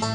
Hi, 0.00 0.06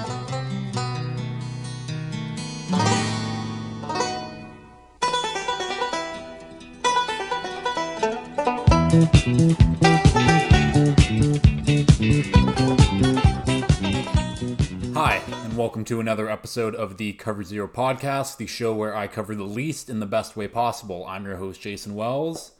and 15.27 15.57
welcome 15.57 15.83
to 15.85 15.99
another 15.99 16.29
episode 16.29 16.75
of 16.75 16.95
the 16.95 17.11
Cover 17.13 17.43
Zero 17.43 17.67
podcast, 17.67 18.37
the 18.37 18.47
show 18.47 18.73
where 18.73 18.95
I 18.95 19.07
cover 19.07 19.35
the 19.35 19.43
least 19.43 19.89
in 19.89 19.99
the 19.99 20.05
best 20.05 20.37
way 20.37 20.47
possible. 20.47 21.05
I'm 21.05 21.25
your 21.25 21.35
host, 21.35 21.59
Jason 21.59 21.95
Wells. 21.95 22.53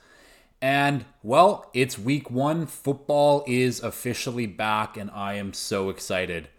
And, 0.62 1.06
well, 1.22 1.70
it's 1.74 1.98
week 1.98 2.30
one. 2.30 2.66
Football 2.66 3.46
is 3.48 3.82
officially 3.82 4.46
back, 4.46 4.98
and 4.98 5.10
I 5.12 5.36
am 5.36 5.54
so 5.54 5.90
excited. 5.90 6.50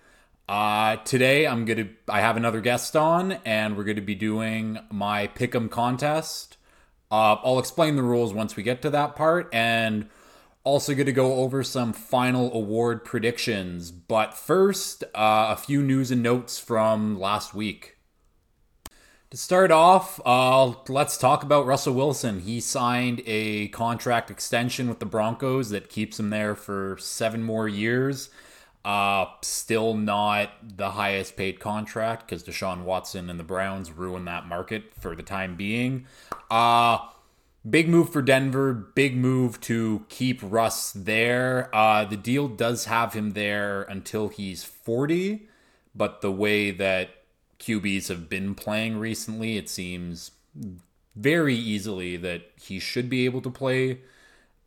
Uh, 0.46 0.96
today, 0.96 1.46
I'm 1.46 1.64
to, 1.78 1.88
I 2.06 2.20
have 2.20 2.36
another 2.36 2.60
guest 2.60 2.94
on, 2.96 3.32
and 3.46 3.76
we're 3.76 3.84
to 3.96 4.02
be 4.02 4.14
doing 4.14 4.78
my 4.90 5.28
Pick'em 5.28 5.70
contest. 5.70 6.58
Uh, 7.10 7.36
I'll 7.42 7.58
explain 7.58 7.96
the 7.96 8.02
rules 8.02 8.34
once 8.34 8.54
we 8.54 8.62
get 8.62 8.82
to 8.82 8.90
that 8.90 9.16
part, 9.16 9.48
and 9.54 10.08
also 10.62 10.94
to 11.06 11.12
go 11.12 11.36
over 11.36 11.62
some 11.62 11.94
final 11.94 12.52
award 12.52 13.06
predictions. 13.06 13.90
But 13.90 14.34
first, 14.34 15.02
uh, 15.14 15.46
a 15.50 15.56
few 15.56 15.82
news 15.82 16.10
and 16.10 16.22
notes 16.22 16.58
from 16.58 17.18
last 17.18 17.54
week. 17.54 17.96
To 19.30 19.38
start 19.38 19.70
off, 19.70 20.20
uh, 20.26 20.74
let's 20.88 21.16
talk 21.16 21.42
about 21.42 21.66
Russell 21.66 21.94
Wilson. 21.94 22.40
He 22.40 22.60
signed 22.60 23.22
a 23.24 23.68
contract 23.68 24.30
extension 24.30 24.88
with 24.90 25.00
the 25.00 25.06
Broncos 25.06 25.70
that 25.70 25.88
keeps 25.88 26.20
him 26.20 26.28
there 26.28 26.54
for 26.54 26.98
seven 27.00 27.42
more 27.42 27.66
years. 27.66 28.28
Uh, 28.84 29.26
still 29.40 29.94
not 29.94 30.50
the 30.76 30.90
highest 30.90 31.36
paid 31.36 31.58
contract 31.58 32.28
because 32.28 32.42
Deshaun 32.44 32.82
Watson 32.82 33.30
and 33.30 33.40
the 33.40 33.44
Browns 33.44 33.90
ruined 33.90 34.28
that 34.28 34.46
market 34.46 34.92
for 34.94 35.16
the 35.16 35.22
time 35.22 35.56
being. 35.56 36.06
Uh, 36.50 36.98
Big 37.68 37.88
move 37.88 38.10
for 38.10 38.20
Denver. 38.20 38.74
Big 38.74 39.16
move 39.16 39.58
to 39.62 40.04
keep 40.10 40.40
Russ 40.42 40.92
there. 40.92 41.74
Uh, 41.74 42.04
the 42.04 42.16
deal 42.16 42.46
does 42.46 42.84
have 42.84 43.14
him 43.14 43.30
there 43.30 43.82
until 43.84 44.28
he's 44.28 44.64
40, 44.64 45.48
but 45.94 46.20
the 46.20 46.30
way 46.30 46.70
that 46.70 47.10
QBs 47.58 48.08
have 48.08 48.28
been 48.28 48.54
playing 48.54 48.98
recently, 48.98 49.56
it 49.56 49.70
seems 49.70 50.32
very 51.16 51.54
easily 51.54 52.18
that 52.18 52.42
he 52.60 52.78
should 52.78 53.08
be 53.08 53.24
able 53.24 53.40
to 53.40 53.50
play 53.50 54.00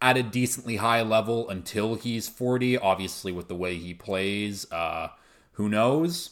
at 0.01 0.17
a 0.17 0.23
decently 0.23 0.77
high 0.77 1.01
level 1.01 1.49
until 1.49 1.95
he's 1.95 2.29
40. 2.29 2.77
Obviously, 2.77 3.31
with 3.31 3.47
the 3.47 3.55
way 3.55 3.75
he 3.75 3.93
plays, 3.93 4.71
uh, 4.71 5.09
who 5.53 5.69
knows? 5.69 6.31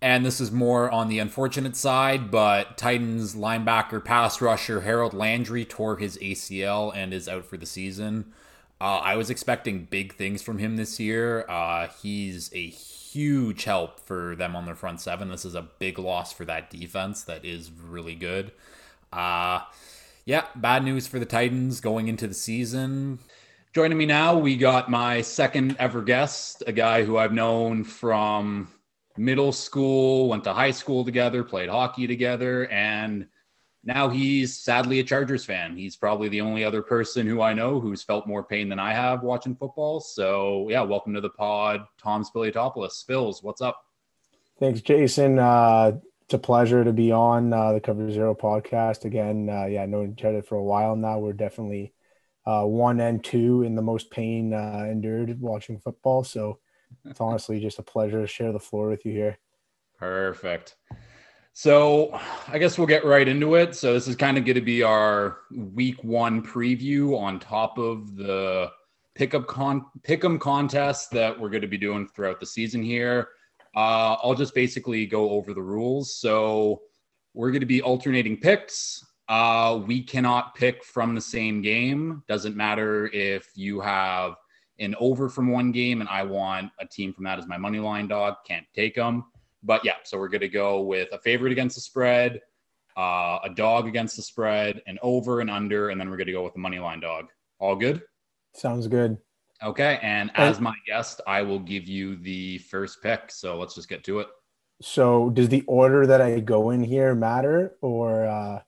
And 0.00 0.24
this 0.24 0.40
is 0.40 0.52
more 0.52 0.88
on 0.90 1.08
the 1.08 1.18
unfortunate 1.18 1.74
side, 1.74 2.30
but 2.30 2.78
Titans 2.78 3.34
linebacker 3.34 4.04
pass 4.04 4.40
rusher 4.40 4.82
Harold 4.82 5.12
Landry 5.12 5.64
tore 5.64 5.96
his 5.96 6.16
ACL 6.18 6.92
and 6.94 7.12
is 7.12 7.28
out 7.28 7.44
for 7.44 7.56
the 7.56 7.66
season. 7.66 8.32
Uh, 8.80 8.98
I 8.98 9.16
was 9.16 9.28
expecting 9.28 9.88
big 9.90 10.14
things 10.14 10.40
from 10.40 10.58
him 10.58 10.76
this 10.76 11.00
year. 11.00 11.44
Uh, 11.48 11.88
he's 12.00 12.48
a 12.54 12.68
huge 12.68 13.64
help 13.64 13.98
for 13.98 14.36
them 14.36 14.54
on 14.54 14.66
their 14.66 14.76
front 14.76 15.00
seven. 15.00 15.30
This 15.30 15.44
is 15.44 15.56
a 15.56 15.62
big 15.62 15.98
loss 15.98 16.32
for 16.32 16.44
that 16.44 16.70
defense 16.70 17.24
that 17.24 17.44
is 17.44 17.72
really 17.72 18.14
good. 18.14 18.52
Uh, 19.12 19.62
yeah, 20.28 20.44
bad 20.54 20.84
news 20.84 21.06
for 21.06 21.18
the 21.18 21.24
Titans 21.24 21.80
going 21.80 22.06
into 22.06 22.26
the 22.26 22.34
season. 22.34 23.18
Joining 23.72 23.96
me 23.96 24.04
now, 24.04 24.36
we 24.36 24.58
got 24.58 24.90
my 24.90 25.22
second 25.22 25.74
ever 25.78 26.02
guest, 26.02 26.62
a 26.66 26.72
guy 26.72 27.02
who 27.02 27.16
I've 27.16 27.32
known 27.32 27.82
from 27.82 28.68
middle 29.16 29.52
school, 29.52 30.28
went 30.28 30.44
to 30.44 30.52
high 30.52 30.72
school 30.72 31.02
together, 31.02 31.42
played 31.42 31.70
hockey 31.70 32.06
together, 32.06 32.66
and 32.66 33.26
now 33.84 34.10
he's 34.10 34.58
sadly 34.58 35.00
a 35.00 35.02
Chargers 35.02 35.46
fan. 35.46 35.74
He's 35.74 35.96
probably 35.96 36.28
the 36.28 36.42
only 36.42 36.62
other 36.62 36.82
person 36.82 37.26
who 37.26 37.40
I 37.40 37.54
know 37.54 37.80
who's 37.80 38.02
felt 38.02 38.26
more 38.26 38.44
pain 38.44 38.68
than 38.68 38.78
I 38.78 38.92
have 38.92 39.22
watching 39.22 39.56
football. 39.56 39.98
So, 39.98 40.66
yeah, 40.68 40.82
welcome 40.82 41.14
to 41.14 41.22
the 41.22 41.30
pod, 41.30 41.86
Tom 41.96 42.22
Spiliotopoulos. 42.22 43.02
Spillz, 43.02 43.42
what's 43.42 43.62
up? 43.62 43.82
Thanks, 44.60 44.82
Jason. 44.82 45.38
Uh, 45.38 45.92
it's 46.28 46.34
a 46.34 46.38
pleasure 46.38 46.84
to 46.84 46.92
be 46.92 47.10
on 47.10 47.54
uh, 47.54 47.72
the 47.72 47.80
Cover 47.80 48.12
Zero 48.12 48.34
podcast 48.34 49.06
again. 49.06 49.48
Uh, 49.48 49.64
yeah, 49.64 49.86
known 49.86 50.12
each 50.12 50.26
other 50.26 50.42
for 50.42 50.56
a 50.56 50.62
while 50.62 50.94
now. 50.94 51.18
We're 51.18 51.32
definitely 51.32 51.94
uh, 52.44 52.64
one 52.64 53.00
and 53.00 53.24
two 53.24 53.62
in 53.62 53.74
the 53.74 53.80
most 53.80 54.10
pain 54.10 54.52
uh, 54.52 54.86
endured 54.90 55.40
watching 55.40 55.78
football. 55.78 56.22
So 56.24 56.58
it's 57.06 57.20
honestly 57.22 57.60
just 57.60 57.78
a 57.78 57.82
pleasure 57.82 58.20
to 58.20 58.26
share 58.26 58.52
the 58.52 58.60
floor 58.60 58.90
with 58.90 59.06
you 59.06 59.12
here. 59.12 59.38
Perfect. 59.98 60.76
So 61.54 62.10
I 62.46 62.58
guess 62.58 62.76
we'll 62.76 62.86
get 62.86 63.06
right 63.06 63.26
into 63.26 63.54
it. 63.54 63.74
So 63.74 63.94
this 63.94 64.06
is 64.06 64.14
kind 64.14 64.36
of 64.36 64.44
going 64.44 64.56
to 64.56 64.60
be 64.60 64.82
our 64.82 65.38
week 65.50 66.04
one 66.04 66.42
preview 66.42 67.18
on 67.18 67.40
top 67.40 67.78
of 67.78 68.16
the 68.16 68.70
pickup 69.14 69.46
con 69.46 69.86
pick'em 70.02 70.38
contest 70.38 71.10
that 71.12 71.40
we're 71.40 71.48
going 71.48 71.62
to 71.62 71.68
be 71.68 71.78
doing 71.78 72.06
throughout 72.06 72.38
the 72.38 72.44
season 72.44 72.82
here. 72.82 73.28
Uh, 73.76 74.16
I'll 74.22 74.34
just 74.34 74.54
basically 74.54 75.06
go 75.06 75.30
over 75.30 75.54
the 75.54 75.62
rules. 75.62 76.16
So 76.16 76.82
we're 77.34 77.50
going 77.50 77.60
to 77.60 77.66
be 77.66 77.82
alternating 77.82 78.36
picks. 78.38 79.04
Uh, 79.28 79.80
we 79.86 80.02
cannot 80.02 80.54
pick 80.54 80.82
from 80.84 81.14
the 81.14 81.20
same 81.20 81.60
game. 81.60 82.22
Doesn't 82.28 82.56
matter 82.56 83.08
if 83.12 83.46
you 83.54 83.80
have 83.80 84.34
an 84.78 84.94
over 84.98 85.28
from 85.28 85.50
one 85.50 85.70
game, 85.70 86.00
and 86.00 86.08
I 86.08 86.22
want 86.22 86.70
a 86.80 86.86
team 86.86 87.12
from 87.12 87.24
that 87.24 87.38
as 87.38 87.46
my 87.46 87.58
money 87.58 87.78
line 87.78 88.08
dog. 88.08 88.36
Can't 88.46 88.66
take 88.74 88.94
them. 88.94 89.24
But 89.62 89.84
yeah, 89.84 89.96
so 90.04 90.18
we're 90.18 90.28
going 90.28 90.40
to 90.40 90.48
go 90.48 90.80
with 90.80 91.08
a 91.12 91.18
favorite 91.18 91.52
against 91.52 91.76
the 91.76 91.82
spread, 91.82 92.40
uh, 92.96 93.38
a 93.44 93.50
dog 93.54 93.86
against 93.86 94.16
the 94.16 94.22
spread, 94.22 94.80
an 94.86 94.98
over 95.02 95.40
and 95.40 95.50
under, 95.50 95.90
and 95.90 96.00
then 96.00 96.08
we're 96.08 96.16
going 96.16 96.28
to 96.28 96.32
go 96.32 96.44
with 96.44 96.54
the 96.54 96.60
money 96.60 96.78
line 96.78 97.00
dog. 97.00 97.26
All 97.58 97.76
good? 97.76 98.02
Sounds 98.54 98.86
good. 98.86 99.18
Okay. 99.62 99.98
And 100.02 100.30
as 100.34 100.60
my 100.60 100.74
guest, 100.86 101.20
I 101.26 101.42
will 101.42 101.58
give 101.58 101.88
you 101.88 102.16
the 102.16 102.58
first 102.58 103.02
pick. 103.02 103.30
So 103.30 103.58
let's 103.58 103.74
just 103.74 103.88
get 103.88 104.04
to 104.04 104.20
it. 104.20 104.28
So, 104.80 105.30
does 105.30 105.48
the 105.48 105.64
order 105.66 106.06
that 106.06 106.20
I 106.20 106.38
go 106.38 106.70
in 106.70 106.84
here 106.84 107.14
matter 107.14 107.74
or? 107.80 108.26
Uh... 108.26 108.60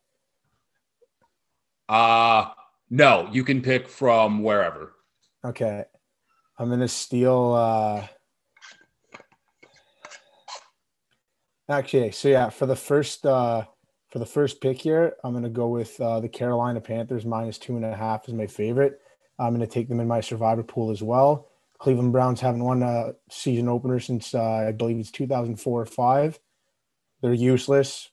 Uh, 1.89 2.51
no, 2.91 3.29
you 3.31 3.45
can 3.45 3.63
pick 3.63 3.89
from 3.89 4.43
wherever. 4.43 4.95
Okay. 5.45 5.85
I'm 6.59 6.69
gonna 6.69 6.89
steal. 6.89 7.55
Uh, 7.55 8.07
actually, 11.69 12.11
so 12.11 12.29
yeah, 12.29 12.51
for 12.51 12.67
the 12.67 12.77
first 12.77 13.25
uh, 13.25 13.65
for 14.11 14.19
the 14.19 14.27
first 14.27 14.61
pick 14.61 14.83
here, 14.83 15.15
I'm 15.25 15.33
gonna 15.33 15.49
go 15.49 15.69
with 15.69 15.99
uh, 16.01 16.21
the 16.21 16.29
Carolina 16.29 16.81
Panthers 16.81 17.25
minus 17.25 17.57
two 17.57 17.77
and 17.77 17.85
a 17.85 17.97
half 17.97 18.29
is 18.29 18.35
my 18.35 18.47
favorite. 18.47 19.01
I'm 19.41 19.53
gonna 19.55 19.67
take 19.67 19.89
them 19.89 20.01
in 20.01 20.09
my 20.09 20.21
survivor 20.21 20.63
pool 20.63 20.91
as 20.91 21.03
well. 21.03 21.49
Cleveland 21.79 22.13
Browns 22.13 22.41
haven't 22.41 22.63
won 22.63 22.83
a 22.83 23.15
season 23.31 23.69
opener 23.69 23.99
since 23.99 24.35
uh, 24.35 24.67
I 24.69 24.73
believe 24.73 24.99
it's 24.99 25.11
2004 25.11 25.81
or 25.81 25.87
five. 25.87 26.39
They're 27.23 27.33
useless, 27.33 28.11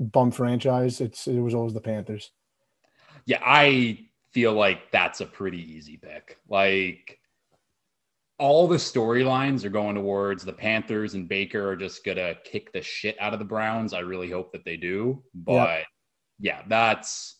bum 0.00 0.32
franchise. 0.32 1.00
It's 1.00 1.28
it 1.28 1.38
was 1.38 1.54
always 1.54 1.74
the 1.74 1.80
Panthers. 1.80 2.32
Yeah, 3.24 3.40
I 3.44 4.08
feel 4.32 4.52
like 4.52 4.90
that's 4.90 5.20
a 5.20 5.26
pretty 5.26 5.74
easy 5.74 5.96
pick. 5.96 6.38
Like 6.48 7.20
all 8.38 8.66
the 8.66 8.76
storylines 8.76 9.64
are 9.64 9.70
going 9.70 9.94
towards 9.94 10.44
the 10.44 10.52
Panthers 10.52 11.14
and 11.14 11.28
Baker 11.28 11.70
are 11.70 11.76
just 11.76 12.04
gonna 12.04 12.34
kick 12.44 12.72
the 12.72 12.82
shit 12.82 13.16
out 13.20 13.32
of 13.32 13.38
the 13.38 13.44
Browns. 13.44 13.92
I 13.92 14.00
really 14.00 14.30
hope 14.30 14.52
that 14.52 14.64
they 14.64 14.76
do, 14.76 15.22
but 15.34 15.52
yeah, 16.40 16.58
yeah 16.58 16.62
that's. 16.66 17.36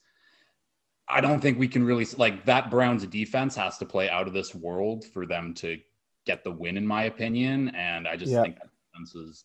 I 1.10 1.20
don't 1.20 1.40
think 1.40 1.58
we 1.58 1.68
can 1.68 1.84
really 1.84 2.06
like 2.16 2.44
that. 2.46 2.70
Browns 2.70 3.06
defense 3.06 3.56
has 3.56 3.78
to 3.78 3.86
play 3.86 4.10
out 4.10 4.26
of 4.26 4.34
this 4.34 4.54
world 4.54 5.04
for 5.04 5.26
them 5.26 5.54
to 5.54 5.78
get 6.26 6.44
the 6.44 6.50
win, 6.50 6.76
in 6.76 6.86
my 6.86 7.04
opinion. 7.04 7.70
And 7.74 8.06
I 8.06 8.16
just 8.16 8.32
think 8.32 8.56
that 8.56 8.68
defense 8.92 9.14
is 9.14 9.44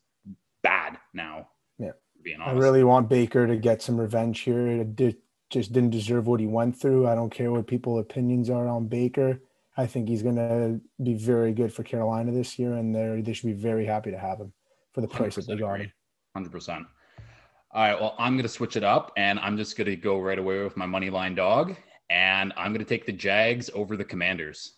bad 0.61 0.97
now. 1.13 1.47
Yeah, 1.79 1.91
I 2.43 2.51
really 2.51 2.83
want 2.83 3.09
Baker 3.09 3.47
to 3.47 3.55
get 3.55 3.81
some 3.81 3.99
revenge 3.99 4.41
here. 4.41 4.67
It 4.67 4.95
did, 4.95 5.17
just 5.49 5.73
didn't 5.73 5.91
deserve 5.91 6.27
what 6.27 6.39
he 6.39 6.47
went 6.47 6.79
through. 6.79 7.07
I 7.07 7.15
don't 7.15 7.29
care 7.29 7.51
what 7.51 7.67
people's 7.67 8.01
opinions 8.01 8.49
are 8.49 8.67
on 8.67 8.87
Baker 8.87 9.39
I 9.75 9.87
think 9.87 10.07
he's 10.07 10.21
going 10.21 10.35
to 10.35 10.79
be 11.01 11.15
very 11.15 11.53
good 11.53 11.73
for 11.73 11.83
Carolina 11.83 12.31
this 12.31 12.59
year, 12.59 12.73
and 12.73 12.93
they 12.93 13.21
they 13.21 13.33
should 13.33 13.47
be 13.47 13.53
very 13.53 13.85
happy 13.85 14.11
to 14.11 14.19
have 14.19 14.39
him 14.39 14.53
for 14.93 15.01
the 15.01 15.07
price 15.07 15.35
that 15.35 15.47
they 15.47 15.55
got. 15.55 15.79
Hundred 16.35 16.51
percent. 16.51 16.85
All 17.73 17.81
right. 17.81 17.99
Well, 17.99 18.15
I'm 18.19 18.33
going 18.33 18.43
to 18.43 18.49
switch 18.49 18.75
it 18.75 18.83
up, 18.83 19.11
and 19.17 19.39
I'm 19.39 19.57
just 19.57 19.75
going 19.75 19.87
to 19.87 19.95
go 19.95 20.19
right 20.19 20.37
away 20.37 20.63
with 20.63 20.77
my 20.77 20.85
money 20.85 21.09
line 21.09 21.33
dog, 21.33 21.75
and 22.09 22.53
I'm 22.55 22.71
going 22.71 22.85
to 22.85 22.89
take 22.89 23.05
the 23.05 23.11
Jags 23.11 23.69
over 23.73 23.97
the 23.97 24.03
Commanders. 24.03 24.73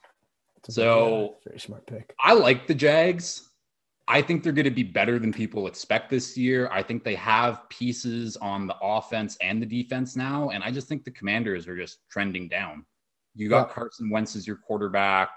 So 0.70 1.36
uh, 1.36 1.50
very 1.50 1.60
smart 1.60 1.86
pick. 1.88 2.16
I 2.20 2.34
like 2.34 2.68
the 2.68 2.74
Jags. 2.74 3.50
I 4.08 4.22
think 4.22 4.44
they're 4.44 4.54
going 4.54 4.66
to 4.66 4.72
be 4.72 4.84
better 4.84 5.20
than 5.20 5.34
people 5.34 5.68
expect 5.68 6.10
this 6.10 6.38
year. 6.38 6.70
I 6.72 6.84
think 6.84 7.04
they 7.04 7.16
have 7.16 7.68
pieces 7.70 8.38
on 8.38 8.68
the 8.68 8.76
offense 8.82 9.36
and 9.42 9.62
the 9.62 9.66
defense 9.66 10.16
now, 10.16 10.50
and 10.50 10.64
I 10.64 10.72
just 10.72 10.88
think 10.88 11.04
the 11.04 11.12
Commanders 11.12 11.68
are 11.68 11.76
just 11.76 12.00
trending 12.10 12.48
down. 12.48 12.86
You 13.36 13.50
got 13.50 13.68
yeah. 13.68 13.74
Carson 13.74 14.10
Wentz 14.10 14.36
as 14.36 14.48
your 14.48 14.56
quarterback. 14.58 15.30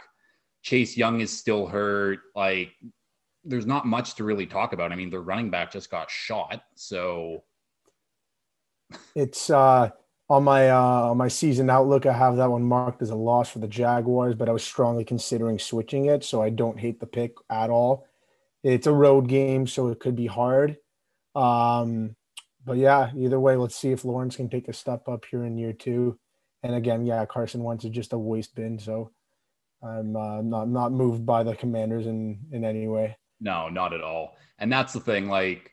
Chase 0.62 0.96
Young 0.96 1.20
is 1.20 1.37
still 1.37 1.66
hurt. 1.66 2.20
Like 2.37 2.70
there's 3.43 3.66
not 3.66 3.87
much 3.87 4.14
to 4.16 4.25
really 4.25 4.46
talk 4.46 4.72
about. 4.72 4.93
I 4.93 4.96
mean, 4.96 5.10
the 5.10 5.19
running 5.19 5.50
back 5.50 5.72
just 5.72 5.90
got 5.90 6.10
shot, 6.10 6.62
so 6.76 7.43
it's 9.14 9.50
uh 9.50 9.90
on 10.29 10.44
my 10.44 10.70
uh 10.70 11.11
on 11.11 11.17
my 11.17 11.29
season 11.29 11.70
outlook. 11.70 12.06
I 12.06 12.12
have 12.12 12.37
that 12.37 12.50
one 12.50 12.62
marked 12.62 13.02
as 13.02 13.11
a 13.11 13.17
loss 13.17 13.50
for 13.50 13.58
the 13.58 13.69
Jaguars, 13.69 14.35
but 14.35 14.49
I 14.49 14.52
was 14.52 14.62
strongly 14.62 15.05
considering 15.05 15.58
switching 15.58 16.06
it, 16.06 16.25
so 16.25 16.43
I 16.43 16.50
don't 16.50 16.79
hate 16.79 17.00
the 17.00 17.06
pick 17.06 17.35
at 17.50 17.70
all. 17.70 18.06
It's 18.62 18.87
a 18.87 18.93
road 18.93 19.29
game, 19.29 19.67
so 19.67 19.88
it 19.88 20.00
could 20.00 20.17
be 20.17 20.26
hard. 20.26 20.76
Um, 21.35 22.17
but 22.64 22.76
yeah, 22.76 23.11
either 23.17 23.40
way, 23.40 23.56
let's 23.56 23.76
see 23.76 23.93
if 23.93 24.05
Lawrence 24.05 24.37
can 24.37 24.49
take 24.49 24.69
a 24.69 24.73
step 24.73 25.08
up 25.08 25.25
here 25.31 25.44
in 25.44 25.56
year 25.56 25.73
two. 25.73 26.19
And 26.62 26.75
again, 26.75 27.06
yeah, 27.06 27.25
Carson 27.25 27.62
Wentz 27.62 27.84
is 27.84 27.91
just 27.91 28.12
a 28.12 28.19
waste 28.19 28.55
bin, 28.55 28.79
so 28.79 29.12
I'm 29.82 30.17
uh, 30.17 30.43
not 30.43 30.69
not 30.69 30.93
moved 30.93 31.25
by 31.25 31.43
the 31.44 31.55
Commanders 31.55 32.06
in 32.06 32.41
in 32.52 32.64
any 32.64 32.88
way. 32.88 33.17
No, 33.41 33.69
not 33.69 33.93
at 33.93 34.02
all. 34.02 34.37
And 34.58 34.73
that's 34.73 34.93
the 34.93 35.00
thing. 35.00 35.29
Like 35.29 35.70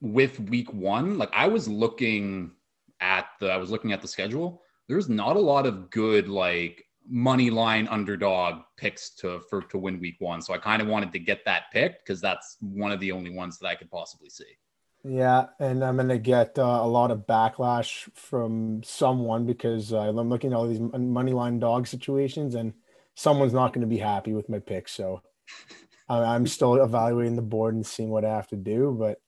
with 0.00 0.38
Week 0.40 0.72
One, 0.72 1.18
like 1.18 1.30
I 1.32 1.48
was 1.48 1.68
looking 1.68 2.52
at 3.00 3.26
the 3.40 3.50
I 3.50 3.56
was 3.56 3.70
looking 3.70 3.92
at 3.92 4.00
the 4.00 4.08
schedule. 4.08 4.62
There's 4.88 5.08
not 5.08 5.36
a 5.36 5.40
lot 5.40 5.66
of 5.66 5.90
good 5.90 6.28
like 6.28 6.84
money 7.08 7.50
line 7.50 7.88
underdog 7.88 8.62
picks 8.76 9.10
to 9.16 9.40
for 9.48 9.62
to 9.62 9.78
win 9.78 10.00
Week 10.00 10.16
One. 10.18 10.42
So 10.42 10.54
I 10.54 10.58
kind 10.58 10.82
of 10.82 10.88
wanted 10.88 11.12
to 11.12 11.18
get 11.18 11.44
that 11.44 11.64
pick 11.72 12.04
because 12.04 12.20
that's 12.20 12.56
one 12.60 12.92
of 12.92 13.00
the 13.00 13.12
only 13.12 13.30
ones 13.30 13.58
that 13.58 13.66
I 13.66 13.74
could 13.74 13.90
possibly 13.90 14.28
see. 14.28 14.56
Yeah, 15.04 15.46
and 15.58 15.82
I'm 15.82 15.96
gonna 15.96 16.18
get 16.18 16.58
uh, 16.58 16.80
a 16.82 16.86
lot 16.86 17.10
of 17.10 17.26
backlash 17.26 18.08
from 18.14 18.82
someone 18.84 19.46
because 19.46 19.92
uh, 19.92 20.00
I'm 20.00 20.28
looking 20.28 20.52
at 20.52 20.56
all 20.56 20.68
these 20.68 20.78
money 20.78 21.32
line 21.32 21.58
dog 21.58 21.88
situations, 21.88 22.54
and 22.54 22.74
someone's 23.14 23.52
not 23.52 23.72
going 23.72 23.82
to 23.82 23.86
be 23.86 23.98
happy 23.98 24.32
with 24.32 24.48
my 24.48 24.58
pick. 24.58 24.88
So 24.88 25.22
I'm 26.08 26.46
still 26.46 26.82
evaluating 26.82 27.36
the 27.36 27.42
board 27.42 27.74
and 27.74 27.86
seeing 27.86 28.10
what 28.10 28.24
I 28.24 28.30
have 28.34 28.48
to 28.48 28.56
do. 28.56 28.94
But 28.98 29.20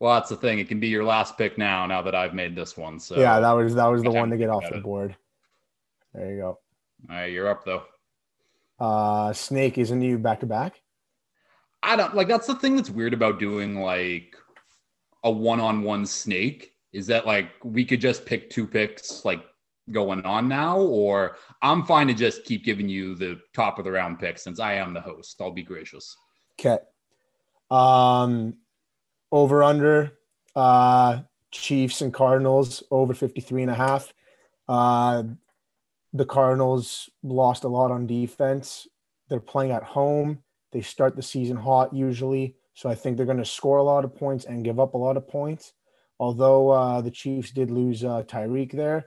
well, 0.00 0.14
that's 0.14 0.28
the 0.28 0.36
thing; 0.36 0.58
it 0.58 0.68
can 0.68 0.80
be 0.80 0.88
your 0.88 1.04
last 1.04 1.36
pick 1.36 1.58
now. 1.58 1.86
Now 1.86 2.02
that 2.02 2.14
I've 2.14 2.34
made 2.34 2.54
this 2.54 2.76
one, 2.76 2.98
so 2.98 3.18
yeah, 3.18 3.40
that 3.40 3.52
was 3.52 3.74
that 3.74 3.86
was 3.86 4.02
the 4.02 4.10
one 4.10 4.30
to 4.30 4.36
get 4.36 4.50
off 4.50 4.64
the 4.70 4.78
board. 4.78 5.16
There 6.14 6.30
you 6.30 6.38
go. 6.38 6.58
All 7.10 7.16
right, 7.16 7.32
you're 7.32 7.48
up 7.48 7.64
though. 7.64 7.82
Uh, 8.78 9.32
Snake 9.32 9.78
isn't 9.78 10.00
you 10.00 10.18
back 10.18 10.40
to 10.40 10.46
back? 10.46 10.80
I 11.82 11.96
don't 11.96 12.14
like. 12.14 12.28
That's 12.28 12.46
the 12.46 12.54
thing 12.54 12.76
that's 12.76 12.90
weird 12.90 13.14
about 13.14 13.38
doing 13.38 13.80
like 13.80 14.36
a 15.24 15.30
one-on-one 15.30 16.06
snake 16.06 16.74
is 16.92 17.06
that 17.06 17.26
like 17.26 17.50
we 17.64 17.84
could 17.84 18.00
just 18.00 18.24
pick 18.24 18.50
two 18.50 18.66
picks 18.66 19.24
like 19.24 19.42
going 19.92 20.22
on 20.24 20.48
now 20.48 20.78
or 20.78 21.36
i'm 21.62 21.84
fine 21.84 22.06
to 22.06 22.14
just 22.14 22.44
keep 22.44 22.64
giving 22.64 22.88
you 22.88 23.14
the 23.14 23.40
top 23.54 23.78
of 23.78 23.84
the 23.84 23.90
round 23.90 24.18
pick 24.18 24.38
since 24.38 24.60
i 24.60 24.74
am 24.74 24.92
the 24.92 25.00
host 25.00 25.40
i'll 25.40 25.50
be 25.50 25.62
gracious 25.62 26.16
okay 26.58 26.78
um 27.70 28.54
over 29.32 29.62
under 29.62 30.12
uh 30.56 31.20
chiefs 31.50 32.00
and 32.00 32.12
cardinals 32.12 32.82
over 32.90 33.14
53 33.14 33.62
and 33.62 33.70
a 33.70 33.74
half 33.74 34.12
uh 34.68 35.22
the 36.12 36.26
cardinals 36.26 37.10
lost 37.22 37.64
a 37.64 37.68
lot 37.68 37.90
on 37.90 38.06
defense 38.06 38.86
they're 39.28 39.40
playing 39.40 39.72
at 39.72 39.82
home 39.82 40.38
they 40.72 40.80
start 40.80 41.16
the 41.16 41.22
season 41.22 41.56
hot 41.56 41.94
usually 41.94 42.56
so 42.78 42.88
I 42.88 42.94
think 42.94 43.16
they're 43.16 43.26
going 43.26 43.38
to 43.38 43.44
score 43.44 43.78
a 43.78 43.82
lot 43.82 44.04
of 44.04 44.14
points 44.14 44.44
and 44.44 44.62
give 44.62 44.78
up 44.78 44.94
a 44.94 44.98
lot 44.98 45.16
of 45.16 45.26
points. 45.26 45.72
Although 46.20 46.70
uh, 46.70 47.00
the 47.00 47.10
Chiefs 47.10 47.50
did 47.50 47.72
lose 47.72 48.04
uh, 48.04 48.22
Tyreek 48.22 48.70
there, 48.70 49.06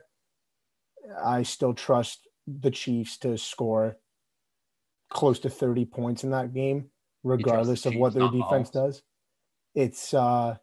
I 1.24 1.42
still 1.42 1.72
trust 1.72 2.28
the 2.46 2.70
Chiefs 2.70 3.16
to 3.20 3.38
score 3.38 3.96
close 5.08 5.38
to 5.38 5.48
30 5.48 5.86
points 5.86 6.22
in 6.22 6.32
that 6.32 6.52
game, 6.52 6.90
regardless 7.24 7.86
of 7.86 7.94
what 7.94 8.12
their 8.12 8.28
defense 8.28 8.68
does. 8.68 9.02
It's 9.74 10.12
uh, 10.12 10.56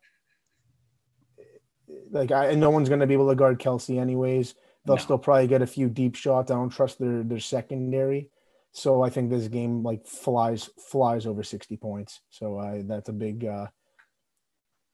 like 2.11 2.31
I, 2.31 2.53
no 2.55 2.69
one's 2.69 2.89
going 2.89 3.01
to 3.01 3.07
be 3.07 3.13
able 3.13 3.29
to 3.29 3.35
guard 3.35 3.59
Kelce 3.59 3.99
anyways. 3.99 4.55
They'll 4.85 4.95
no. 4.95 5.01
still 5.01 5.17
probably 5.17 5.47
get 5.47 5.61
a 5.61 5.67
few 5.67 5.89
deep 5.89 6.15
shots. 6.15 6.51
I 6.51 6.55
don't 6.55 6.69
trust 6.69 6.99
their 6.99 7.23
their 7.23 7.39
secondary. 7.39 8.29
So 8.71 9.01
I 9.01 9.09
think 9.09 9.29
this 9.29 9.47
game 9.47 9.83
like 9.83 10.05
flies 10.05 10.69
flies 10.89 11.25
over 11.25 11.43
60 11.43 11.75
points. 11.77 12.21
So 12.29 12.57
uh, 12.57 12.81
that's 12.85 13.09
a 13.09 13.13
big. 13.13 13.45
Uh, 13.45 13.67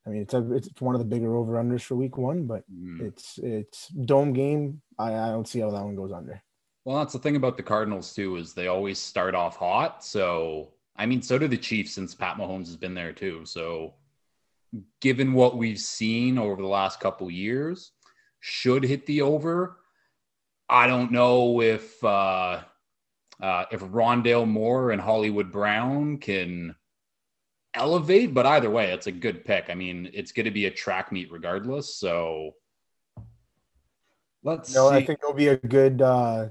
I 0.06 0.10
mean, 0.10 0.22
it's 0.22 0.34
a 0.34 0.54
it's 0.54 0.70
one 0.80 0.96
of 0.96 1.00
the 1.00 1.06
bigger 1.06 1.36
over 1.36 1.54
unders 1.54 1.82
for 1.82 1.96
week 1.96 2.18
one, 2.18 2.46
but 2.46 2.64
mm. 2.72 3.02
it's 3.02 3.40
it's 3.42 3.88
dome 3.90 4.34
game. 4.34 4.82
I, 4.98 5.14
I 5.14 5.30
don't 5.30 5.48
see 5.48 5.60
how 5.60 5.72
that 5.72 5.84
one 5.84 5.96
goes 5.96 6.12
under. 6.12 6.42
Well, 6.84 7.00
that's 7.00 7.14
the 7.14 7.20
thing 7.20 7.36
about 7.36 7.58
the 7.58 7.64
Cardinals 7.64 8.14
too 8.14 8.36
is 8.36 8.54
they 8.54 8.68
always 8.68 9.00
start 9.00 9.34
off 9.34 9.58
hot. 9.58 10.04
So 10.04 10.74
I 10.96 11.06
mean, 11.06 11.22
so 11.22 11.38
do 11.38 11.48
the 11.48 11.58
Chiefs 11.58 11.94
since 11.94 12.14
Pat 12.16 12.38
Mahomes 12.38 12.68
has 12.68 12.78
been 12.78 12.94
there 12.94 13.14
too. 13.14 13.42
So 13.46 13.96
given 15.02 15.34
what 15.34 15.58
we've 15.58 15.80
seen 15.80 16.38
over 16.38 16.62
the 16.62 16.68
last 16.68 17.00
couple 17.00 17.30
years, 17.30 17.92
should 18.40 18.84
hit 18.84 19.06
the 19.06 19.22
over. 19.22 19.78
I 20.70 20.88
don't 20.88 21.12
know 21.12 21.62
if 21.62 22.04
uh, 22.04 22.62
uh, 23.42 23.66
if 23.72 23.82
Rondale 23.82 24.48
Moore 24.48 24.92
and 24.92 25.02
Hollywood 25.02 25.52
Brown 25.52 26.18
can 26.18 26.76
elevate, 27.74 28.34
but 28.34 28.46
either 28.46 28.70
way, 28.70 28.92
it's 28.92 29.08
a 29.08 29.12
good 29.12 29.46
pick. 29.46 29.66
I 29.70 29.76
mean, 29.76 30.10
it's 30.14 30.32
going 30.32 30.46
to 30.46 30.52
be 30.52 30.66
a 30.66 30.72
track 30.72 31.12
meet 31.12 31.32
regardless. 31.32 31.96
So 31.96 32.52
let's. 34.44 34.74
No, 34.74 34.90
see. 34.90 34.96
I 34.96 35.06
think 35.06 35.20
it'll 35.22 35.34
be 35.34 35.50
a 35.50 35.58
good. 35.58 36.02
Uh, 36.02 36.48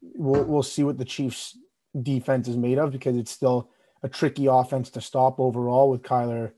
we'll 0.00 0.44
we'll 0.44 0.62
see 0.62 0.82
what 0.82 0.98
the 0.98 1.04
Chiefs' 1.04 1.56
defense 2.02 2.48
is 2.48 2.56
made 2.56 2.78
of 2.78 2.92
because 2.92 3.16
it's 3.16 3.30
still 3.30 3.70
a 4.02 4.08
tricky 4.08 4.46
offense 4.46 4.90
to 4.90 5.00
stop 5.00 5.40
overall 5.40 5.90
with 5.90 6.02
Kyler 6.02 6.52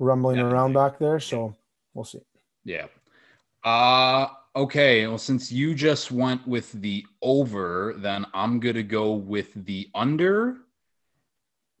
rumbling 0.00 0.38
yeah, 0.38 0.44
around 0.44 0.72
back 0.72 0.98
there. 0.98 1.20
So 1.20 1.54
we'll 1.94 2.04
see. 2.04 2.22
Yeah. 2.64 2.86
Uh 3.62 4.28
Okay, 4.56 5.06
well, 5.06 5.16
since 5.16 5.52
you 5.52 5.76
just 5.76 6.10
went 6.10 6.44
with 6.44 6.72
the 6.72 7.06
over, 7.22 7.94
then 7.98 8.26
I'm 8.34 8.58
going 8.58 8.74
to 8.74 8.82
go 8.82 9.12
with 9.12 9.52
the 9.64 9.88
under. 9.94 10.56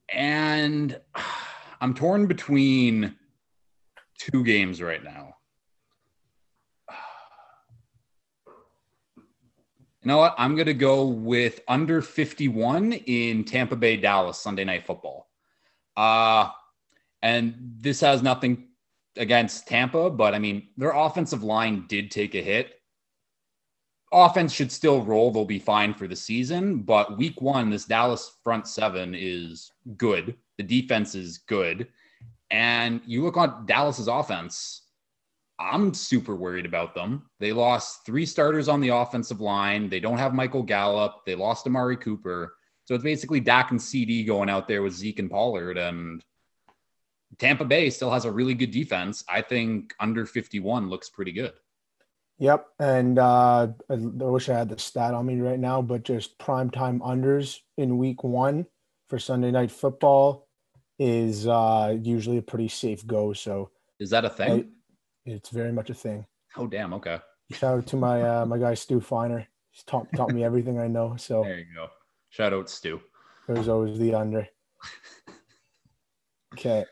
And 0.08 1.00
I'm 1.80 1.94
torn 1.94 2.26
between 2.26 3.16
two 4.18 4.44
games 4.44 4.80
right 4.80 5.02
now. 5.02 5.34
You 10.02 10.08
know 10.08 10.16
what? 10.16 10.34
I'm 10.38 10.54
going 10.54 10.64
to 10.64 10.72
go 10.72 11.04
with 11.04 11.60
under 11.68 12.00
51 12.00 12.94
in 12.94 13.44
Tampa 13.44 13.76
Bay, 13.76 13.98
Dallas, 13.98 14.38
Sunday 14.38 14.64
Night 14.64 14.86
Football. 14.86 15.28
Uh, 15.94 16.48
and 17.22 17.54
this 17.78 18.00
has 18.00 18.22
nothing 18.22 18.68
against 19.16 19.66
Tampa, 19.66 20.10
but 20.10 20.34
I 20.34 20.38
mean, 20.38 20.68
their 20.76 20.92
offensive 20.92 21.42
line 21.42 21.84
did 21.88 22.10
take 22.10 22.34
a 22.34 22.42
hit. 22.42 22.74
Offense 24.12 24.52
should 24.52 24.72
still 24.72 25.02
roll. 25.02 25.30
They'll 25.30 25.44
be 25.44 25.58
fine 25.58 25.94
for 25.94 26.08
the 26.08 26.16
season. 26.16 26.82
But 26.82 27.16
week 27.16 27.40
one, 27.40 27.70
this 27.70 27.84
Dallas 27.84 28.38
front 28.42 28.66
seven 28.66 29.14
is 29.16 29.70
good. 29.96 30.34
The 30.56 30.64
defense 30.64 31.14
is 31.14 31.38
good. 31.38 31.88
And 32.50 33.00
you 33.06 33.22
look 33.22 33.36
on 33.36 33.66
Dallas's 33.66 34.08
offense, 34.08 34.82
I'm 35.60 35.94
super 35.94 36.34
worried 36.34 36.66
about 36.66 36.94
them. 36.94 37.30
They 37.38 37.52
lost 37.52 38.04
three 38.04 38.26
starters 38.26 38.68
on 38.68 38.80
the 38.80 38.88
offensive 38.88 39.40
line. 39.40 39.88
They 39.88 40.00
don't 40.00 40.18
have 40.18 40.34
Michael 40.34 40.62
Gallup. 40.62 41.20
They 41.26 41.34
lost 41.34 41.66
Amari 41.66 41.96
Cooper. 41.96 42.54
So 42.86 42.94
it's 42.94 43.04
basically 43.04 43.40
Dak 43.40 43.70
and 43.70 43.80
CD 43.80 44.24
going 44.24 44.48
out 44.50 44.66
there 44.66 44.82
with 44.82 44.94
Zeke 44.94 45.20
and 45.20 45.30
Pollard. 45.30 45.78
And 45.78 46.24
Tampa 47.38 47.64
Bay 47.64 47.90
still 47.90 48.10
has 48.10 48.24
a 48.24 48.30
really 48.30 48.54
good 48.54 48.70
defense. 48.70 49.24
I 49.28 49.42
think 49.42 49.94
under 50.00 50.26
51 50.26 50.90
looks 50.90 51.08
pretty 51.08 51.32
good. 51.32 51.52
Yep. 52.38 52.66
And 52.78 53.18
uh, 53.18 53.68
I 53.90 53.94
wish 53.94 54.48
I 54.48 54.58
had 54.58 54.68
the 54.68 54.78
stat 54.78 55.14
on 55.14 55.26
me 55.26 55.40
right 55.40 55.58
now, 55.58 55.82
but 55.82 56.02
just 56.02 56.38
prime 56.38 56.70
time 56.70 57.00
unders 57.00 57.58
in 57.76 57.98
week 57.98 58.24
one 58.24 58.66
for 59.08 59.18
Sunday 59.18 59.50
night 59.50 59.70
football 59.70 60.48
is 60.98 61.46
uh, 61.46 61.96
usually 62.00 62.38
a 62.38 62.42
pretty 62.42 62.68
safe 62.68 63.06
go. 63.06 63.32
So 63.32 63.70
is 63.98 64.10
that 64.10 64.24
a 64.24 64.30
thing? 64.30 64.72
I, 65.26 65.30
it's 65.30 65.50
very 65.50 65.72
much 65.72 65.90
a 65.90 65.94
thing. 65.94 66.26
Oh, 66.56 66.66
damn. 66.66 66.94
Okay. 66.94 67.18
Shout 67.52 67.78
out 67.78 67.86
to 67.88 67.96
my 67.96 68.22
uh, 68.22 68.46
my 68.46 68.58
guy 68.58 68.74
Stu 68.74 69.00
Feiner. 69.00 69.46
He's 69.70 69.82
taught, 69.84 70.06
taught 70.16 70.30
me 70.30 70.44
everything 70.44 70.78
I 70.78 70.86
know. 70.88 71.16
So 71.16 71.42
there 71.42 71.58
you 71.58 71.66
go. 71.74 71.88
Shout 72.30 72.52
out 72.52 72.70
Stu. 72.70 73.00
There's 73.46 73.68
always 73.68 73.98
the 73.98 74.14
under. 74.14 74.48
Okay. 76.54 76.84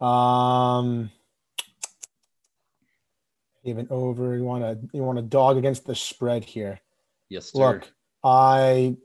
Um, 0.00 1.10
even 3.64 3.86
over. 3.90 4.36
You 4.36 4.44
want 4.44 4.62
to 4.62 4.88
you 4.96 5.02
want 5.02 5.18
to 5.18 5.22
dog 5.22 5.56
against 5.56 5.86
the 5.86 5.94
spread 5.94 6.44
here. 6.44 6.80
Yes, 7.28 7.52
sir. 7.52 7.58
Look, 7.58 7.92
I. 8.24 8.96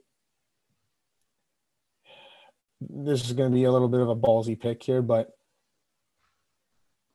This 2.82 3.26
is 3.26 3.34
going 3.34 3.50
to 3.50 3.56
be 3.56 3.64
a 3.64 3.72
little 3.72 3.88
bit 3.88 4.02
of 4.02 4.10
a 4.10 4.16
ballsy 4.16 4.60
pick 4.60 4.84
here, 4.84 5.02
but 5.02 5.32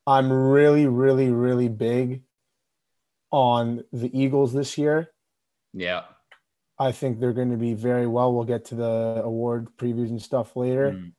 I'm 0.06 0.32
really, 0.32 0.86
really, 0.86 1.30
really 1.30 1.68
big 1.68 2.22
on 3.30 3.84
the 3.92 4.10
Eagles 4.18 4.52
this 4.52 4.76
year. 4.76 5.10
Yeah. 5.72 6.02
I 6.78 6.92
think 6.92 7.20
they're 7.20 7.34
going 7.34 7.50
to 7.50 7.56
be 7.56 7.74
very 7.74 8.06
well. 8.06 8.32
We'll 8.34 8.44
get 8.44 8.64
to 8.66 8.74
the 8.74 9.22
award 9.22 9.68
previews 9.76 10.08
and 10.08 10.20
stuff 10.20 10.56
later. 10.56 10.92
Mm. 10.92 11.12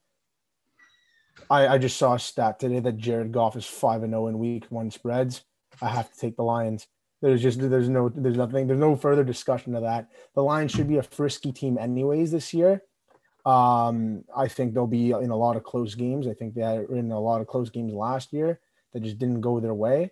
I, 1.50 1.68
I 1.68 1.78
just 1.78 1.98
saw 1.98 2.14
a 2.16 2.20
stat 2.20 2.60
today 2.60 2.80
that 2.80 2.98
Jared 2.98 3.32
Goff 3.32 3.56
is 3.56 3.66
five 3.66 4.04
and 4.04 4.14
zero 4.14 4.28
in 4.28 4.40
week 4.40 4.66
one 4.70 4.92
spreads. 4.92 5.44
I 5.82 5.90
have 5.90 6.12
to 6.12 6.20
take 6.20 6.36
the 6.36 6.44
Lions. 6.44 6.88
There's 7.22 7.42
just 7.42 7.60
there's 7.60 7.90
no 7.90 8.10
there's 8.10 8.38
nothing 8.38 8.68
there's 8.68 8.80
no 8.80 8.96
further 8.96 9.24
discussion 9.24 9.76
of 9.76 9.84
that. 9.84 10.10
The 10.34 10.44
Lions 10.44 10.72
should 10.72 10.88
be 10.88 10.98
a 10.98 11.04
frisky 11.04 11.52
team 11.52 11.78
anyways 11.78 12.32
this 12.32 12.54
year. 12.54 12.82
Um, 13.46 14.24
I 14.36 14.48
think 14.48 14.74
they'll 14.74 14.88
be 14.88 15.12
in 15.12 15.30
a 15.30 15.36
lot 15.36 15.56
of 15.56 15.64
close 15.64 15.96
games. 15.96 16.28
I 16.28 16.34
think 16.34 16.54
they 16.54 16.62
were 16.62 16.96
in 16.96 17.12
a 17.12 17.20
lot 17.20 17.42
of 17.42 17.48
close 17.48 17.70
games 17.70 17.94
last 17.94 18.34
year 18.34 18.60
that 18.94 19.04
just 19.04 19.18
didn't 19.18 19.42
go 19.42 19.60
their 19.60 19.74
way. 19.74 20.12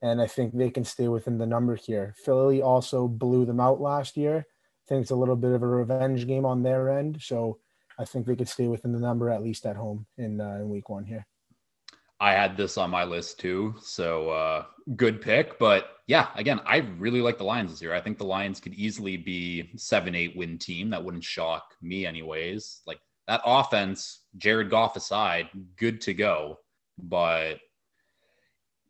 And 0.00 0.20
I 0.20 0.26
think 0.26 0.56
they 0.56 0.70
can 0.70 0.84
stay 0.84 1.08
within 1.08 1.38
the 1.38 1.46
number 1.46 1.76
here. 1.76 2.14
Philly 2.24 2.60
also 2.60 3.06
blew 3.06 3.44
them 3.44 3.60
out 3.60 3.80
last 3.80 4.16
year. 4.16 4.46
I 4.48 4.84
think 4.88 5.02
it's 5.02 5.12
a 5.12 5.16
little 5.16 5.36
bit 5.36 5.52
of 5.52 5.62
a 5.62 5.66
revenge 5.66 6.26
game 6.26 6.44
on 6.44 6.62
their 6.62 6.90
end. 6.90 7.18
So 7.20 7.58
I 8.02 8.04
think 8.04 8.26
they 8.26 8.34
could 8.36 8.48
stay 8.48 8.66
within 8.66 8.92
the 8.92 8.98
number 8.98 9.30
at 9.30 9.42
least 9.42 9.64
at 9.64 9.76
home 9.76 10.06
in 10.18 10.40
uh, 10.40 10.56
in 10.56 10.68
week 10.68 10.88
one 10.88 11.04
here. 11.04 11.24
I 12.20 12.32
had 12.32 12.56
this 12.56 12.76
on 12.76 12.90
my 12.90 13.04
list 13.04 13.40
too, 13.40 13.74
so 13.80 14.30
uh, 14.30 14.64
good 14.96 15.20
pick. 15.20 15.58
But 15.58 15.88
yeah, 16.06 16.28
again, 16.36 16.60
I 16.66 16.78
really 16.98 17.20
like 17.20 17.38
the 17.38 17.44
Lions 17.44 17.70
this 17.70 17.82
year. 17.82 17.94
I 17.94 18.00
think 18.00 18.18
the 18.18 18.24
Lions 18.24 18.60
could 18.60 18.74
easily 18.74 19.16
be 19.16 19.70
seven, 19.76 20.14
eight 20.14 20.36
win 20.36 20.58
team. 20.58 20.90
That 20.90 21.02
wouldn't 21.02 21.24
shock 21.24 21.74
me, 21.80 22.06
anyways. 22.06 22.82
Like 22.86 23.00
that 23.28 23.40
offense, 23.44 24.20
Jared 24.36 24.70
Goff 24.70 24.96
aside, 24.96 25.48
good 25.76 26.00
to 26.02 26.14
go. 26.14 26.58
But 26.98 27.58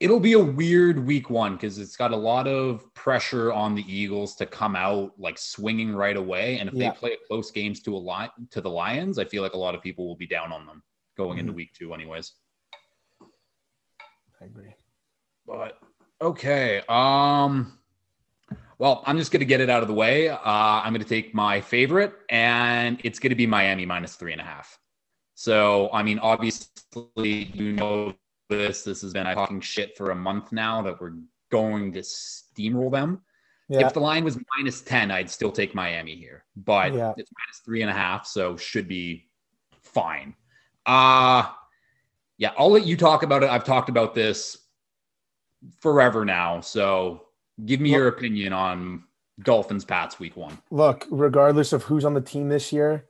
it'll 0.02 0.20
be 0.20 0.32
a 0.32 0.38
weird 0.38 1.06
week 1.06 1.30
one 1.30 1.54
because 1.54 1.78
it's 1.78 1.96
got 1.96 2.10
a 2.10 2.16
lot 2.16 2.48
of 2.48 2.92
pressure 2.92 3.52
on 3.52 3.76
the 3.76 3.84
Eagles 3.86 4.34
to 4.34 4.44
come 4.44 4.74
out 4.74 5.12
like 5.16 5.38
swinging 5.38 5.94
right 5.94 6.16
away. 6.16 6.58
And 6.58 6.68
if 6.68 6.74
yeah. 6.74 6.90
they 6.90 6.96
play 6.96 7.16
close 7.28 7.52
games 7.52 7.80
to 7.82 7.96
a 7.96 7.98
line 7.98 8.30
to 8.50 8.60
the 8.60 8.68
Lions, 8.68 9.20
I 9.20 9.24
feel 9.24 9.44
like 9.44 9.52
a 9.52 9.58
lot 9.58 9.76
of 9.76 9.80
people 9.80 10.08
will 10.08 10.16
be 10.16 10.26
down 10.26 10.52
on 10.52 10.66
them 10.66 10.82
going 11.16 11.32
mm-hmm. 11.32 11.38
into 11.38 11.52
week 11.52 11.72
two, 11.72 11.94
anyways. 11.94 12.32
I 14.40 14.46
agree. 14.46 14.74
But 15.46 15.78
okay. 16.20 16.82
Um 16.88 17.78
well, 18.78 19.04
I'm 19.06 19.16
just 19.16 19.30
going 19.30 19.38
to 19.38 19.46
get 19.46 19.60
it 19.60 19.70
out 19.70 19.82
of 19.82 19.86
the 19.86 19.94
way. 19.94 20.28
Uh, 20.28 20.40
I'm 20.42 20.92
going 20.92 21.04
to 21.04 21.08
take 21.08 21.32
my 21.32 21.60
favorite, 21.60 22.14
and 22.28 23.00
it's 23.04 23.20
going 23.20 23.30
to 23.30 23.36
be 23.36 23.46
Miami 23.46 23.86
minus 23.86 24.16
three 24.16 24.32
and 24.32 24.40
a 24.40 24.44
half. 24.44 24.76
So, 25.36 25.88
I 25.92 26.02
mean, 26.02 26.18
obviously, 26.18 27.44
you 27.54 27.74
know 27.74 28.16
this. 28.56 28.82
This 28.82 29.02
has 29.02 29.12
been 29.12 29.26
I 29.26 29.34
talking 29.34 29.60
shit 29.60 29.96
for 29.96 30.10
a 30.10 30.14
month 30.14 30.52
now 30.52 30.82
that 30.82 31.00
we're 31.00 31.14
going 31.50 31.92
to 31.92 32.00
steamroll 32.00 32.90
them. 32.90 33.20
Yeah. 33.68 33.86
If 33.86 33.94
the 33.94 34.00
line 34.00 34.24
was 34.24 34.38
minus 34.58 34.82
10, 34.82 35.10
I'd 35.10 35.30
still 35.30 35.52
take 35.52 35.74
Miami 35.74 36.16
here, 36.16 36.44
but 36.56 36.92
yeah. 36.92 37.12
it's 37.16 37.30
minus 37.38 37.58
three 37.64 37.82
and 37.82 37.90
a 37.90 37.94
half, 37.94 38.26
so 38.26 38.56
should 38.56 38.88
be 38.88 39.28
fine. 39.80 40.34
Uh 40.84 41.50
yeah, 42.38 42.52
I'll 42.58 42.70
let 42.70 42.86
you 42.86 42.96
talk 42.96 43.22
about 43.22 43.44
it. 43.44 43.50
I've 43.50 43.64
talked 43.64 43.88
about 43.88 44.14
this 44.14 44.58
forever 45.80 46.24
now. 46.24 46.60
So 46.60 47.26
give 47.64 47.80
me 47.80 47.90
look, 47.90 47.98
your 47.98 48.08
opinion 48.08 48.52
on 48.52 49.04
Dolphins 49.40 49.84
Pats 49.84 50.18
week 50.18 50.36
one. 50.36 50.58
Look, 50.70 51.06
regardless 51.10 51.72
of 51.72 51.84
who's 51.84 52.04
on 52.04 52.14
the 52.14 52.20
team 52.20 52.48
this 52.48 52.72
year, 52.72 53.06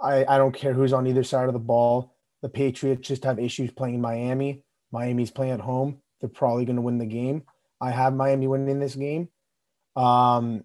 I, 0.00 0.24
I 0.24 0.38
don't 0.38 0.52
care 0.52 0.72
who's 0.72 0.92
on 0.92 1.06
either 1.06 1.24
side 1.24 1.48
of 1.48 1.52
the 1.52 1.58
ball. 1.58 2.16
The 2.42 2.48
Patriots 2.48 3.06
just 3.06 3.24
have 3.24 3.38
issues 3.38 3.70
playing 3.70 4.00
Miami. 4.00 4.62
Miami's 4.92 5.30
playing 5.30 5.52
at 5.52 5.60
home. 5.60 6.00
They're 6.20 6.28
probably 6.28 6.64
going 6.64 6.76
to 6.76 6.82
win 6.82 6.98
the 6.98 7.06
game. 7.06 7.44
I 7.80 7.90
have 7.90 8.14
Miami 8.14 8.46
winning 8.46 8.78
this 8.78 8.94
game. 8.94 9.28
Um, 9.96 10.64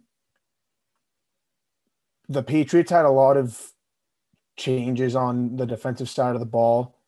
the 2.27 2.43
Patriots 2.43 2.91
had 2.91 3.05
a 3.05 3.09
lot 3.09 3.37
of 3.37 3.71
changes 4.57 5.15
on 5.15 5.55
the 5.55 5.65
defensive 5.65 6.09
side 6.09 6.33
of 6.35 6.39
the 6.39 6.45
ball. 6.45 6.99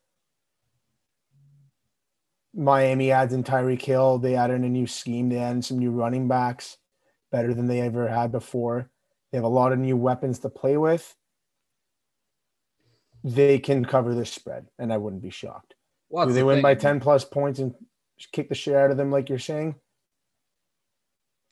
Miami 2.54 3.12
adds 3.12 3.34
in 3.34 3.44
Tyreek 3.44 3.82
Hill. 3.82 4.18
They 4.18 4.34
add 4.34 4.50
in 4.50 4.64
a 4.64 4.68
new 4.68 4.86
scheme. 4.86 5.28
They 5.28 5.38
added 5.38 5.64
some 5.64 5.78
new 5.78 5.90
running 5.90 6.28
backs, 6.28 6.78
better 7.30 7.54
than 7.54 7.66
they 7.66 7.80
ever 7.80 8.08
had 8.08 8.32
before. 8.32 8.90
They 9.30 9.38
have 9.38 9.44
a 9.44 9.48
lot 9.48 9.72
of 9.72 9.78
new 9.78 9.96
weapons 9.96 10.38
to 10.40 10.48
play 10.48 10.76
with. 10.76 11.14
They 13.22 13.58
can 13.58 13.84
cover 13.84 14.14
this 14.14 14.32
spread, 14.32 14.68
and 14.78 14.92
I 14.92 14.96
wouldn't 14.96 15.22
be 15.22 15.30
shocked. 15.30 15.74
Well, 16.10 16.26
Do 16.26 16.32
they 16.32 16.40
the 16.40 16.46
win 16.46 16.56
thing. 16.56 16.62
by 16.62 16.74
10 16.74 17.00
plus 17.00 17.24
points 17.24 17.58
and 17.58 17.74
kick 18.32 18.48
the 18.48 18.54
shit 18.54 18.74
out 18.74 18.90
of 18.90 18.96
them 18.96 19.10
like 19.10 19.28
you're 19.28 19.38
saying? 19.38 19.74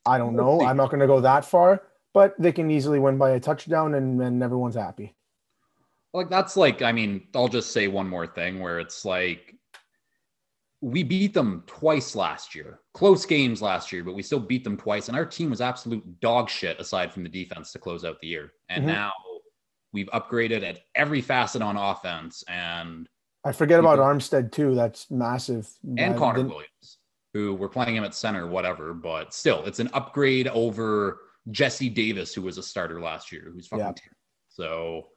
I 0.05 0.19
don't 0.19 0.37
know. 0.37 0.63
I'm 0.63 0.77
not 0.77 0.91
going 0.91 1.01
to 1.01 1.07
go 1.07 1.21
that 1.21 1.45
far, 1.45 1.83
but 2.15 2.35
they 2.39 2.53
can 2.53 2.71
easily 2.71 2.99
win 2.99 3.19
by 3.19 3.31
a 3.31 3.41
touchdown 3.41 3.95
and, 3.95 4.21
and 4.23 4.43
everyone's 4.43 4.77
happy. 4.77 5.15
Like, 6.15 6.31
that's 6.31 6.57
like, 6.57 6.81
I 6.81 6.93
mean, 6.93 7.27
I'll 7.35 7.49
just 7.49 7.73
say 7.73 7.89
one 7.89 8.09
more 8.09 8.27
thing 8.27 8.61
where 8.61 8.79
it's 8.79 9.05
like, 9.05 9.55
we 10.81 11.03
beat 11.03 11.35
them 11.35 11.65
twice 11.67 12.15
last 12.15 12.55
year, 12.55 12.81
close 12.95 13.27
games 13.27 13.61
last 13.61 13.93
year, 13.93 14.05
but 14.05 14.15
we 14.15 14.23
still 14.23 14.39
beat 14.39 14.63
them 14.63 14.77
twice. 14.77 15.09
And 15.09 15.17
our 15.17 15.27
team 15.27 15.51
was 15.51 15.61
absolute 15.61 16.21
dog 16.21 16.49
shit 16.49 16.79
aside 16.79 17.13
from 17.13 17.23
the 17.23 17.29
defense 17.29 17.73
to 17.73 17.79
close 17.79 18.05
out 18.05 18.21
the 18.21 18.29
year. 18.29 18.53
And 18.69 18.85
mm-hmm. 18.85 18.93
now 18.93 19.13
we've 19.93 20.09
upgraded 20.09 20.63
at 20.63 20.81
every 20.95 21.21
facet 21.21 21.63
on 21.63 21.77
offense. 21.77 22.45
And 22.47 23.09
I 23.47 23.53
forget 23.53 23.79
about 23.79 24.00
Armstead 24.00 24.50
too. 24.50 24.75
That's 24.75 25.09
massive. 25.09 25.73
And 25.97 26.17
Connor 26.17 26.43
Williams, 26.43 26.99
who 27.33 27.55
we're 27.55 27.69
playing 27.69 27.95
him 27.95 28.03
at 28.03 28.12
center, 28.12 28.49
whatever. 28.49 28.93
But 28.93 29.33
still, 29.33 29.65
it's 29.67 29.79
an 29.79 29.88
upgrade 29.95 30.49
over 30.49 31.21
Jesse 31.53 31.88
Davis, 31.88 32.35
who 32.35 32.43
was 32.43 32.59
a 32.59 32.62
starter 32.62 33.00
last 33.00 33.31
year, 33.31 33.49
who's 33.55 33.69
fucking 33.69 33.87
yeah. 33.87 33.93
terrible. 33.93 34.17
So, 34.49 35.09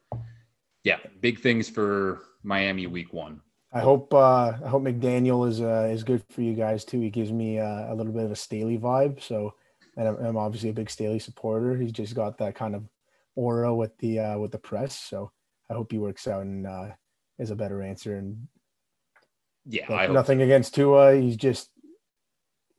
yeah, 0.83 0.98
big 1.21 1.39
things 1.39 1.69
for 1.69 2.21
Miami 2.43 2.86
week 2.86 3.13
one. 3.13 3.41
I 3.74 3.79
hope 3.79 4.13
uh, 4.13 4.53
I 4.63 4.67
hope 4.67 4.83
McDaniel 4.83 5.50
is 5.50 5.62
uh, 5.62 5.89
is 5.91 6.03
good 6.03 6.24
for 6.29 6.43
you 6.43 6.53
guys 6.53 6.86
too. 6.86 7.00
He 7.00 7.09
gives 7.09 7.31
me 7.31 7.57
uh, 7.57 7.91
a 7.91 7.95
little 7.95 8.13
bit 8.13 8.25
of 8.25 8.31
a 8.31 8.36
Staley 8.36 8.77
vibe. 8.77 9.24
So, 9.24 9.55
and 9.98 10.07
I'm, 10.07 10.24
I'm, 10.24 10.38
obviously 10.38 10.69
a 10.69 10.74
big 10.74 10.91
Staley 10.91 11.17
supporter. 11.17 11.75
He's 11.75 11.91
just 11.91 12.13
got 12.13 12.38
that 12.38 12.53
kind 12.53 12.75
of 12.75 12.83
aura 13.36 13.74
with 13.74 13.98
the 13.98 14.19
uh, 14.19 14.38
with 14.38 14.51
the 14.51 14.59
press. 14.59 14.95
So 14.95 15.31
I 15.67 15.74
hope 15.74 15.91
he 15.91 15.98
works 15.98 16.27
out 16.27 16.43
and 16.43 16.67
uh, 16.67 16.89
is 17.39 17.51
a 17.51 17.55
better 17.55 17.81
answer. 17.81 18.15
And 18.15 18.48
yeah, 19.65 20.08
nothing 20.08 20.39
so. 20.39 20.43
against 20.43 20.75
Tua. 20.75 21.15
He's 21.15 21.38
just 21.38 21.69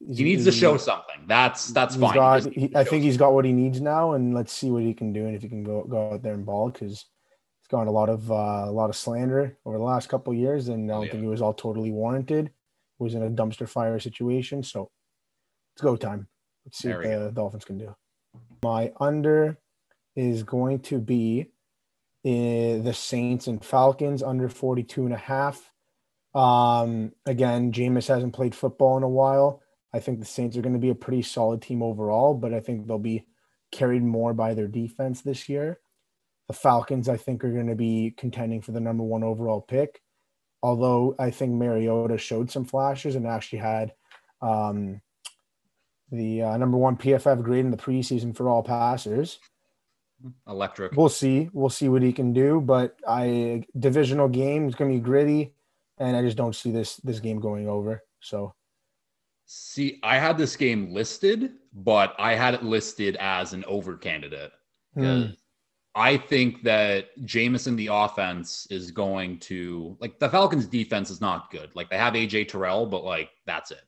he's, 0.06 0.18
he 0.18 0.24
needs 0.24 0.44
to 0.44 0.52
show 0.52 0.76
something. 0.76 1.24
That's 1.26 1.68
that's 1.68 1.96
fine. 1.96 2.14
Got, 2.14 2.52
he, 2.52 2.70
I 2.74 2.84
think 2.84 3.02
he's 3.02 3.16
got 3.16 3.32
what 3.32 3.44
he 3.44 3.52
needs 3.52 3.80
now, 3.80 4.12
and 4.12 4.34
let's 4.34 4.52
see 4.52 4.70
what 4.70 4.82
he 4.82 4.94
can 4.94 5.12
do 5.12 5.26
and 5.26 5.34
if 5.34 5.42
he 5.42 5.48
can 5.48 5.64
go 5.64 5.84
go 5.84 6.12
out 6.12 6.22
there 6.22 6.34
and 6.34 6.46
ball 6.46 6.70
because 6.70 7.06
he's 7.60 7.68
gotten 7.68 7.88
a 7.88 7.92
lot 7.92 8.08
of 8.08 8.30
uh, 8.30 8.64
a 8.66 8.72
lot 8.72 8.90
of 8.90 8.96
slander 8.96 9.58
over 9.64 9.78
the 9.78 9.84
last 9.84 10.08
couple 10.08 10.34
years, 10.34 10.68
and 10.68 10.90
I 10.90 10.94
don't 10.94 11.00
oh, 11.00 11.04
yeah. 11.04 11.12
think 11.12 11.24
it 11.24 11.28
was 11.28 11.42
all 11.42 11.54
totally 11.54 11.90
warranted. 11.90 12.46
It 12.46 13.02
was 13.02 13.14
in 13.14 13.22
a 13.22 13.30
dumpster 13.30 13.68
fire 13.68 13.98
situation, 13.98 14.62
so 14.62 14.90
it's 15.74 15.82
go 15.82 15.96
time. 15.96 16.28
Let's 16.64 16.78
see 16.78 16.88
there 16.88 16.98
what 16.98 17.08
the 17.08 17.16
go. 17.16 17.30
Dolphins 17.30 17.64
can 17.64 17.78
do. 17.78 17.94
My 18.62 18.92
under 19.00 19.58
is 20.16 20.42
going 20.42 20.80
to 20.80 20.98
be 20.98 21.50
the 22.22 22.92
Saints 22.92 23.46
and 23.46 23.64
Falcons 23.64 24.22
under 24.22 24.48
42 24.48 25.04
and 25.04 25.14
a 25.14 25.18
half. 25.18 25.70
Um, 26.34 27.12
again, 27.26 27.72
Jameis 27.72 28.08
hasn't 28.08 28.34
played 28.34 28.54
football 28.54 28.96
in 28.96 29.02
a 29.02 29.08
while. 29.08 29.62
I 29.92 30.00
think 30.00 30.20
the 30.20 30.26
Saints 30.26 30.56
are 30.56 30.62
going 30.62 30.74
to 30.74 30.78
be 30.78 30.90
a 30.90 30.94
pretty 30.94 31.22
solid 31.22 31.62
team 31.62 31.82
overall, 31.82 32.34
but 32.34 32.54
I 32.54 32.60
think 32.60 32.86
they'll 32.86 32.98
be 32.98 33.26
carried 33.72 34.02
more 34.02 34.32
by 34.34 34.54
their 34.54 34.68
defense 34.68 35.22
this 35.22 35.48
year. 35.48 35.80
The 36.46 36.54
Falcons, 36.54 37.08
I 37.08 37.16
think, 37.16 37.44
are 37.44 37.52
going 37.52 37.68
to 37.68 37.74
be 37.74 38.14
contending 38.16 38.60
for 38.60 38.72
the 38.72 38.80
number 38.80 39.02
one 39.02 39.24
overall 39.24 39.60
pick. 39.60 40.00
Although 40.62 41.14
I 41.18 41.30
think 41.30 41.52
Mariota 41.52 42.18
showed 42.18 42.50
some 42.50 42.64
flashes 42.64 43.16
and 43.16 43.26
actually 43.26 43.60
had 43.60 43.94
um, 44.42 45.00
the 46.12 46.42
uh, 46.42 46.56
number 46.56 46.76
one 46.76 46.96
PFF 46.96 47.42
grade 47.42 47.64
in 47.64 47.70
the 47.70 47.76
preseason 47.76 48.36
for 48.36 48.48
all 48.48 48.62
passers 48.62 49.38
electric. 50.48 50.92
We'll 50.92 51.08
see. 51.08 51.50
We'll 51.52 51.70
see 51.70 51.88
what 51.88 52.02
he 52.02 52.12
can 52.12 52.32
do. 52.32 52.60
But 52.60 52.96
I 53.06 53.64
divisional 53.78 54.28
game 54.28 54.68
is 54.68 54.74
going 54.74 54.90
to 54.90 54.96
be 54.96 55.02
gritty, 55.02 55.54
and 55.98 56.16
I 56.16 56.22
just 56.22 56.36
don't 56.36 56.54
see 56.54 56.70
this 56.70 56.96
this 56.96 57.20
game 57.20 57.40
going 57.40 57.68
over. 57.68 58.02
So, 58.20 58.54
see, 59.46 59.98
I 60.02 60.18
had 60.18 60.36
this 60.36 60.56
game 60.56 60.92
listed, 60.92 61.52
but 61.72 62.14
I 62.18 62.34
had 62.34 62.54
it 62.54 62.62
listed 62.62 63.16
as 63.16 63.52
an 63.52 63.64
over 63.66 63.96
candidate 63.96 64.52
hmm. 64.94 65.26
I 65.94 66.16
think 66.16 66.62
that 66.62 67.08
Jameson, 67.24 67.74
the 67.74 67.88
offense, 67.88 68.66
is 68.70 68.90
going 68.90 69.38
to 69.40 69.96
like 70.00 70.18
the 70.18 70.28
Falcons' 70.28 70.66
defense 70.66 71.10
is 71.10 71.20
not 71.20 71.50
good. 71.50 71.70
Like 71.74 71.90
they 71.90 71.98
have 71.98 72.14
AJ 72.14 72.48
Terrell, 72.48 72.86
but 72.86 73.04
like 73.04 73.30
that's 73.44 73.70
it. 73.70 73.82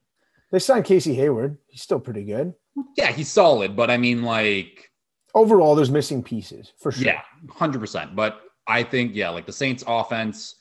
They 0.51 0.59
signed 0.59 0.85
Casey 0.85 1.15
Hayward. 1.15 1.59
He's 1.69 1.83
still 1.83 2.01
pretty 2.01 2.25
good. 2.25 2.55
Yeah, 2.97 3.13
he's 3.13 3.31
solid, 3.31 3.77
but 3.77 3.91
I 3.91 3.97
mean, 3.99 4.23
like 4.23 4.91
overall, 5.35 5.75
there's 5.75 5.91
missing 5.91 6.23
pieces 6.23 6.73
for 6.79 6.93
sure. 6.93 7.07
Yeah, 7.07 7.23
hundred 7.51 7.81
percent. 7.81 8.15
But 8.17 8.41
I 8.67 8.83
think 8.83 9.15
yeah, 9.15 9.31
like 9.31 9.47
the 9.47 9.53
Saints' 9.53 9.85
offense, 9.87 10.57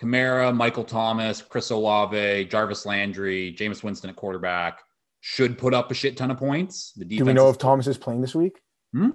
Kamara, 0.00 0.54
Michael 0.54 0.84
Thomas, 0.84 1.42
Chris 1.42 1.70
Olave, 1.70 2.46
Jarvis 2.46 2.86
Landry, 2.86 3.54
Jameis 3.56 3.82
Winston 3.82 4.10
at 4.10 4.16
quarterback 4.16 4.80
should 5.20 5.56
put 5.56 5.72
up 5.72 5.90
a 5.90 5.94
shit 5.94 6.16
ton 6.16 6.30
of 6.30 6.38
points. 6.38 6.92
The 6.96 7.04
defense 7.04 7.18
Do 7.18 7.24
we 7.26 7.32
know 7.32 7.48
if 7.48 7.56
Thomas 7.56 7.86
is 7.86 7.96
playing 7.96 8.20
this 8.20 8.34
week? 8.34 8.60
Hmm? 8.92 9.10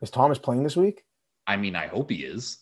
Is 0.00 0.10
Thomas 0.10 0.38
playing 0.38 0.62
this 0.62 0.76
week? 0.76 1.04
I 1.46 1.56
mean, 1.56 1.76
I 1.76 1.86
hope 1.86 2.10
he 2.10 2.24
is. 2.24 2.58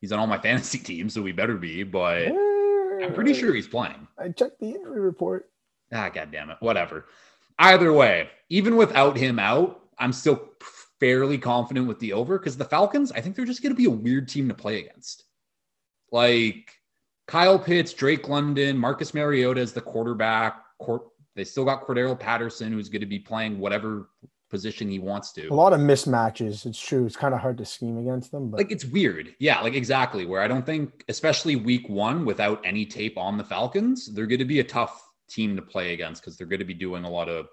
He's 0.00 0.12
on 0.12 0.18
all 0.18 0.26
my 0.26 0.38
fantasy 0.42 0.78
teams, 0.78 1.14
so 1.14 1.22
we 1.22 1.32
better 1.32 1.56
be. 1.56 1.82
But 1.82 2.22
eh, 2.28 2.34
I'm 3.02 3.14
pretty 3.14 3.32
sure 3.32 3.54
he's 3.54 3.68
playing. 3.68 4.06
I 4.18 4.28
checked 4.28 4.60
the 4.60 4.68
injury 4.68 5.00
report. 5.00 5.50
Ah, 5.92 6.10
god 6.10 6.30
damn 6.30 6.50
it. 6.50 6.58
Whatever. 6.60 7.06
Either 7.58 7.92
way, 7.92 8.28
even 8.50 8.76
without 8.76 9.16
him 9.16 9.38
out, 9.38 9.80
I'm 9.98 10.12
still 10.12 10.50
fairly 11.00 11.38
confident 11.38 11.88
with 11.88 11.98
the 11.98 12.12
over 12.12 12.38
because 12.38 12.56
the 12.56 12.64
Falcons, 12.64 13.10
I 13.10 13.20
think 13.20 13.34
they're 13.34 13.44
just 13.44 13.62
going 13.62 13.74
to 13.74 13.76
be 13.76 13.86
a 13.86 13.90
weird 13.90 14.28
team 14.28 14.48
to 14.48 14.54
play 14.54 14.80
against. 14.80 15.24
Like 16.12 16.72
Kyle 17.26 17.58
Pitts, 17.58 17.92
Drake 17.92 18.28
London, 18.28 18.76
Marcus 18.76 19.14
Mariota 19.14 19.60
is 19.60 19.72
the 19.72 19.80
quarterback. 19.80 20.62
They 21.36 21.44
still 21.44 21.64
got 21.64 21.86
Cordarrelle 21.86 22.18
Patterson, 22.18 22.72
who's 22.72 22.88
going 22.88 23.00
to 23.00 23.06
be 23.06 23.18
playing 23.18 23.58
whatever 23.58 24.10
position 24.50 24.88
he 24.88 24.98
wants 24.98 25.32
to. 25.32 25.46
A 25.46 25.54
lot 25.54 25.72
of 25.72 25.80
mismatches. 25.80 26.66
It's 26.66 26.80
true. 26.80 27.06
It's 27.06 27.16
kind 27.16 27.32
of 27.32 27.40
hard 27.40 27.56
to 27.58 27.64
scheme 27.64 27.98
against 27.98 28.32
them, 28.32 28.50
but 28.50 28.58
like 28.58 28.72
it's 28.72 28.84
weird. 28.84 29.34
Yeah, 29.38 29.60
like 29.60 29.74
exactly. 29.74 30.26
Where 30.26 30.42
I 30.42 30.48
don't 30.48 30.66
think, 30.66 31.04
especially 31.08 31.56
week 31.56 31.88
one, 31.88 32.24
without 32.24 32.60
any 32.64 32.84
tape 32.84 33.16
on 33.16 33.38
the 33.38 33.44
Falcons, 33.44 34.12
they're 34.12 34.26
going 34.26 34.40
to 34.40 34.44
be 34.44 34.60
a 34.60 34.64
tough 34.64 35.08
team 35.28 35.54
to 35.54 35.62
play 35.62 35.94
against 35.94 36.20
because 36.20 36.36
they're 36.36 36.48
going 36.48 36.58
to 36.58 36.64
be 36.64 36.74
doing 36.74 37.04
a 37.04 37.10
lot 37.10 37.28
of 37.28 37.46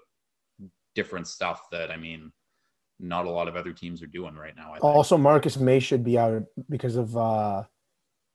different 0.96 1.28
stuff 1.28 1.70
that 1.70 1.92
I 1.92 1.96
mean, 1.96 2.32
not 3.00 3.26
a 3.26 3.30
lot 3.30 3.48
of 3.48 3.56
other 3.56 3.72
teams 3.72 4.02
are 4.02 4.06
doing 4.06 4.34
right 4.34 4.54
now. 4.56 4.74
Also, 4.80 5.16
Marcus 5.16 5.56
Maye 5.56 5.80
should 5.80 6.04
be 6.04 6.18
out 6.18 6.42
because 6.68 6.96
of 6.96 7.16
uh 7.16 7.62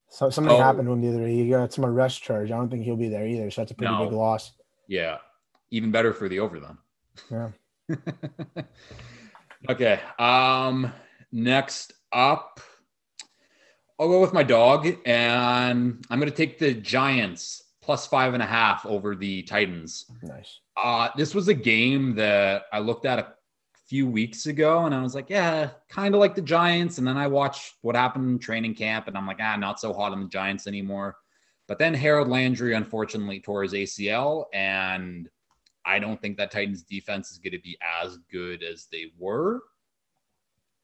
so 0.10 0.30
something 0.30 0.56
oh. 0.56 0.62
happened 0.62 0.88
to 0.88 0.94
him 0.94 1.02
the 1.02 1.10
other 1.10 1.26
day. 1.26 1.34
He 1.34 1.50
got 1.50 1.74
some 1.74 1.86
arrest 1.86 2.22
charge. 2.22 2.52
I 2.52 2.56
don't 2.56 2.70
think 2.70 2.84
he'll 2.84 2.96
be 2.96 3.10
there 3.10 3.28
either. 3.28 3.50
So 3.50 3.62
that's 3.62 3.72
a 3.72 3.76
pretty 3.76 3.92
no. 3.92 4.06
big 4.06 4.14
loss. 4.14 4.52
Yeah. 4.88 5.18
Even 5.72 5.92
better 5.92 6.14
for 6.14 6.30
the 6.30 6.40
over 6.40 6.60
then. 6.60 6.78
Yeah. 7.32 8.64
okay. 9.70 10.00
Um 10.20 10.94
next 11.32 11.94
up, 12.12 12.62
I'll 14.00 14.08
go 14.08 14.22
with 14.22 14.34
my 14.34 14.44
dog, 14.44 14.88
and 15.06 16.06
I'm 16.10 16.20
gonna 16.20 16.32
take 16.32 16.60
the 16.60 16.74
Giants 16.74 17.64
plus 17.82 18.08
five 18.08 18.34
and 18.34 18.42
a 18.42 18.46
half 18.46 18.86
over 18.86 19.16
the 19.16 19.44
Titans. 19.44 20.06
Nice. 20.22 20.60
Uh, 20.78 21.10
this 21.18 21.36
was 21.36 21.48
a 21.50 21.54
game 21.54 22.16
that 22.16 22.64
I 22.72 22.80
looked 22.80 23.06
at 23.06 23.20
a 23.20 23.34
few 23.88 24.08
weeks 24.08 24.46
ago 24.46 24.86
and 24.86 24.96
I 24.96 25.02
was 25.02 25.16
like, 25.16 25.30
yeah, 25.30 25.70
kind 25.90 26.16
of 26.16 26.20
like 26.20 26.36
the 26.36 26.42
Giants. 26.42 26.98
And 26.98 27.08
then 27.08 27.18
I 27.18 27.28
watched 27.28 27.76
what 27.82 27.96
happened 27.96 28.30
in 28.30 28.40
training 28.40 28.76
camp 28.76 29.08
and 29.08 29.18
I'm 29.18 29.28
like, 29.28 29.40
ah, 29.42 29.56
not 29.56 29.80
so 29.80 29.94
hot 29.94 30.14
on 30.14 30.22
the 30.24 30.30
Giants 30.30 30.68
anymore. 30.68 31.18
But 31.68 31.80
then 31.80 31.94
Harold 31.94 32.28
Landry 32.28 32.74
unfortunately 32.74 33.40
tore 33.40 33.64
his 33.64 33.74
ACL. 33.74 34.46
And 34.54 35.30
I 35.86 36.00
don't 36.00 36.22
think 36.22 36.38
that 36.38 36.52
Titans 36.52 36.84
defense 36.84 37.32
is 37.32 37.38
going 37.38 37.54
to 37.54 37.60
be 37.60 37.78
as 38.04 38.18
good 38.32 38.64
as 38.64 38.88
they 38.92 39.12
were. 39.18 39.62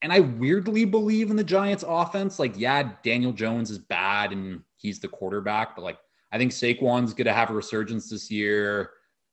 And 0.01 0.13
I 0.13 0.21
weirdly 0.21 0.85
believe 0.85 1.29
in 1.29 1.35
the 1.35 1.43
Giants 1.43 1.83
offense. 1.87 2.39
Like, 2.39 2.53
yeah, 2.57 2.91
Daniel 3.03 3.33
Jones 3.33 3.69
is 3.71 3.79
bad 3.79 4.31
and 4.31 4.61
he's 4.77 4.99
the 4.99 5.07
quarterback, 5.07 5.75
but 5.75 5.83
like, 5.83 5.97
I 6.31 6.37
think 6.37 6.51
Saquon's 6.51 7.13
going 7.13 7.25
to 7.25 7.33
have 7.33 7.49
a 7.49 7.53
resurgence 7.53 8.09
this 8.09 8.29
year. 8.29 8.91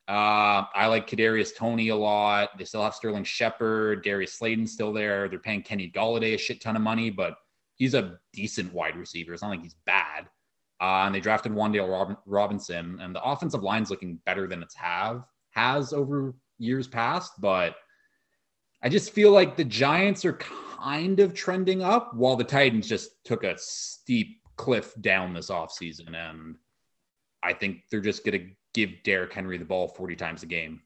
Uh, 0.09 0.63
I 0.75 0.87
like 0.87 1.09
Kadarius 1.09 1.57
Toney 1.57 1.89
a 1.89 1.97
lot. 1.97 2.57
They 2.57 2.65
still 2.65 2.83
have 2.83 2.95
Sterling 2.95 3.25
Shepard, 3.25 4.05
Darius 4.05 4.35
Slayton 4.35 4.67
still 4.67 4.93
there. 4.93 5.29
They're 5.29 5.41
paying 5.41 5.63
Kenny 5.63 5.91
Golladay 5.91 6.35
a 6.35 6.39
shit 6.39 6.61
ton 6.61 6.77
of 6.77 6.83
money, 6.83 7.11
but 7.11 7.37
he's 7.75 7.95
a 7.95 8.19
decent 8.33 8.73
wide 8.73 8.97
receiver. 8.97 9.33
It's 9.33 9.43
not 9.43 9.51
like 9.51 9.63
he's 9.63 9.77
bad. 9.85 10.29
Uh, 10.81 11.07
and 11.07 11.15
they 11.15 11.21
drafted 11.21 11.53
Wan'Dale 11.53 11.91
Rob- 11.91 12.19
Robinson, 12.27 12.99
and 13.01 13.15
the 13.15 13.23
offensive 13.23 13.63
line's 13.63 13.91
looking 13.91 14.21
better 14.27 14.47
than 14.47 14.63
it's 14.63 14.75
have 14.75 15.25
has 15.51 15.93
over 15.93 16.35
years 16.59 16.87
past. 16.87 17.33
But 17.41 17.75
I 18.83 18.89
just 18.89 19.13
feel 19.13 19.33
like 19.33 19.57
the 19.57 19.65
Giants 19.65 20.25
are 20.25 20.35
kind 20.35 21.19
of 21.19 21.35
trending 21.35 21.83
up, 21.83 22.15
while 22.15 22.37
the 22.37 22.45
Titans 22.45 22.89
just 22.89 23.11
took 23.25 23.43
a 23.43 23.57
steep 23.59 24.43
cliff 24.57 24.95
down 25.01 25.33
this 25.33 25.51
offseason. 25.51 26.15
And 26.15 26.57
I 27.43 27.55
think 27.55 27.79
they're 27.91 28.01
just 28.01 28.25
going 28.25 28.39
to 28.39 28.47
give 28.77 29.03
Derrick 29.03 29.33
Henry 29.33 29.57
the 29.57 29.65
ball 29.65 29.89
40 29.89 30.15
times 30.15 30.43
a 30.43 30.47
game. 30.47 30.83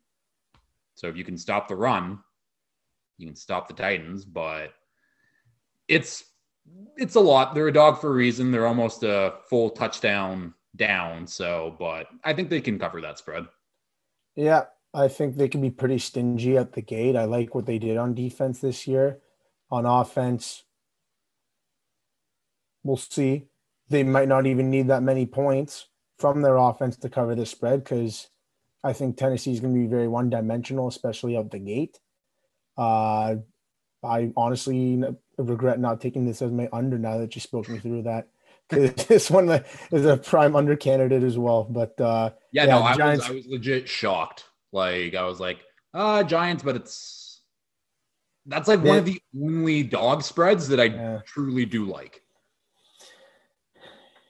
So 0.95 1.09
if 1.09 1.17
you 1.17 1.25
can 1.25 1.37
stop 1.37 1.67
the 1.67 1.75
run, 1.75 2.21
you 3.19 3.27
can 3.27 3.37
stop 3.37 3.67
the 3.67 3.75
Titans, 3.75 4.25
but 4.25 4.73
it's 5.89 6.25
it's 6.97 7.17
a 7.17 7.21
lot. 7.21 7.53
They're 7.53 7.69
a 7.69 7.73
dog 7.73 8.01
for 8.01 8.11
a 8.11 8.15
reason. 8.15 8.53
They're 8.53 8.67
almost 8.67 9.03
a 9.03 9.35
full 9.49 9.71
touchdown 9.71 10.55
down. 10.77 11.27
So, 11.27 11.75
but 11.79 12.07
I 12.23 12.33
think 12.33 12.49
they 12.49 12.61
can 12.61 12.79
cover 12.79 13.01
that 13.01 13.19
spread. 13.19 13.47
Yeah, 14.37 14.67
I 14.95 15.09
think 15.09 15.37
they 15.37 15.49
can 15.49 15.61
be 15.61 15.71
pretty 15.71 15.99
stingy 15.99 16.57
at 16.57 16.73
the 16.73 16.83
gate. 16.83 17.17
I 17.17 17.25
like 17.25 17.55
what 17.55 17.67
they 17.67 17.79
did 17.79 17.97
on 17.97 18.15
defense 18.15 18.61
this 18.61 18.87
year. 18.87 19.19
On 19.71 19.85
offense, 19.85 20.63
we'll 22.85 22.97
see. 22.97 23.47
They 23.89 24.05
might 24.05 24.29
not 24.29 24.47
even 24.47 24.71
need 24.71 24.89
that 24.89 25.03
many 25.03 25.27
points 25.27 25.87
from 26.21 26.43
their 26.43 26.57
offense 26.57 26.97
to 26.99 27.09
cover 27.09 27.35
the 27.35 27.47
spread 27.47 27.83
because 27.83 28.29
I 28.85 28.93
think 28.93 29.17
Tennessee 29.17 29.53
is 29.53 29.61
going 29.61 29.75
to 29.75 29.81
be 29.81 29.87
very 29.87 30.07
one 30.07 30.31
dimensional, 30.31 30.87
especially 30.87 31.37
out 31.37 31.51
the 31.51 31.59
gate. 31.59 31.99
Uh, 32.77 33.37
I 34.05 34.33
honestly 34.37 35.03
regret 35.39 35.81
not 35.81 36.01
taking 36.01 36.27
this 36.27 36.43
as 36.43 36.53
my 36.53 36.69
under 36.73 36.99
now 36.99 37.19
that 37.19 37.35
you 37.35 37.41
spoke 37.41 37.69
me 37.69 37.79
through 37.79 38.03
that. 38.03 38.29
Because 38.69 38.93
this 39.09 39.31
one 39.31 39.49
is 39.91 40.05
a 40.05 40.17
prime 40.19 40.55
under 40.55 40.77
candidate 40.77 41.23
as 41.23 41.39
well. 41.39 41.65
But 41.65 42.01
uh, 42.01 42.31
yeah, 42.53 42.65
yeah, 42.65 42.79
no, 42.79 42.83
I, 42.83 42.97
Giants... 42.97 43.29
was, 43.29 43.31
I 43.31 43.35
was 43.37 43.47
legit 43.47 43.89
shocked. 43.89 44.45
Like 44.73 45.15
I 45.15 45.25
was 45.25 45.41
like, 45.41 45.59
uh, 45.93 46.23
Giants, 46.23 46.63
but 46.63 46.77
it's 46.77 47.43
that's 48.47 48.69
like 48.69 48.83
one 48.83 48.99
of 48.99 49.05
the 49.05 49.21
only 49.43 49.83
dog 49.83 50.23
spreads 50.23 50.69
that 50.69 50.81
I 50.81 50.85
yeah. 50.85 51.21
truly 51.27 51.67
do 51.67 51.85
like. 51.85 52.23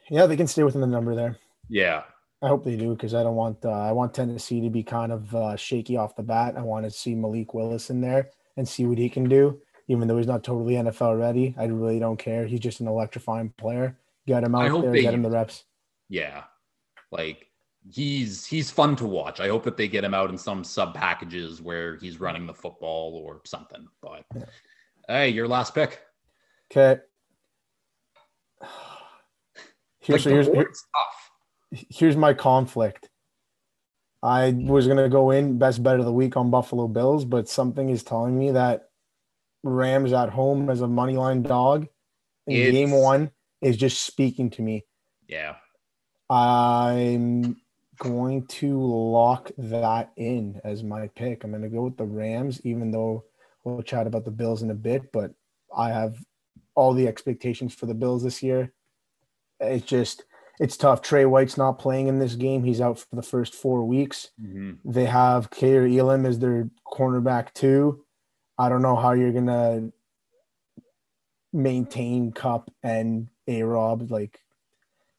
Yeah, 0.09 0.26
they 0.26 0.37
can 0.37 0.46
stay 0.46 0.64
within 0.64 0.81
the 0.81 0.87
number 0.87 1.14
there. 1.14 1.37
Yeah. 1.71 2.03
I 2.43 2.49
hope 2.49 2.65
they 2.65 2.77
do 2.77 2.91
because 2.95 3.15
I 3.15 3.23
don't 3.23 3.37
want 3.37 3.65
uh, 3.65 3.71
I 3.71 3.93
want 3.93 4.15
Tennessee 4.15 4.61
to 4.63 4.71
be 4.71 4.83
kind 4.83 5.13
of 5.13 5.35
uh, 5.35 5.57
shaky 5.57 5.97
off 5.97 6.17
the 6.17 6.23
bat. 6.23 6.57
I 6.57 6.63
want 6.63 6.85
to 6.85 6.91
see 6.91 7.15
Malik 7.15 7.53
Willis 7.55 7.91
in 7.91 8.01
there 8.01 8.31
and 8.57 8.67
see 8.67 8.87
what 8.87 8.99
he 8.99 9.11
can 9.11 9.29
do, 9.29 9.61
even 9.89 10.09
though 10.09 10.17
he's 10.17 10.27
not 10.27 10.43
totally 10.43 10.75
NFL 10.75 11.19
ready. 11.19 11.55
I 11.59 11.67
really 11.67 11.99
don't 11.99 12.19
care. 12.19 12.47
He's 12.47 12.61
just 12.61 12.81
an 12.81 12.89
electrifying 12.89 13.51
player. 13.59 13.99
Get 14.27 14.43
him 14.43 14.55
out 14.55 14.83
there, 14.83 14.91
they, 14.91 15.03
get 15.03 15.13
him 15.13 15.23
the 15.23 15.31
reps. 15.31 15.65
Yeah, 16.09 16.45
like 17.11 17.49
he's 17.91 18.47
he's 18.47 18.71
fun 18.71 18.97
to 18.97 19.07
watch. 19.07 19.39
I 19.39 19.49
hope 19.49 19.65
that 19.65 19.77
they 19.77 19.89
get 19.89 20.05
him 20.05 20.15
out 20.15 20.31
in 20.31 20.39
some 20.39 20.65
sub 20.65 20.95
packages 20.95 21.61
where 21.61 21.97
he's 21.99 22.21
running 22.21 22.47
the 22.47 22.55
football 22.55 23.21
or 23.23 23.43
something. 23.45 23.87
But 24.01 24.25
yeah. 24.35 24.45
hey, 25.09 25.29
your 25.29 25.47
last 25.47 25.75
pick. 25.75 26.01
Okay. 26.71 27.03
Here's, 30.03 30.25
like 30.25 30.33
here's, 30.33 30.47
here's 30.47 30.87
here's 31.71 32.17
my 32.17 32.35
conflict. 32.35 33.09
I 34.23 34.51
was 34.51 34.87
gonna 34.87 35.09
go 35.09 35.31
in 35.31 35.59
best 35.59 35.83
bet 35.83 35.99
of 35.99 36.05
the 36.05 36.13
week 36.13 36.37
on 36.37 36.51
Buffalo 36.51 36.89
Bills, 36.89 37.25
but 37.25 37.49
something 37.49 37.89
is 37.89 38.03
telling 38.03 38.39
me 38.39 38.51
that 38.53 38.91
Rams 39.63 40.13
at 40.13 40.31
home 40.31 40.71
as 40.71 40.81
a 40.81 40.89
money 40.89 41.17
line 41.17 41.43
dog 41.43 41.87
in 42.47 42.57
it's, 42.57 42.73
game 42.73 42.91
one 42.93 43.31
is 43.61 43.77
just 43.77 44.03
speaking 44.03 44.51
to 44.51 44.63
me. 44.63 44.85
Yeah. 45.27 45.57
I'm 46.29 47.57
going 47.99 48.47
to 48.47 48.81
lock 48.81 49.51
that 49.59 50.13
in 50.17 50.61
as 50.65 50.83
my 50.83 51.09
pick. 51.09 51.45
I'm 51.45 51.51
going 51.51 51.63
to 51.63 51.69
go 51.69 51.83
with 51.83 51.97
the 51.97 52.05
Rams, 52.05 52.61
even 52.65 52.91
though 52.91 53.25
we'll 53.65 53.83
chat 53.83 54.07
about 54.07 54.25
the 54.25 54.31
Bills 54.31 54.63
in 54.63 54.71
a 54.71 54.75
bit, 54.75 55.13
but 55.13 55.33
I 55.77 55.91
have 55.91 56.17
all 56.75 56.95
the 56.95 57.09
expectations 57.09 57.75
for 57.75 57.87
the 57.87 57.95
Bills 57.95 58.23
this 58.23 58.43
year. 58.43 58.73
It's 59.59 59.85
just 59.85 60.25
it's 60.61 60.77
tough. 60.77 61.01
Trey 61.01 61.25
White's 61.25 61.57
not 61.57 61.79
playing 61.79 62.09
in 62.09 62.18
this 62.18 62.35
game. 62.35 62.62
He's 62.62 62.83
out 62.83 62.99
for 62.99 63.16
the 63.16 63.23
first 63.23 63.55
four 63.55 63.83
weeks. 63.83 64.29
Mm-hmm. 64.40 64.73
They 64.85 65.07
have 65.07 65.51
Kaiir 65.51 65.87
Elam 65.88 66.27
as 66.27 66.38
their 66.38 66.68
cornerback 66.87 67.55
too. 67.55 68.05
I 68.59 68.68
don't 68.68 68.83
know 68.83 68.94
how 68.94 69.12
you're 69.12 69.33
gonna 69.33 69.90
maintain 71.55 72.31
Kupp 72.33 72.70
and 72.83 73.29
A 73.49 73.62
Rob. 73.62 74.11
Like 74.11 74.38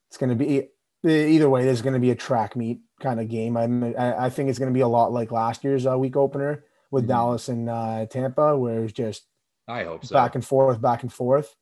it's 0.10 0.17
gonna 0.17 0.36
be 0.36 0.69
either 1.04 1.49
way. 1.49 1.65
There's 1.65 1.82
gonna 1.82 1.99
be 1.99 2.12
a 2.12 2.15
track 2.15 2.56
meet 2.56 2.82
kind 2.99 3.19
of 3.19 3.27
game. 3.27 3.58
I 3.58 4.25
I 4.25 4.30
think 4.30 4.49
it's 4.49 4.60
gonna 4.60 4.69
be 4.69 4.82
a 4.82 4.88
lot 4.88 5.12
like 5.12 5.32
last 5.32 5.63
year's 5.63 5.88
uh, 5.88 5.97
week 5.97 6.15
opener 6.15 6.65
with 6.91 7.06
mm-hmm. 7.06 7.13
Dallas 7.13 7.49
and 7.49 7.67
uh, 7.67 8.06
Tampa, 8.06 8.56
where 8.56 8.84
it's 8.84 8.93
just 8.93 9.25
I 9.67 9.86
hope 9.86 10.06
so. 10.06 10.13
back 10.13 10.36
and 10.36 10.45
forth, 10.45 10.80
back 10.80 11.01
and 11.01 11.12
forth. 11.12 11.56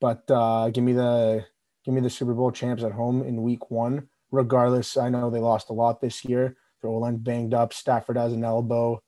But 0.00 0.22
uh, 0.30 0.70
give 0.70 0.84
me 0.84 0.92
the 0.92 1.46
Give 1.84 1.94
me 1.94 2.00
the 2.00 2.10
Super 2.10 2.34
Bowl 2.34 2.50
champs 2.50 2.82
at 2.82 2.92
home 2.92 3.22
in 3.22 3.42
week 3.42 3.70
one. 3.70 4.08
Regardless, 4.30 4.96
I 4.96 5.10
know 5.10 5.30
they 5.30 5.38
lost 5.38 5.70
a 5.70 5.74
lot 5.74 6.00
this 6.00 6.24
year. 6.24 6.56
They're 6.80 6.90
all 6.90 7.10
banged 7.12 7.54
up. 7.54 7.72
Stafford 7.72 8.16
has 8.16 8.32
an 8.32 8.44
elbow. 8.44 9.02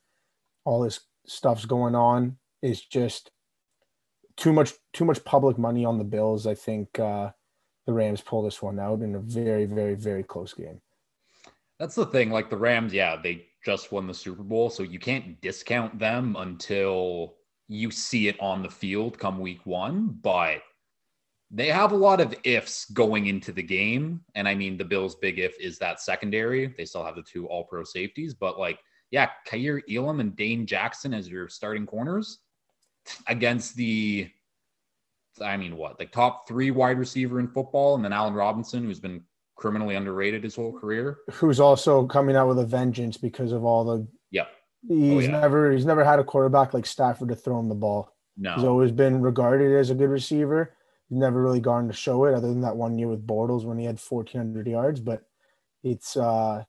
All 0.64 0.80
this 0.80 1.00
stuff's 1.26 1.64
going 1.64 1.94
on. 1.94 2.38
It's 2.62 2.80
just 2.80 3.30
too 4.36 4.52
much 4.52 4.72
too 4.92 5.04
much 5.04 5.24
public 5.24 5.58
money 5.58 5.84
on 5.84 5.98
the 5.98 6.04
Bills. 6.04 6.46
I 6.46 6.54
think 6.54 6.98
uh, 6.98 7.30
the 7.86 7.92
Rams 7.92 8.20
pull 8.20 8.42
this 8.42 8.62
one 8.62 8.78
out 8.78 9.00
in 9.00 9.14
a 9.14 9.20
very, 9.20 9.64
very, 9.64 9.94
very 9.94 10.22
close 10.22 10.52
game. 10.52 10.80
That's 11.78 11.94
the 11.94 12.06
thing. 12.06 12.30
Like 12.30 12.50
the 12.50 12.56
Rams, 12.56 12.92
yeah, 12.92 13.16
they 13.20 13.46
just 13.64 13.92
won 13.92 14.06
the 14.06 14.14
Super 14.14 14.42
Bowl, 14.42 14.70
so 14.70 14.82
you 14.82 14.98
can't 14.98 15.40
discount 15.40 15.98
them 15.98 16.36
until 16.38 17.34
you 17.68 17.90
see 17.90 18.28
it 18.28 18.40
on 18.40 18.62
the 18.62 18.70
field 18.70 19.18
come 19.18 19.38
week 19.38 19.60
one. 19.64 20.18
But 20.22 20.62
they 21.50 21.68
have 21.68 21.92
a 21.92 21.96
lot 21.96 22.20
of 22.20 22.34
ifs 22.44 22.86
going 22.90 23.26
into 23.26 23.52
the 23.52 23.62
game. 23.62 24.20
And 24.34 24.48
I 24.48 24.54
mean, 24.54 24.76
the 24.76 24.84
Bills' 24.84 25.14
big 25.14 25.38
if 25.38 25.58
is 25.60 25.78
that 25.78 26.00
secondary. 26.00 26.74
They 26.76 26.84
still 26.84 27.04
have 27.04 27.16
the 27.16 27.22
two 27.22 27.46
all 27.46 27.64
pro 27.64 27.84
safeties, 27.84 28.34
but 28.34 28.58
like, 28.58 28.78
yeah, 29.10 29.30
Kaiir 29.46 29.82
Elam 29.88 30.18
and 30.20 30.34
Dane 30.34 30.66
Jackson 30.66 31.14
as 31.14 31.28
your 31.28 31.48
starting 31.48 31.86
corners 31.86 32.40
against 33.28 33.76
the, 33.76 34.28
I 35.40 35.56
mean, 35.56 35.76
what, 35.76 36.00
like 36.00 36.10
top 36.10 36.48
three 36.48 36.72
wide 36.72 36.98
receiver 36.98 37.38
in 37.38 37.46
football, 37.48 37.94
and 37.94 38.04
then 38.04 38.12
Allen 38.12 38.34
Robinson, 38.34 38.84
who's 38.84 38.98
been 38.98 39.22
criminally 39.54 39.94
underrated 39.94 40.42
his 40.42 40.56
whole 40.56 40.76
career. 40.76 41.18
Who's 41.32 41.60
also 41.60 42.06
coming 42.06 42.34
out 42.34 42.48
with 42.48 42.58
a 42.58 42.66
vengeance 42.66 43.16
because 43.16 43.52
of 43.52 43.64
all 43.64 43.84
the. 43.84 44.08
Yeah. 44.32 44.46
He's 44.88 45.12
Oh, 45.12 45.18
yeah. 45.20 45.40
never 45.40 45.72
he's 45.72 45.86
never 45.86 46.04
had 46.04 46.18
a 46.18 46.24
quarterback 46.24 46.74
like 46.74 46.86
Stafford 46.86 47.28
to 47.28 47.36
throw 47.36 47.58
him 47.60 47.68
the 47.68 47.74
ball. 47.74 48.12
No. 48.36 48.54
He's 48.54 48.64
always 48.64 48.90
been 48.92 49.22
regarded 49.22 49.74
as 49.76 49.90
a 49.90 49.94
good 49.94 50.10
receiver. 50.10 50.75
He's 51.08 51.18
never 51.18 51.40
really 51.42 51.60
gotten 51.60 51.88
to 51.88 51.94
show 51.94 52.24
it, 52.24 52.34
other 52.34 52.48
than 52.48 52.62
that 52.62 52.76
one 52.76 52.98
year 52.98 53.08
with 53.08 53.26
Bortles 53.26 53.64
when 53.64 53.78
he 53.78 53.84
had 53.84 54.00
1,400 54.00 54.66
yards. 54.66 55.00
But 55.00 55.22
it's, 55.82 56.16
uh, 56.16 56.64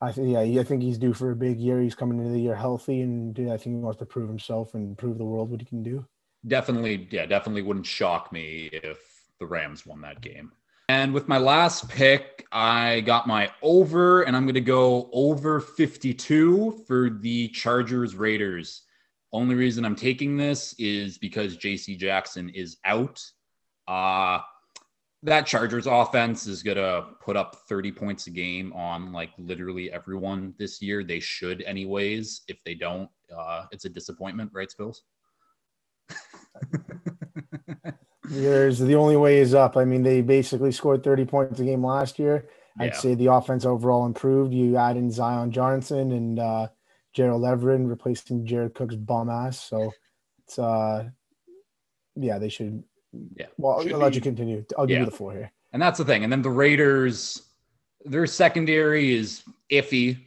I 0.00 0.12
think, 0.12 0.30
yeah, 0.30 0.60
I 0.60 0.64
think 0.64 0.82
he's 0.82 0.98
due 0.98 1.14
for 1.14 1.30
a 1.30 1.36
big 1.36 1.60
year. 1.60 1.80
He's 1.80 1.94
coming 1.94 2.18
into 2.18 2.32
the 2.32 2.40
year 2.40 2.56
healthy, 2.56 3.02
and 3.02 3.38
I 3.38 3.56
think 3.56 3.76
he 3.76 3.82
wants 3.82 4.00
to 4.00 4.06
prove 4.06 4.28
himself 4.28 4.74
and 4.74 4.98
prove 4.98 5.18
the 5.18 5.24
world 5.24 5.50
what 5.50 5.60
he 5.60 5.66
can 5.66 5.82
do. 5.82 6.04
definitely, 6.46 7.08
yeah, 7.10 7.26
definitely 7.26 7.62
wouldn't 7.62 7.86
shock 7.86 8.32
me 8.32 8.68
if 8.72 8.98
the 9.38 9.46
Rams 9.46 9.86
won 9.86 10.00
that 10.02 10.20
game. 10.20 10.52
And 10.88 11.14
with 11.14 11.28
my 11.28 11.38
last 11.38 11.88
pick, 11.88 12.44
I 12.52 13.00
got 13.02 13.26
my 13.26 13.50
over, 13.62 14.22
and 14.22 14.36
I'm 14.36 14.44
going 14.44 14.54
to 14.54 14.60
go 14.60 15.08
over 15.12 15.60
52 15.60 16.84
for 16.86 17.10
the 17.10 17.48
Chargers 17.48 18.14
Raiders. 18.14 18.82
Only 19.32 19.54
reason 19.54 19.84
I'm 19.84 19.96
taking 19.96 20.36
this 20.36 20.74
is 20.78 21.16
because 21.16 21.56
JC 21.56 21.96
Jackson 21.96 22.50
is 22.50 22.76
out. 22.84 23.22
Uh, 23.88 24.40
that 25.24 25.46
Chargers 25.46 25.86
offense 25.86 26.46
is 26.48 26.62
going 26.64 26.76
to 26.78 27.06
put 27.20 27.36
up 27.36 27.56
30 27.68 27.92
points 27.92 28.26
a 28.26 28.30
game 28.30 28.72
on 28.72 29.12
like 29.12 29.30
literally 29.38 29.90
everyone 29.92 30.52
this 30.58 30.82
year. 30.82 31.04
They 31.04 31.20
should, 31.20 31.62
anyways. 31.62 32.42
If 32.48 32.58
they 32.64 32.74
don't, 32.74 33.08
uh, 33.36 33.66
it's 33.70 33.84
a 33.84 33.88
disappointment, 33.88 34.50
right, 34.52 34.68
Spillz? 34.68 34.98
There's 38.24 38.78
the 38.78 38.94
only 38.94 39.16
way 39.16 39.38
is 39.40 39.52
up. 39.54 39.76
I 39.76 39.84
mean, 39.84 40.02
they 40.02 40.22
basically 40.22 40.72
scored 40.72 41.02
30 41.02 41.24
points 41.24 41.60
a 41.60 41.64
game 41.64 41.84
last 41.84 42.18
year. 42.18 42.48
I'd 42.78 42.86
Yeah. 42.86 42.98
say 42.98 43.14
the 43.14 43.26
offense 43.32 43.64
overall 43.66 44.06
improved. 44.06 44.54
You 44.54 44.76
add 44.76 44.96
in 44.96 45.10
Zion 45.10 45.50
Johnson 45.50 46.12
and 46.12 46.38
uh, 46.38 46.68
Gerald 47.12 47.44
Everett 47.44 47.80
replacing 47.82 48.46
Jared 48.46 48.74
Cook's 48.74 48.94
bum 48.94 49.28
ass. 49.28 49.60
So 49.60 49.92
it's 50.46 50.58
uh, 50.58 51.10
yeah, 52.16 52.38
they 52.38 52.48
should. 52.48 52.82
Yeah. 53.36 53.46
Well, 53.58 53.82
Should 53.82 53.92
I'll 53.92 53.98
let 53.98 54.14
you 54.14 54.20
continue. 54.20 54.64
I'll 54.76 54.86
give 54.86 54.94
Yeah. 54.94 55.00
you 55.00 55.06
the 55.10 55.16
floor 55.16 55.32
here. 55.32 55.52
And 55.72 55.80
that's 55.80 55.98
the 55.98 56.04
thing. 56.04 56.24
And 56.24 56.32
then 56.32 56.42
the 56.42 56.50
Raiders, 56.50 57.42
their 58.04 58.26
secondary 58.26 59.14
is 59.14 59.42
iffy, 59.70 60.18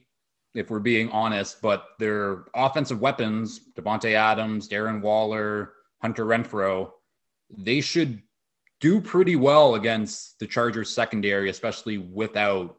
if 0.54 0.70
we're 0.70 0.80
being 0.80 1.10
honest, 1.10 1.62
but 1.62 1.90
their 2.00 2.46
offensive 2.56 3.02
weapons, 3.02 3.60
Davante 3.76 4.14
Adams, 4.14 4.70
Darren 4.70 5.02
Waller, 5.02 5.74
Hunter 6.02 6.26
Renfrow, 6.26 6.92
they 7.50 7.82
should 7.82 8.22
do 8.80 9.02
pretty 9.02 9.36
well 9.36 9.76
against 9.76 10.40
the 10.40 10.48
Chargers 10.48 10.90
secondary, 10.90 11.50
especially 11.50 11.98
without 11.98 12.78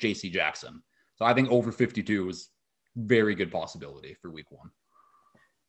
JC 0.00 0.30
Jackson. 0.30 0.82
So 1.16 1.24
I 1.24 1.32
think 1.34 1.50
over 1.50 1.72
52 1.72 2.28
is 2.28 2.50
very 2.96 3.34
good 3.34 3.50
possibility 3.50 4.14
for 4.20 4.30
week 4.30 4.50
one. 4.50 4.70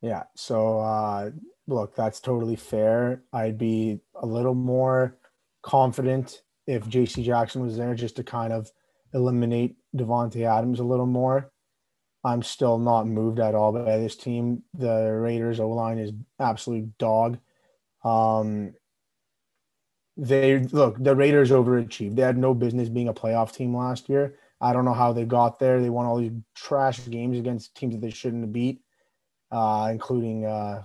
Yeah. 0.02 0.24
So 0.36 0.80
uh, 0.80 1.30
look, 1.68 1.94
that's 1.94 2.18
totally 2.18 2.56
fair. 2.56 3.22
I'd 3.32 3.58
be 3.58 4.00
a 4.14 4.26
little 4.26 4.54
more 4.54 5.16
confident 5.62 6.42
if 6.66 6.84
JC 6.86 7.24
Jackson 7.24 7.62
was 7.62 7.76
there 7.76 7.94
just 7.94 8.16
to 8.16 8.24
kind 8.24 8.52
of 8.52 8.72
eliminate 9.14 9.76
Davante 9.94 10.46
Adams 10.46 10.80
a 10.80 10.84
little 10.84 11.06
more. 11.06 11.52
I'm 12.24 12.42
still 12.42 12.78
not 12.78 13.06
moved 13.06 13.38
at 13.38 13.54
all 13.54 13.72
by 13.72 13.98
this 13.98 14.16
team. 14.16 14.62
The 14.74 15.12
Raiders 15.12 15.60
O 15.60 15.68
line 15.68 15.98
is 15.98 16.12
absolute 16.40 16.96
dog. 16.98 17.38
Um, 18.02 18.74
they 20.16 20.58
look 20.58 20.96
the 21.02 21.14
Raiders 21.14 21.50
overachieved. 21.50 22.16
They 22.16 22.22
had 22.22 22.36
no 22.36 22.54
business 22.54 22.88
being 22.88 23.08
a 23.08 23.14
playoff 23.14 23.54
team 23.54 23.76
last 23.76 24.08
year. 24.08 24.34
I 24.60 24.72
don't 24.72 24.84
know 24.84 24.94
how 24.94 25.12
they 25.12 25.24
got 25.24 25.60
there. 25.60 25.80
They 25.80 25.90
won 25.90 26.06
all 26.06 26.18
these 26.18 26.32
trash 26.56 27.06
games 27.08 27.38
against 27.38 27.76
teams 27.76 27.94
that 27.94 28.00
they 28.00 28.10
shouldn't 28.10 28.42
have 28.42 28.52
beat, 28.52 28.80
uh, 29.52 29.88
including 29.92 30.44
uh, 30.44 30.82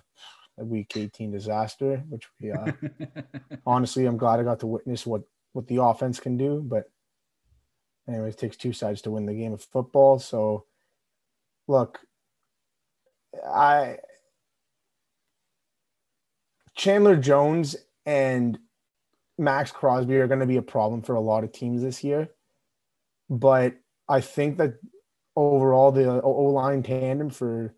a 0.57 0.65
Week 0.65 0.91
18 0.95 1.31
disaster. 1.31 2.03
Which 2.09 2.27
we 2.39 2.51
uh, 2.51 2.71
honestly, 3.65 4.05
I'm 4.05 4.17
glad 4.17 4.39
I 4.39 4.43
got 4.43 4.59
to 4.61 4.67
witness 4.67 5.05
what 5.05 5.23
what 5.53 5.67
the 5.67 5.81
offense 5.81 6.19
can 6.19 6.37
do. 6.37 6.61
But 6.65 6.89
anyway, 8.07 8.29
it 8.29 8.37
takes 8.37 8.57
two 8.57 8.73
sides 8.73 9.01
to 9.03 9.11
win 9.11 9.25
the 9.25 9.33
game 9.33 9.53
of 9.53 9.63
football. 9.63 10.19
So, 10.19 10.65
look, 11.67 11.99
I 13.47 13.97
Chandler 16.75 17.15
Jones 17.15 17.75
and 18.05 18.57
Maxx 19.37 19.71
Crosby 19.71 20.17
are 20.17 20.27
going 20.27 20.39
to 20.39 20.45
be 20.45 20.57
a 20.57 20.61
problem 20.61 21.01
for 21.01 21.15
a 21.15 21.21
lot 21.21 21.43
of 21.43 21.51
teams 21.51 21.81
this 21.81 22.03
year. 22.03 22.29
But 23.29 23.75
I 24.07 24.21
think 24.21 24.57
that 24.57 24.75
overall, 25.35 25.91
the 25.91 26.21
O 26.21 26.45
line 26.45 26.83
tandem 26.83 27.29
for 27.29 27.73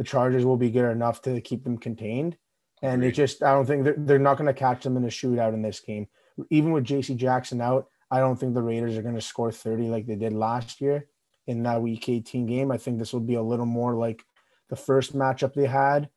the 0.00 0.04
Chargers 0.04 0.46
will 0.46 0.56
be 0.56 0.70
good 0.70 0.90
enough 0.90 1.20
to 1.20 1.42
keep 1.42 1.62
them 1.62 1.76
contained. 1.76 2.38
And 2.80 3.04
it 3.04 3.12
just, 3.12 3.42
I 3.42 3.52
don't 3.52 3.66
think 3.66 3.84
they're, 3.84 3.96
they're 3.98 4.18
not 4.18 4.38
going 4.38 4.46
to 4.46 4.58
catch 4.58 4.82
them 4.82 4.96
in 4.96 5.04
a 5.04 5.08
shootout 5.08 5.52
in 5.52 5.60
this 5.60 5.78
game. 5.80 6.08
Even 6.48 6.72
with 6.72 6.86
JC 6.86 7.18
Jackson 7.18 7.60
out, 7.60 7.86
I 8.10 8.18
don't 8.20 8.40
think 8.40 8.54
the 8.54 8.62
Raiders 8.62 8.96
are 8.96 9.02
going 9.02 9.14
to 9.14 9.20
score 9.20 9.52
30 9.52 9.88
like 9.88 10.06
they 10.06 10.14
did 10.14 10.32
last 10.32 10.80
year 10.80 11.06
in 11.46 11.64
that 11.64 11.82
week 11.82 12.08
18 12.08 12.46
game. 12.46 12.70
I 12.70 12.78
think 12.78 12.98
this 12.98 13.12
will 13.12 13.20
be 13.20 13.34
a 13.34 13.42
little 13.42 13.66
more 13.66 13.94
like 13.94 14.24
the 14.70 14.76
first 14.76 15.14
matchup 15.14 15.52
they 15.52 15.66
had, 15.66 16.08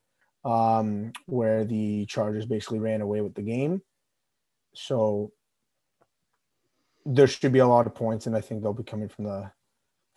um, 0.46 1.12
where 1.26 1.66
the 1.66 2.06
Chargers 2.06 2.46
basically 2.46 2.80
ran 2.80 3.02
away 3.02 3.20
with 3.20 3.36
the 3.36 3.42
game. 3.42 3.82
So 4.74 5.34
there 7.06 7.28
should 7.28 7.52
be 7.52 7.60
a 7.60 7.68
lot 7.68 7.86
of 7.86 7.96
points, 7.96 8.28
and 8.28 8.36
I 8.38 8.40
think 8.40 8.64
they'll 8.64 8.72
be 8.72 8.84
coming 8.84 9.10
from 9.10 9.26
the 9.26 9.52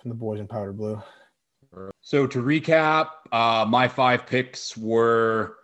from 0.00 0.10
the 0.10 0.14
boys 0.14 0.38
in 0.38 0.46
powder 0.46 0.72
blue. 0.72 1.02
So 2.00 2.26
to 2.26 2.42
recap, 2.42 3.08
uh, 3.32 3.66
my 3.68 3.88
five 3.88 4.26
picks 4.26 4.76
were 4.76 5.56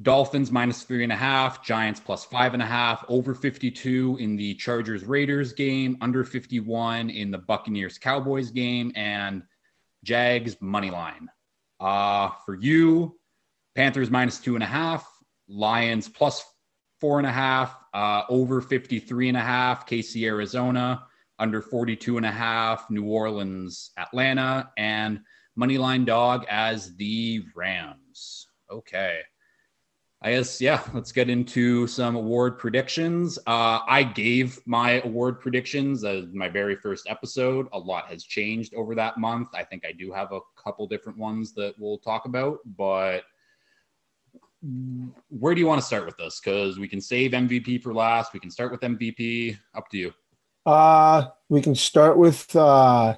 Dolphins 0.00 0.50
minus 0.50 0.82
three 0.82 1.02
and 1.02 1.12
a 1.12 1.16
half, 1.16 1.64
Giants 1.64 2.00
plus 2.00 2.24
five 2.24 2.54
and 2.54 2.62
a 2.62 2.66
half, 2.66 3.04
over 3.08 3.34
52 3.34 4.18
in 4.20 4.36
the 4.36 4.54
Chargers 4.54 5.04
Raiders 5.04 5.52
game, 5.52 5.96
under 6.00 6.24
51 6.24 7.10
in 7.10 7.30
the 7.30 7.38
Buccaneers 7.38 7.98
Cowboys 7.98 8.50
game, 8.50 8.92
and 8.94 9.42
Jags 10.04 10.56
money 10.60 10.90
line. 10.90 11.28
Uh, 11.80 12.30
for 12.44 12.54
you, 12.54 13.18
Panthers 13.74 14.10
minus 14.10 14.38
two 14.38 14.54
and 14.54 14.64
a 14.64 14.66
half, 14.66 15.06
Lions 15.48 16.08
plus 16.08 16.44
four 17.00 17.18
and 17.18 17.26
a 17.26 17.32
half, 17.32 17.76
uh, 17.94 18.22
over 18.28 18.60
53 18.60 19.28
and 19.28 19.36
a 19.36 19.42
half, 19.42 19.86
KC 19.86 20.24
Arizona, 20.24 21.06
under 21.38 21.60
42 21.60 22.16
and 22.16 22.26
a 22.26 22.30
half, 22.30 22.90
New 22.90 23.04
Orleans 23.04 23.90
Atlanta, 23.98 24.70
and 24.76 25.20
moneyline 25.58 26.04
dog 26.04 26.44
as 26.48 26.94
the 26.96 27.44
Rams. 27.54 28.48
Okay. 28.70 29.20
I 30.22 30.32
guess, 30.32 30.60
yeah, 30.60 30.82
let's 30.94 31.12
get 31.12 31.28
into 31.28 31.86
some 31.86 32.16
award 32.16 32.58
predictions. 32.58 33.38
Uh, 33.46 33.80
I 33.86 34.02
gave 34.02 34.60
my 34.66 35.02
award 35.02 35.40
predictions 35.40 36.04
as 36.04 36.24
my 36.32 36.48
very 36.48 36.74
first 36.74 37.06
episode. 37.08 37.68
A 37.72 37.78
lot 37.78 38.06
has 38.08 38.24
changed 38.24 38.74
over 38.74 38.94
that 38.94 39.18
month. 39.18 39.48
I 39.54 39.62
think 39.62 39.84
I 39.86 39.92
do 39.92 40.12
have 40.12 40.32
a 40.32 40.40
couple 40.56 40.86
different 40.86 41.18
ones 41.18 41.52
that 41.54 41.74
we'll 41.78 41.98
talk 41.98 42.24
about, 42.24 42.58
but 42.76 43.24
where 45.28 45.54
do 45.54 45.60
you 45.60 45.66
want 45.66 45.80
to 45.80 45.86
start 45.86 46.06
with 46.06 46.16
this? 46.16 46.40
Because 46.40 46.78
we 46.78 46.88
can 46.88 47.00
save 47.00 47.32
MVP 47.32 47.82
for 47.82 47.94
last. 47.94 48.32
We 48.32 48.40
can 48.40 48.50
start 48.50 48.72
with 48.72 48.80
MVP. 48.80 49.58
Up 49.74 49.88
to 49.90 49.98
you. 49.98 50.14
Uh, 50.64 51.28
we 51.48 51.60
can 51.60 51.74
start 51.74 52.16
with 52.18 52.54
uh, 52.56 53.16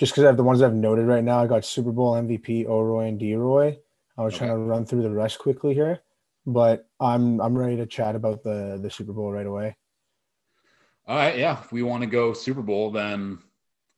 just 0.00 0.12
because 0.12 0.24
I 0.24 0.28
have 0.28 0.38
the 0.38 0.42
ones 0.42 0.62
I've 0.62 0.74
noted 0.74 1.06
right 1.06 1.22
now. 1.22 1.40
I 1.40 1.46
got 1.46 1.62
Super 1.62 1.92
Bowl 1.92 2.14
MVP 2.14 2.66
Oroy 2.66 3.06
and 3.06 3.18
D-Roy. 3.18 3.78
I 4.16 4.22
was 4.22 4.34
trying 4.34 4.48
to 4.48 4.56
run 4.56 4.86
through 4.86 5.02
the 5.02 5.10
rest 5.10 5.38
quickly 5.38 5.74
here, 5.74 6.00
but 6.46 6.88
I'm 6.98 7.38
I'm 7.40 7.56
ready 7.56 7.76
to 7.76 7.86
chat 7.86 8.16
about 8.16 8.42
the 8.42 8.78
the 8.82 8.90
Super 8.90 9.12
Bowl 9.12 9.30
right 9.30 9.46
away. 9.46 9.76
All 11.06 11.16
right. 11.16 11.38
Yeah. 11.38 11.60
If 11.60 11.70
we 11.70 11.82
want 11.82 12.02
to 12.02 12.06
go 12.06 12.32
Super 12.32 12.62
Bowl, 12.62 12.90
then 12.90 13.38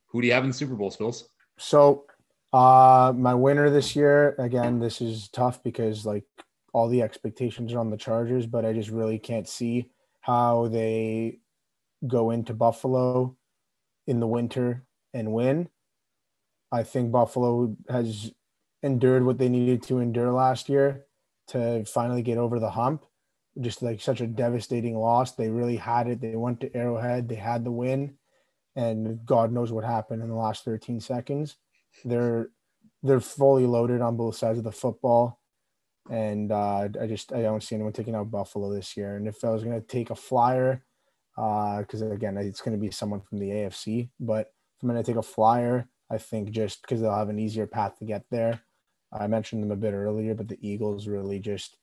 who 0.07 0.21
do 0.21 0.27
you 0.27 0.33
have 0.33 0.45
in 0.45 0.53
Super 0.53 0.75
Bowl, 0.75 0.91
Spillz? 0.91 1.25
So, 1.57 2.05
uh, 2.53 3.13
my 3.17 3.35
winner 3.35 3.71
this 3.71 3.95
year, 3.95 4.35
again, 4.39 4.81
this 4.81 5.01
is 5.01 5.29
tough 5.29 5.63
because 5.63 6.05
like 6.05 6.25
all 6.73 6.89
the 6.89 7.03
expectations 7.03 7.73
are 7.73 7.79
on 7.79 7.91
the 7.91 7.97
Chargers, 7.97 8.47
but 8.47 8.65
I 8.65 8.73
just 8.73 8.91
really 8.91 9.19
can't 9.19 9.49
see 9.49 9.91
how 10.21 10.69
they 10.69 11.39
go 12.07 12.31
into 12.31 12.55
Buffalo 12.55 13.37
in 14.07 14.19
the 14.19 14.27
winter 14.27 14.85
and 15.15 15.33
win. 15.33 15.69
I 16.73 16.83
think 16.83 17.13
Buffalo 17.13 17.77
has 17.89 18.33
endured 18.83 19.25
what 19.25 19.39
they 19.39 19.49
needed 19.49 19.83
to 19.85 20.01
endure 20.01 20.33
last 20.33 20.69
year 20.69 21.05
to 21.49 21.85
finally 21.85 22.23
get 22.23 22.39
over 22.39 22.59
the 22.59 22.71
hump. 22.71 23.05
just 23.61 23.83
like 23.83 24.01
such 24.01 24.23
a 24.23 24.27
devastating 24.27 24.97
loss. 24.97 25.33
They 25.33 25.51
really 25.51 25.77
had 25.77 26.09
it. 26.09 26.21
They 26.23 26.37
went 26.37 26.61
to 26.61 26.75
Arrowhead. 26.75 27.29
They 27.29 27.35
had 27.35 27.65
the 27.65 27.71
win, 27.71 28.17
and 28.75 29.25
God 29.27 29.53
knows 29.53 29.71
what 29.71 29.85
happened 29.85 30.23
in 30.23 30.29
the 30.31 30.35
last 30.35 30.65
13 30.65 31.01
seconds. 31.01 31.57
They're 32.05 32.49
they're 33.03 33.21
fully 33.21 33.67
loaded 33.67 34.01
on 34.01 34.17
both 34.17 34.37
sides 34.37 34.57
of 34.59 34.65
the 34.65 34.73
football, 34.73 35.39
and 36.11 36.51
uh, 36.51 36.89
I 36.99 37.07
just 37.07 37.33
I 37.35 37.43
don't 37.43 37.63
see 37.63 37.75
anyone 37.75 37.93
taking 37.93 38.15
out 38.15 38.31
Buffalo 38.31 38.73
this 38.73 38.97
year. 38.97 39.17
And 39.17 39.29
if 39.29 39.45
I 39.45 39.51
was 39.51 39.63
to 39.79 39.87
take 39.87 40.09
a 40.09 40.15
flyer, 40.15 40.83
because 41.37 42.03
uh, 42.03 42.11
again 42.11 42.39
it's 42.39 42.63
to 42.77 42.81
be 42.81 42.91
someone 42.91 43.21
from 43.21 43.39
the 43.39 43.51
AFC, 43.51 44.09
but 44.19 44.53
if 44.77 44.83
I'm 44.83 44.89
to 44.95 45.03
take 45.03 45.17
a 45.17 45.23
flyer, 45.23 45.89
I 46.13 46.19
think 46.19 46.51
just 46.51 46.83
because 46.83 47.01
they'll 47.01 47.15
have 47.15 47.31
an 47.31 47.39
easier 47.39 47.67
path 47.67 47.99
to 47.99 48.05
get 48.05 48.25
there. 48.31 48.61
I 49.13 49.27
mentioned 49.27 49.63
them 49.63 49.71
a 49.71 49.77
bit 49.77 49.95
earlier, 49.95 50.35
but 50.35 50.49
the 50.49 50.59
Eagles 50.61 51.09
really 51.09 51.39
just 51.39 51.77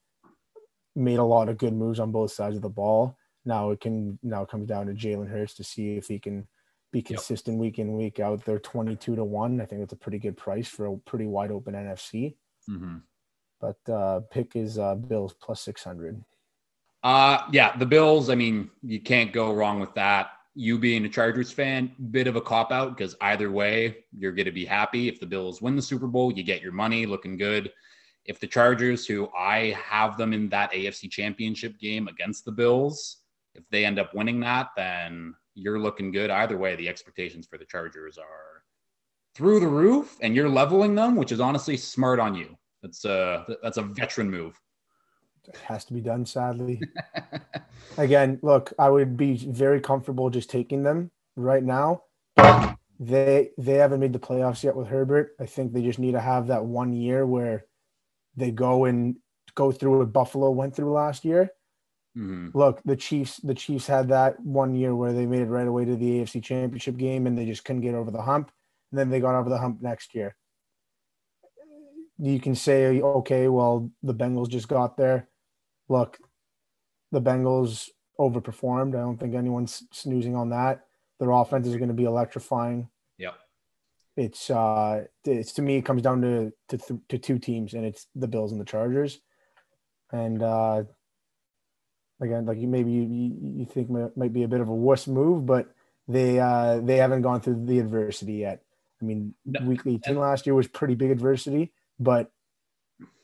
made 0.95 1.17
a 1.17 1.23
lot 1.23 1.49
of 1.49 1.57
good 1.57 1.73
moves 1.73 1.99
on 1.99 2.11
both 2.11 2.31
sides 2.31 2.55
of 2.55 2.61
the 2.61 2.69
ball. 2.69 3.17
Now 3.45 3.71
it 3.71 3.81
can 3.81 4.19
now 4.21 4.43
it 4.43 4.49
comes 4.49 4.67
down 4.67 4.85
to 4.85 4.93
Jalen 4.93 5.29
Hurts 5.29 5.55
to 5.55 5.63
see 5.63 5.97
if 5.97 6.07
he 6.07 6.19
can 6.19 6.47
be 6.91 7.01
consistent 7.01 7.55
yep. 7.55 7.61
week 7.61 7.79
in 7.79 7.97
week 7.97 8.19
out. 8.19 8.45
They're 8.45 8.59
twenty 8.59 8.95
two 8.95 9.15
to 9.15 9.23
one. 9.23 9.61
I 9.61 9.65
think 9.65 9.81
it's 9.81 9.93
a 9.93 9.97
pretty 9.97 10.19
good 10.19 10.37
price 10.37 10.67
for 10.67 10.85
a 10.85 10.97
pretty 10.97 11.25
wide 11.25 11.51
open 11.51 11.73
NFC. 11.73 12.35
Mm-hmm. 12.69 12.97
But 13.59 13.91
uh, 13.91 14.21
pick 14.31 14.55
is 14.55 14.77
uh, 14.77 14.95
Bills 14.95 15.33
plus 15.33 15.61
six 15.61 15.83
hundred. 15.83 16.23
Uh 17.01 17.43
yeah, 17.51 17.75
the 17.77 17.85
Bills. 17.85 18.29
I 18.29 18.35
mean, 18.35 18.69
you 18.83 18.99
can't 18.99 19.31
go 19.31 19.53
wrong 19.53 19.79
with 19.79 19.93
that. 19.95 20.31
You 20.59 20.77
being 20.77 21.05
a 21.05 21.09
Chargers 21.09 21.51
fan, 21.51 21.91
bit 22.11 22.27
of 22.27 22.35
a 22.35 22.41
cop 22.41 22.71
out 22.71 22.97
because 22.97 23.15
either 23.21 23.49
way, 23.49 24.03
you're 24.17 24.33
going 24.33 24.45
to 24.45 24.51
be 24.51 24.65
happy 24.65 25.07
if 25.07 25.19
the 25.19 25.25
Bills 25.25 25.61
win 25.61 25.75
the 25.75 25.81
Super 25.81 26.07
Bowl. 26.07 26.33
You 26.33 26.43
get 26.43 26.61
your 26.61 26.73
money, 26.73 27.05
looking 27.05 27.37
good 27.37 27.71
if 28.29 28.39
the 28.39 28.47
Chargers, 28.47 29.07
who 29.07 29.27
I 29.37 29.75
have 29.83 30.15
them 30.15 30.33
in 30.33 30.49
that 30.49 30.71
AFC 30.71 31.09
championship 31.09 31.79
game 31.79 32.07
against 32.07 32.45
the 32.45 32.51
Bills, 32.51 33.17
if 33.55 33.63
they 33.71 33.85
end 33.85 33.97
up 33.97 34.13
winning 34.13 34.39
that, 34.41 34.69
then 34.77 35.33
you're 35.55 35.79
looking 35.79 36.11
good. 36.11 36.29
Either 36.29 36.55
way, 36.55 36.75
the 36.75 36.87
expectations 36.87 37.47
for 37.47 37.57
the 37.57 37.65
Chargers 37.65 38.19
are 38.19 38.63
through 39.33 39.59
the 39.59 39.67
roof, 39.67 40.15
and 40.21 40.35
you're 40.35 40.47
leveling 40.47 40.93
them, 40.93 41.15
which 41.15 41.31
is 41.31 41.39
honestly 41.39 41.75
smart 41.75 42.19
on 42.19 42.35
you. 42.35 42.55
That's 42.83 43.03
a 43.03 43.45
that's 43.63 43.77
a 43.77 43.81
veteran 43.81 44.29
move. 44.29 44.59
It 45.49 45.59
has 45.65 45.85
to 45.85 45.93
be 45.93 46.01
done, 46.01 46.25
sadly. 46.25 46.81
Again, 47.97 48.39
look, 48.41 48.73
I 48.77 48.89
would 48.89 49.17
be 49.17 49.35
very 49.37 49.81
comfortable 49.81 50.29
just 50.29 50.49
taking 50.49 50.83
them 50.83 51.11
right 51.35 51.63
now. 51.63 52.03
They 52.99 53.51
they 53.57 53.75
haven't 53.75 54.01
made 54.01 54.13
the 54.13 54.19
playoffs 54.19 54.63
yet 54.63 54.75
with 54.75 54.87
Herbert. 54.87 55.35
I 55.39 55.45
think 55.45 55.71
they 55.71 55.81
just 55.81 55.99
need 55.99 56.11
to 56.11 56.19
have 56.19 56.47
that 56.47 56.65
one 56.65 56.93
year 56.93 57.25
where 57.25 57.65
they 58.35 58.51
go 58.51 58.85
and 58.85 59.15
go 59.55 59.71
through 59.71 59.99
what 59.99 60.13
Buffalo 60.13 60.51
went 60.51 60.75
through 60.75 60.91
last 60.91 61.23
year. 61.23 61.49
Mm-hmm. 62.17 62.57
Look, 62.57 62.81
the 62.83 62.95
Chiefs, 62.95 63.37
the 63.37 63.53
Chiefs 63.53 63.87
had 63.87 64.09
that 64.09 64.39
one 64.41 64.75
year 64.75 64.95
where 64.95 65.13
they 65.13 65.25
made 65.25 65.41
it 65.41 65.45
right 65.45 65.67
away 65.67 65.85
to 65.85 65.95
the 65.95 66.19
AFC 66.19 66.43
Championship 66.43 66.97
game, 66.97 67.25
and 67.27 67.37
they 67.37 67.45
just 67.45 67.63
couldn't 67.63 67.81
get 67.81 67.95
over 67.95 68.11
the 68.11 68.21
hump. 68.21 68.51
And 68.91 68.99
then 68.99 69.09
they 69.09 69.19
got 69.19 69.35
over 69.35 69.49
the 69.49 69.57
hump 69.57 69.81
next 69.81 70.13
year. 70.13 70.35
You 72.17 72.39
can 72.39 72.55
say, 72.55 72.99
okay, 73.01 73.47
well, 73.47 73.89
the 74.03 74.13
Bengals 74.13 74.49
just 74.49 74.67
got 74.67 74.97
there. 74.97 75.28
Look, 75.89 76.19
the 77.11 77.21
Bengals 77.21 77.89
overperformed. 78.19 78.95
I 78.95 78.99
don't 78.99 79.17
think 79.17 79.35
anyone's 79.35 79.83
snoozing 79.91 80.35
on 80.35 80.49
that. 80.49 80.85
Their 81.19 81.31
offenses 81.31 81.73
are 81.73 81.79
going 81.79 81.89
to 81.89 81.93
be 81.95 82.05
electrifying 82.05 82.89
Yeah, 83.17 83.33
it's 84.15 84.49
uh 84.49 85.05
it's 85.25 85.53
to 85.53 85.61
me 85.61 85.77
it 85.77 85.85
comes 85.85 86.01
down 86.01 86.21
to 86.21 86.53
to, 86.69 87.01
to 87.09 87.17
two 87.17 87.39
teams 87.39 87.73
and 87.73 87.85
it's 87.85 88.07
the 88.15 88.27
Bills 88.27 88.51
and 88.51 88.61
the 88.61 88.65
Chargers, 88.65 89.19
and 90.11 90.41
uh 90.43 90.83
again 92.21 92.45
like 92.45 92.59
you 92.59 92.67
maybe 92.67 92.91
you, 92.91 93.37
you 93.57 93.65
think 93.65 93.89
might 93.89 94.33
be 94.33 94.43
a 94.43 94.47
bit 94.47 94.61
of 94.61 94.69
a 94.69 94.75
wuss 94.75 95.07
move, 95.07 95.45
but 95.45 95.73
they 96.07 96.39
uh 96.39 96.79
they 96.79 96.97
haven't 96.97 97.21
gone 97.21 97.41
through 97.41 97.65
the 97.65 97.79
adversity 97.79 98.33
yet. 98.33 98.61
I 99.01 99.05
mean, 99.05 99.33
no. 99.45 99.65
week 99.65 99.81
18 99.85 100.17
last 100.17 100.45
year 100.45 100.53
was 100.53 100.67
pretty 100.67 100.95
big 100.95 101.11
adversity, 101.11 101.71
but 101.99 102.31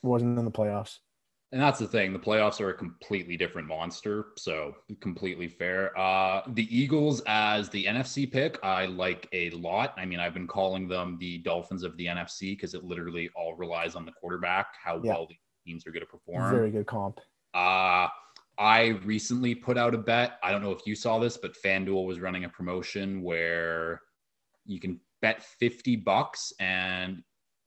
wasn't 0.01 0.39
in 0.39 0.45
the 0.45 0.51
playoffs. 0.51 0.99
And 1.55 1.63
that's 1.63 1.79
the 1.79 1.87
thing. 1.87 2.11
The 2.11 2.19
playoffs 2.19 2.59
are 2.59 2.71
a 2.71 2.73
completely 2.73 3.37
different 3.37 3.65
monster. 3.65 4.25
So 4.35 4.75
completely 4.99 5.47
fair. 5.47 5.97
Uh, 5.97 6.41
the 6.49 6.67
Eagles 6.69 7.21
as 7.27 7.69
the 7.69 7.85
NFC 7.85 8.29
pick, 8.29 8.59
I 8.61 8.87
like 8.87 9.29
a 9.31 9.51
lot. 9.51 9.93
I 9.95 10.03
mean, 10.03 10.19
I've 10.19 10.33
been 10.33 10.47
calling 10.47 10.89
them 10.89 11.15
the 11.17 11.37
Dolphins 11.37 11.83
of 11.83 11.95
the 11.95 12.07
NFC 12.07 12.57
because 12.57 12.73
it 12.73 12.83
literally 12.83 13.29
all 13.37 13.55
relies 13.55 13.95
on 13.95 14.05
the 14.05 14.11
quarterback, 14.11 14.67
how 14.83 14.99
yeah. 15.01 15.13
well 15.13 15.27
the 15.27 15.37
teams 15.65 15.87
are 15.87 15.91
going 15.91 16.01
to 16.01 16.07
perform. 16.07 16.51
Very 16.51 16.71
good 16.71 16.87
comp. 16.87 17.21
Uh, 17.53 18.09
I 18.59 18.99
recently 19.05 19.55
put 19.55 19.77
out 19.77 19.95
a 19.95 19.97
bet. 19.97 20.39
I 20.43 20.51
don't 20.51 20.61
know 20.61 20.71
if 20.71 20.85
you 20.85 20.93
saw 20.93 21.19
this, 21.19 21.37
but 21.37 21.55
FanDuel 21.63 22.05
was 22.05 22.19
running 22.19 22.43
a 22.43 22.49
promotion 22.49 23.21
where 23.21 24.01
you 24.65 24.81
can 24.81 24.99
bet 25.21 25.41
50 25.41 25.95
bucks 25.95 26.51
and 26.59 27.23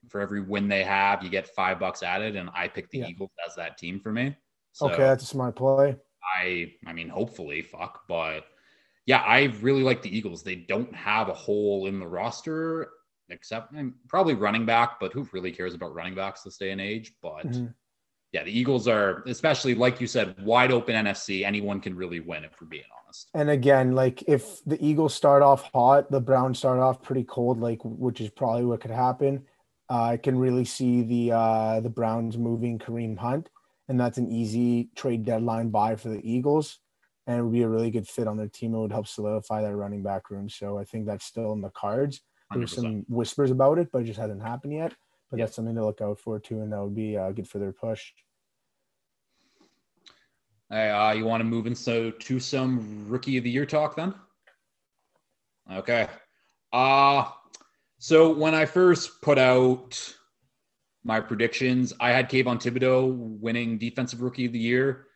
for 0.08 0.20
every 0.20 0.40
win 0.40 0.68
they 0.68 0.84
have, 0.84 1.22
you 1.22 1.30
get 1.30 1.48
five 1.48 1.78
bucks 1.78 2.02
added, 2.02 2.36
and 2.36 2.50
I 2.54 2.68
picked 2.68 2.90
the 2.90 2.98
yeah. 2.98 3.08
Eagles 3.08 3.30
as 3.46 3.54
that 3.56 3.78
team 3.78 4.00
for 4.00 4.12
me. 4.12 4.36
So 4.72 4.86
okay, 4.86 5.04
that's 5.04 5.24
a 5.24 5.26
smart 5.26 5.56
play. 5.56 5.96
I, 6.36 6.72
I 6.86 6.92
mean, 6.92 7.08
hopefully, 7.08 7.62
fuck, 7.62 8.02
but 8.08 8.44
yeah, 9.06 9.18
I 9.18 9.44
really 9.62 9.82
like 9.82 10.02
the 10.02 10.14
Eagles. 10.14 10.42
They 10.42 10.54
don't 10.56 10.94
have 10.94 11.28
a 11.28 11.34
hole 11.34 11.86
in 11.86 11.98
the 11.98 12.06
roster 12.06 12.90
except 13.30 13.74
probably 14.08 14.34
running 14.34 14.66
back, 14.66 15.00
but 15.00 15.12
who 15.12 15.26
really 15.32 15.52
cares 15.52 15.74
about 15.74 15.94
running 15.94 16.14
backs 16.14 16.42
this 16.42 16.56
day 16.56 16.70
and 16.70 16.80
age? 16.80 17.12
But 17.22 17.46
mm-hmm. 17.46 17.66
yeah, 18.32 18.44
the 18.44 18.56
Eagles 18.56 18.88
are, 18.88 19.22
especially 19.26 19.74
like 19.74 20.00
you 20.00 20.06
said, 20.06 20.34
wide 20.42 20.72
open 20.72 20.94
NFC. 20.94 21.44
Anyone 21.44 21.80
can 21.80 21.96
really 21.96 22.20
win 22.20 22.44
if 22.44 22.52
we're 22.60 22.68
being 22.68 22.84
honest. 23.02 23.28
And 23.34 23.50
again, 23.50 23.94
like 23.94 24.22
if 24.26 24.62
the 24.64 24.82
Eagles 24.84 25.14
start 25.14 25.42
off 25.42 25.70
hot, 25.72 26.10
the 26.10 26.20
Browns 26.20 26.58
start 26.58 26.78
off 26.78 27.02
pretty 27.02 27.24
cold, 27.24 27.60
like 27.60 27.80
which 27.84 28.20
is 28.20 28.30
probably 28.30 28.64
what 28.64 28.80
could 28.80 28.90
happen. 28.90 29.44
Uh, 29.90 30.02
I 30.02 30.16
can 30.18 30.38
really 30.38 30.64
see 30.64 31.02
the 31.02 31.32
uh, 31.32 31.80
the 31.80 31.88
Browns 31.88 32.36
moving 32.36 32.78
Kareem 32.78 33.16
Hunt, 33.16 33.48
and 33.88 33.98
that's 33.98 34.18
an 34.18 34.30
easy 34.30 34.90
trade 34.94 35.24
deadline 35.24 35.70
buy 35.70 35.96
for 35.96 36.10
the 36.10 36.20
Eagles, 36.22 36.78
and 37.26 37.38
it 37.38 37.42
would 37.42 37.52
be 37.52 37.62
a 37.62 37.68
really 37.68 37.90
good 37.90 38.06
fit 38.06 38.28
on 38.28 38.36
their 38.36 38.48
team. 38.48 38.74
It 38.74 38.78
would 38.78 38.92
help 38.92 39.06
solidify 39.06 39.62
their 39.62 39.76
running 39.76 40.02
back 40.02 40.30
room. 40.30 40.48
So 40.48 40.78
I 40.78 40.84
think 40.84 41.06
that's 41.06 41.24
still 41.24 41.52
in 41.52 41.62
the 41.62 41.70
cards. 41.70 42.20
There's 42.54 42.74
some 42.74 43.04
whispers 43.08 43.50
about 43.50 43.78
it, 43.78 43.88
but 43.92 44.02
it 44.02 44.04
just 44.04 44.20
hasn't 44.20 44.42
happened 44.42 44.72
yet. 44.74 44.94
But 45.30 45.38
that's 45.38 45.56
something 45.56 45.74
to 45.74 45.84
look 45.84 46.00
out 46.00 46.18
for 46.18 46.38
too, 46.38 46.60
and 46.60 46.72
that 46.72 46.82
would 46.82 46.94
be 46.94 47.16
uh, 47.16 47.32
good 47.32 47.48
for 47.48 47.58
their 47.58 47.72
push. 47.72 48.12
Hey, 50.70 50.90
uh, 50.90 51.12
you 51.12 51.24
want 51.24 51.40
to 51.40 51.44
move 51.44 51.66
into 51.66 52.12
to 52.12 52.40
some 52.40 53.06
rookie 53.08 53.38
of 53.38 53.44
the 53.44 53.50
year 53.50 53.64
talk 53.64 53.96
then? 53.96 54.14
Okay. 55.70 56.08
Uh 56.72 57.30
so 57.98 58.32
when 58.32 58.54
I 58.54 58.64
first 58.64 59.20
put 59.22 59.38
out 59.38 60.14
my 61.04 61.20
predictions, 61.20 61.92
I 62.00 62.10
had 62.10 62.30
Kayvon 62.30 62.62
Thibodeaux 62.62 63.12
winning 63.40 63.78
Defensive 63.78 64.20
Rookie 64.20 64.46
of 64.46 64.52
the 64.52 64.58
Year. 64.58 65.06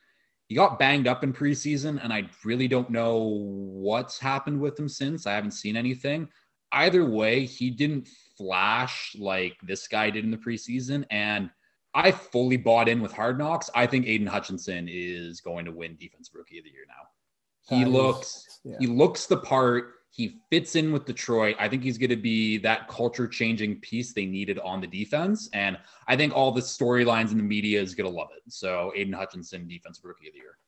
He 0.48 0.54
got 0.54 0.78
banged 0.78 1.06
up 1.06 1.24
in 1.24 1.32
preseason, 1.32 2.02
and 2.02 2.12
I 2.12 2.28
really 2.44 2.68
don't 2.68 2.90
know 2.90 3.18
what's 3.18 4.18
happened 4.18 4.60
with 4.60 4.78
him 4.78 4.88
since. 4.88 5.26
I 5.26 5.32
haven't 5.32 5.52
seen 5.52 5.76
anything. 5.76 6.28
Either 6.72 7.04
way, 7.04 7.46
he 7.46 7.70
didn't 7.70 8.08
flash 8.36 9.14
like 9.18 9.56
this 9.62 9.86
guy 9.86 10.10
did 10.10 10.24
in 10.24 10.30
the 10.30 10.36
preseason, 10.36 11.04
and 11.10 11.50
I 11.94 12.10
fully 12.10 12.56
bought 12.56 12.88
in 12.88 13.00
with 13.00 13.12
Hard 13.12 13.38
Knocks. 13.38 13.70
I 13.74 13.86
think 13.86 14.06
Aidan 14.06 14.26
Hutchinson 14.26 14.88
is 14.90 15.40
going 15.40 15.64
to 15.66 15.72
win 15.72 15.96
Defensive 16.00 16.34
Rookie 16.34 16.58
of 16.58 16.64
the 16.64 16.70
Year 16.70 16.84
now. 16.88 17.76
He 17.76 17.84
that 17.84 17.90
looks 17.90 18.28
is, 18.28 18.60
yeah. 18.64 18.76
he 18.80 18.86
looks 18.86 19.26
the 19.26 19.36
part 19.36 19.92
he 20.14 20.40
fits 20.50 20.76
in 20.76 20.92
with 20.92 21.06
Detroit. 21.06 21.56
I 21.58 21.68
think 21.68 21.82
he's 21.82 21.96
going 21.96 22.10
to 22.10 22.16
be 22.16 22.58
that 22.58 22.86
culture 22.86 23.26
changing 23.26 23.80
piece 23.80 24.12
they 24.12 24.26
needed 24.26 24.58
on 24.58 24.82
the 24.82 24.86
defense. 24.86 25.48
And 25.54 25.78
I 26.06 26.16
think 26.16 26.36
all 26.36 26.52
the 26.52 26.60
storylines 26.60 27.30
in 27.30 27.38
the 27.38 27.42
media 27.42 27.80
is 27.80 27.94
going 27.94 28.10
to 28.10 28.14
love 28.14 28.28
it. 28.36 28.42
So 28.52 28.92
Aidan 28.94 29.14
Hutchinson, 29.14 29.66
defensive 29.66 30.04
rookie 30.04 30.28
of 30.28 30.34
the 30.34 30.40
year. 30.40 30.58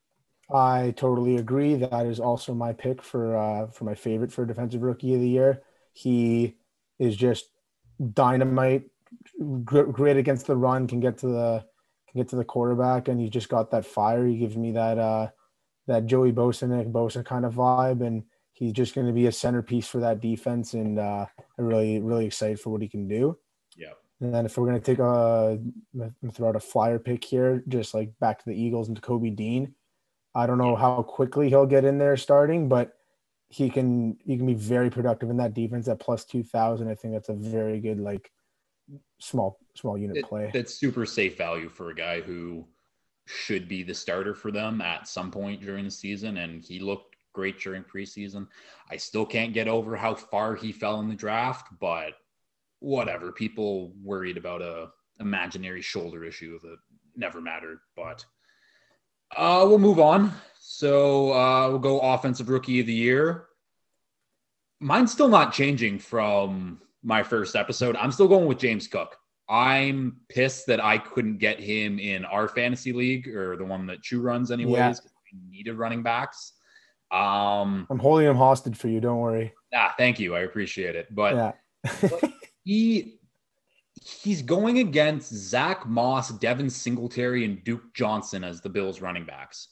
I 0.50 0.94
totally 0.96 1.36
agree. 1.36 1.74
That 1.74 2.06
is 2.06 2.20
also 2.20 2.54
my 2.54 2.72
pick 2.72 3.02
for 3.02 3.36
uh, 3.36 3.66
for 3.66 3.84
my 3.84 3.94
favorite 3.94 4.32
for 4.32 4.46
defensive 4.46 4.82
rookie 4.82 5.14
of 5.14 5.20
the 5.20 5.28
year. 5.28 5.62
He 5.92 6.56
is 6.98 7.14
just 7.14 7.50
dynamite, 8.12 8.84
great 9.64 10.16
against 10.16 10.46
the 10.46 10.56
run, 10.56 10.86
can 10.86 11.00
get 11.00 11.18
to 11.18 11.26
the 11.26 11.64
can 12.10 12.20
get 12.20 12.28
to 12.30 12.36
the 12.36 12.44
quarterback, 12.44 13.08
and 13.08 13.20
he's 13.20 13.30
just 13.30 13.50
got 13.50 13.70
that 13.72 13.84
fire. 13.84 14.26
He 14.26 14.38
gives 14.38 14.56
me 14.56 14.72
that 14.72 14.98
uh, 14.98 15.28
that 15.86 16.06
Joey 16.06 16.32
Bosa, 16.32 16.68
Nick 16.68 16.88
Bosa 16.88 17.24
kind 17.24 17.44
of 17.44 17.54
vibe, 17.54 18.06
and 18.06 18.24
he's 18.54 18.72
just 18.72 18.94
going 18.94 19.06
to 19.06 19.12
be 19.12 19.26
a 19.26 19.32
centerpiece 19.32 19.86
for 19.86 20.00
that 20.00 20.20
defense, 20.20 20.72
and 20.72 20.98
uh, 20.98 21.26
I'm 21.58 21.64
really 21.66 22.00
really 22.00 22.24
excited 22.24 22.58
for 22.58 22.70
what 22.70 22.80
he 22.80 22.88
can 22.88 23.06
do. 23.06 23.36
Yeah. 23.76 23.92
And 24.20 24.32
then 24.32 24.46
if 24.46 24.56
we're 24.56 24.66
going 24.66 24.80
to 24.80 24.84
take 24.84 25.00
a 25.00 25.58
throw 26.32 26.48
out 26.48 26.56
a 26.56 26.60
flyer 26.60 26.98
pick 26.98 27.22
here, 27.22 27.62
just 27.68 27.92
like 27.92 28.12
back 28.20 28.38
to 28.38 28.44
the 28.46 28.58
Eagles 28.58 28.88
and 28.88 28.96
to 28.96 29.02
Kobe 29.02 29.30
Dean, 29.30 29.74
I 30.34 30.46
don't 30.46 30.58
know 30.58 30.76
how 30.76 31.02
quickly 31.02 31.48
he'll 31.48 31.66
get 31.66 31.84
in 31.84 31.98
there 31.98 32.16
starting, 32.16 32.68
but 32.68 32.94
he 33.48 33.68
can 33.68 34.16
he 34.24 34.36
can 34.36 34.46
be 34.46 34.54
very 34.54 34.90
productive 34.90 35.30
in 35.30 35.36
that 35.36 35.54
defense 35.54 35.88
at 35.88 36.00
plus 36.00 36.24
two 36.24 36.42
thousand. 36.42 36.88
I 36.88 36.94
think 36.94 37.14
that's 37.14 37.28
a 37.28 37.34
very 37.34 37.80
good 37.80 38.00
like 38.00 38.30
small 39.20 39.58
small 39.76 39.98
unit 39.98 40.16
it, 40.16 40.24
play. 40.24 40.50
That's 40.52 40.74
super 40.74 41.06
safe 41.06 41.36
value 41.36 41.68
for 41.68 41.90
a 41.90 41.94
guy 41.94 42.20
who 42.20 42.66
should 43.26 43.68
be 43.68 43.82
the 43.82 43.94
starter 43.94 44.34
for 44.34 44.50
them 44.50 44.80
at 44.80 45.08
some 45.08 45.30
point 45.30 45.60
during 45.60 45.84
the 45.84 45.90
season, 45.90 46.38
and 46.38 46.64
he 46.64 46.78
looked 46.78 47.13
great 47.34 47.60
during 47.60 47.84
preseason. 47.84 48.46
I 48.90 48.96
still 48.96 49.26
can't 49.26 49.52
get 49.52 49.68
over 49.68 49.94
how 49.96 50.14
far 50.14 50.54
he 50.54 50.72
fell 50.72 51.00
in 51.00 51.08
the 51.08 51.14
draft, 51.14 51.68
but 51.78 52.14
whatever. 52.78 53.32
People 53.32 53.92
worried 54.02 54.38
about 54.38 54.62
a 54.62 54.88
imaginary 55.20 55.82
shoulder 55.82 56.24
issue 56.24 56.58
that 56.60 56.78
never 57.16 57.40
mattered, 57.40 57.78
but 57.94 58.24
uh, 59.36 59.64
we'll 59.68 59.78
move 59.78 60.00
on. 60.00 60.32
So 60.60 61.32
uh, 61.32 61.68
we'll 61.68 61.78
go 61.78 62.00
offensive 62.00 62.48
rookie 62.48 62.80
of 62.80 62.86
the 62.86 62.94
year. 62.94 63.46
Mine's 64.80 65.12
still 65.12 65.28
not 65.28 65.52
changing 65.52 65.98
from 65.98 66.80
my 67.02 67.22
first 67.22 67.56
episode. 67.56 67.96
I'm 67.96 68.12
still 68.12 68.28
going 68.28 68.46
with 68.46 68.58
James 68.58 68.86
Cook. 68.86 69.16
I'm 69.48 70.16
pissed 70.28 70.66
that 70.68 70.82
I 70.82 70.98
couldn't 70.98 71.38
get 71.38 71.60
him 71.60 71.98
in 71.98 72.24
our 72.24 72.48
fantasy 72.48 72.92
league 72.92 73.28
or 73.28 73.56
the 73.56 73.64
one 73.64 73.86
that 73.86 74.02
Chu 74.02 74.20
runs, 74.20 74.50
anyways. 74.50 74.74
Yeah. 74.74 74.94
We 75.32 75.56
needed 75.56 75.74
running 75.74 76.02
backs. 76.02 76.52
Um, 77.14 77.86
I'm 77.90 77.98
holding 77.98 78.26
him 78.26 78.36
hostage 78.36 78.76
for 78.76 78.88
you. 78.88 79.00
Don't 79.00 79.20
worry. 79.20 79.52
Ah, 79.72 79.94
thank 79.96 80.18
you. 80.18 80.34
I 80.34 80.40
appreciate 80.40 80.96
it. 80.96 81.14
But, 81.14 81.34
yeah. 81.34 81.52
but 82.00 82.32
he 82.64 83.18
he's 84.02 84.42
going 84.42 84.80
against 84.80 85.32
Zack 85.32 85.86
Moss, 85.86 86.30
Devin 86.30 86.68
Singletary, 86.68 87.44
and 87.44 87.62
Duke 87.64 87.94
Johnson 87.94 88.42
as 88.42 88.60
the 88.60 88.68
Bills 88.68 89.00
running 89.00 89.24
backs. 89.24 89.68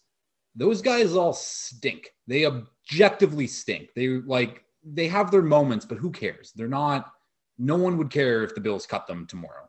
Those 0.55 0.83
guys 0.83 1.17
all 1.17 1.33
stink. 1.33 2.11
They 2.27 2.47
objectively 2.47 3.47
stink. 3.47 3.91
They 3.97 4.09
like 4.09 4.63
they 4.85 5.09
have 5.09 5.31
their 5.31 5.43
moments, 5.43 5.85
but 5.85 5.99
who 5.99 6.11
cares? 6.11 6.53
They're 6.55 6.69
not 6.69 7.13
no 7.59 7.77
one 7.77 7.97
would 7.99 8.11
care 8.11 8.43
if 8.43 8.55
the 8.55 8.61
Bills 8.61 8.87
cut 8.87 9.07
them 9.07 9.27
tomorrow. 9.27 9.69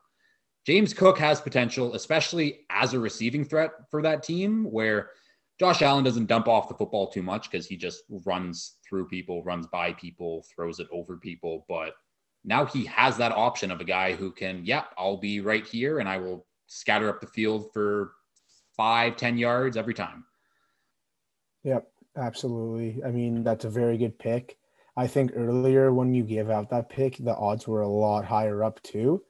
James 0.66 0.94
Cook 0.94 1.18
has 1.18 1.40
potential, 1.40 1.94
especially 1.94 2.60
as 2.70 2.94
a 2.94 2.98
receiving 2.98 3.44
threat 3.44 3.70
for 3.90 4.00
that 4.02 4.22
team, 4.22 4.64
where 4.64 5.10
Josh 5.58 5.82
Allen 5.82 6.04
doesn't 6.04 6.26
dump 6.26 6.48
off 6.48 6.68
the 6.68 6.74
football 6.74 7.08
too 7.08 7.22
much 7.22 7.50
because 7.50 7.66
he 7.66 7.76
just 7.76 8.02
runs 8.24 8.76
through 8.88 9.06
people, 9.06 9.44
runs 9.44 9.66
by 9.68 9.92
people, 9.92 10.44
throws 10.54 10.80
it 10.80 10.88
over 10.90 11.16
people. 11.16 11.64
But 11.68 11.94
now 12.44 12.64
he 12.64 12.84
has 12.86 13.16
that 13.18 13.32
option 13.32 13.70
of 13.70 13.80
a 13.80 13.84
guy 13.84 14.14
who 14.14 14.32
can, 14.32 14.62
yeah, 14.64 14.84
I'll 14.98 15.16
be 15.16 15.40
right 15.40 15.66
here 15.66 16.00
and 16.00 16.08
I 16.08 16.18
will 16.18 16.46
scatter 16.66 17.08
up 17.08 17.20
the 17.20 17.28
field 17.28 17.70
for 17.72 18.12
five, 18.76 19.16
ten 19.16 19.38
yards 19.38 19.76
every 19.76 19.94
time. 19.94 20.24
Yep, 21.62 21.86
absolutely. 22.16 23.02
I 23.04 23.10
mean, 23.10 23.44
that's 23.44 23.64
a 23.64 23.70
very 23.70 23.96
good 23.96 24.18
pick. 24.18 24.58
I 24.96 25.06
think 25.06 25.32
earlier 25.34 25.92
when 25.92 26.14
you 26.14 26.24
gave 26.24 26.50
out 26.50 26.70
that 26.70 26.88
pick, 26.88 27.16
the 27.16 27.34
odds 27.34 27.66
were 27.66 27.82
a 27.82 27.88
lot 27.88 28.24
higher 28.24 28.62
up 28.62 28.82
too. 28.82 29.22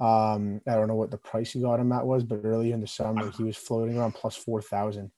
Um, 0.00 0.60
I 0.66 0.74
don't 0.74 0.88
know 0.88 0.94
what 0.94 1.10
the 1.10 1.18
price 1.18 1.54
you 1.54 1.62
got 1.62 1.80
him 1.80 1.92
at 1.92 2.06
was, 2.06 2.24
but 2.24 2.40
earlier 2.44 2.74
in 2.74 2.80
the 2.80 2.86
summer 2.86 3.30
he 3.30 3.44
was 3.44 3.56
floating 3.56 3.98
around 3.98 4.12
plus 4.12 4.36
four 4.36 4.60
thousand. 4.60 5.10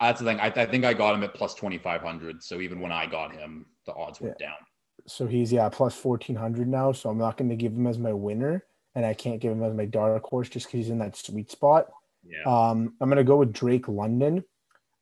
That's 0.00 0.20
the 0.20 0.26
thing. 0.26 0.40
I, 0.40 0.46
I, 0.46 0.66
think 0.66 0.84
I 0.84 0.92
got 0.92 1.14
him 1.14 1.22
at 1.22 1.34
plus 1.34 1.54
twenty 1.54 1.78
five 1.78 2.02
hundred. 2.02 2.42
So 2.42 2.60
even 2.60 2.80
when 2.80 2.92
I 2.92 3.06
got 3.06 3.32
him, 3.32 3.66
the 3.86 3.94
odds 3.94 4.20
went 4.20 4.36
yeah. 4.40 4.48
down. 4.48 4.56
So 5.06 5.26
he's 5.26 5.52
yeah 5.52 5.68
plus 5.68 5.94
fourteen 5.94 6.36
hundred 6.36 6.68
now. 6.68 6.92
So 6.92 7.10
I'm 7.10 7.18
not 7.18 7.36
going 7.36 7.50
to 7.50 7.56
give 7.56 7.72
him 7.72 7.86
as 7.86 7.98
my 7.98 8.12
winner, 8.12 8.64
and 8.94 9.06
I 9.06 9.14
can't 9.14 9.40
give 9.40 9.52
him 9.52 9.62
as 9.62 9.74
my 9.74 9.86
dark 9.86 10.24
horse 10.24 10.48
just 10.48 10.66
because 10.66 10.78
he's 10.78 10.90
in 10.90 10.98
that 10.98 11.16
sweet 11.16 11.50
spot. 11.50 11.86
Yeah. 12.26 12.42
Um, 12.44 12.94
I'm 13.00 13.08
going 13.08 13.18
to 13.18 13.24
go 13.24 13.36
with 13.36 13.52
Drake 13.52 13.88
London. 13.88 14.44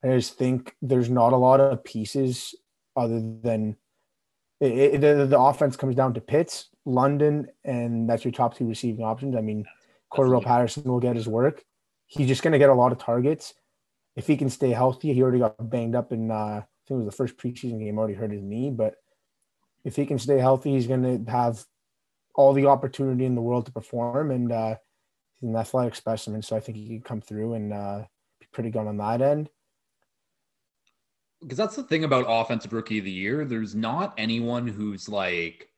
I 0.04 0.08
just 0.08 0.36
think 0.36 0.74
there's 0.82 1.10
not 1.10 1.32
a 1.32 1.36
lot 1.36 1.60
of 1.60 1.84
pieces 1.84 2.54
other 2.96 3.20
than 3.20 3.76
it, 4.60 4.94
it, 4.94 5.00
the, 5.00 5.26
the 5.26 5.38
offense 5.38 5.76
comes 5.76 5.94
down 5.94 6.14
to 6.14 6.20
Pitts, 6.20 6.68
London, 6.84 7.48
and 7.64 8.08
that's 8.08 8.24
your 8.24 8.32
top 8.32 8.56
two 8.56 8.68
receiving 8.68 9.04
options. 9.04 9.36
I 9.36 9.40
mean, 9.40 9.64
Cordarrelle 10.12 10.44
Patterson 10.44 10.84
will 10.84 11.00
get 11.00 11.16
his 11.16 11.28
work. 11.28 11.64
He's 12.06 12.28
just 12.28 12.42
going 12.42 12.52
to 12.52 12.58
get 12.58 12.70
a 12.70 12.74
lot 12.74 12.92
of 12.92 12.98
targets. 12.98 13.54
If 14.16 14.26
he 14.26 14.36
can 14.36 14.50
stay 14.50 14.70
healthy, 14.70 15.12
he 15.12 15.22
already 15.22 15.38
got 15.38 15.70
banged 15.70 15.94
up 15.94 16.12
in, 16.12 16.30
uh, 16.30 16.34
I 16.34 16.64
think 16.86 16.90
it 16.90 17.04
was 17.04 17.06
the 17.06 17.12
first 17.12 17.36
preseason 17.36 17.78
game, 17.78 17.98
already 17.98 18.14
hurt 18.14 18.30
his 18.30 18.42
knee. 18.42 18.70
But 18.70 18.96
if 19.84 19.96
he 19.96 20.06
can 20.06 20.18
stay 20.18 20.38
healthy, 20.38 20.72
he's 20.72 20.86
going 20.86 21.24
to 21.24 21.30
have 21.30 21.64
all 22.34 22.52
the 22.52 22.66
opportunity 22.66 23.24
in 23.24 23.34
the 23.34 23.40
world 23.40 23.66
to 23.66 23.72
perform. 23.72 24.30
And 24.30 24.52
uh, 24.52 24.76
he's 25.40 25.48
an 25.48 25.56
athletic 25.56 25.94
specimen. 25.94 26.42
So 26.42 26.56
I 26.56 26.60
think 26.60 26.76
he 26.76 26.86
can 26.88 27.00
come 27.00 27.20
through 27.20 27.54
and 27.54 27.72
uh, 27.72 28.04
be 28.40 28.46
pretty 28.52 28.70
good 28.70 28.86
on 28.86 28.98
that 28.98 29.22
end 29.22 29.48
because 31.42 31.58
that's 31.58 31.76
the 31.76 31.82
thing 31.82 32.04
about 32.04 32.24
offensive 32.28 32.72
rookie 32.72 32.98
of 32.98 33.04
the 33.04 33.10
year. 33.10 33.44
There's 33.44 33.74
not 33.74 34.14
anyone 34.16 34.68
who's 34.68 35.08
like 35.08 35.68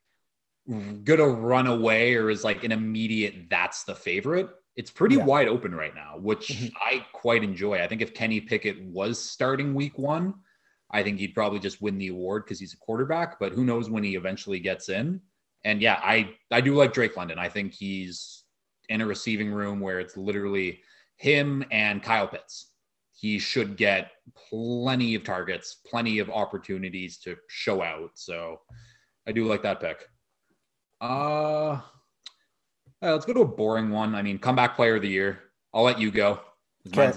gonna 0.68 1.26
run 1.26 1.66
away 1.66 2.14
or 2.14 2.30
is 2.30 2.44
like 2.44 2.64
an 2.64 2.72
immediate 2.72 3.48
that's 3.48 3.84
the 3.84 3.94
favorite. 3.94 4.48
It's 4.76 4.90
pretty 4.90 5.16
yeah. 5.16 5.24
wide 5.24 5.48
open 5.48 5.74
right 5.74 5.94
now, 5.94 6.16
which 6.18 6.48
mm-hmm. 6.48 6.76
I 6.76 7.06
quite 7.12 7.44
enjoy. 7.44 7.80
I 7.82 7.87
think 7.87 8.02
if 8.02 8.14
Kenny 8.14 8.40
Pickett 8.40 8.82
was 8.82 9.18
starting 9.22 9.74
week 9.74 9.98
one, 9.98 10.34
I 10.90 11.02
think 11.02 11.18
he'd 11.18 11.34
probably 11.34 11.58
just 11.58 11.80
win 11.80 11.98
the 11.98 12.08
award 12.08 12.44
because 12.44 12.60
he's 12.60 12.74
a 12.74 12.78
quarterback, 12.78 13.38
but 13.38 13.52
who 13.52 13.64
knows 13.64 13.88
when 13.88 14.04
he 14.04 14.16
eventually 14.16 14.60
gets 14.60 14.88
in. 14.88 15.20
And 15.64 15.80
yeah, 15.80 16.00
I 16.02 16.30
I 16.50 16.60
do 16.60 16.74
like 16.74 16.92
Drake 16.92 17.16
London. 17.16 17.38
I 17.38 17.48
think 17.48 17.72
he's 17.72 18.44
in 18.88 19.00
a 19.00 19.06
receiving 19.06 19.50
room 19.50 19.80
where 19.80 20.00
it's 20.00 20.16
literally 20.16 20.80
him 21.16 21.64
and 21.70 22.02
Kyle 22.02 22.28
Pitts 22.28 22.72
he 23.24 23.38
should 23.38 23.76
get 23.76 24.10
plenty 24.50 25.14
of 25.14 25.24
targets, 25.24 25.76
plenty 25.87 26.18
of 26.18 26.28
opportunities 26.28 27.18
to 27.18 27.37
show 27.48 27.80
out. 27.80 28.10
So 28.14 28.60
I 29.26 29.32
do 29.32 29.46
like 29.46 29.62
that 29.62 29.80
pick. 29.80 30.06
Uh, 31.00 31.80
let's 33.02 33.24
go 33.24 33.33
to 33.33 33.40
a 33.40 33.46
boring 33.46 33.90
one. 33.90 34.14
I 34.14 34.22
mean, 34.22 34.38
comeback 34.38 34.76
player 34.76 34.96
of 34.96 35.02
the 35.02 35.09
year. 35.09 35.40
I'll 35.72 35.83
let 35.83 36.00
you 36.00 36.11
go. 36.11 36.40
Okay. 36.88 37.12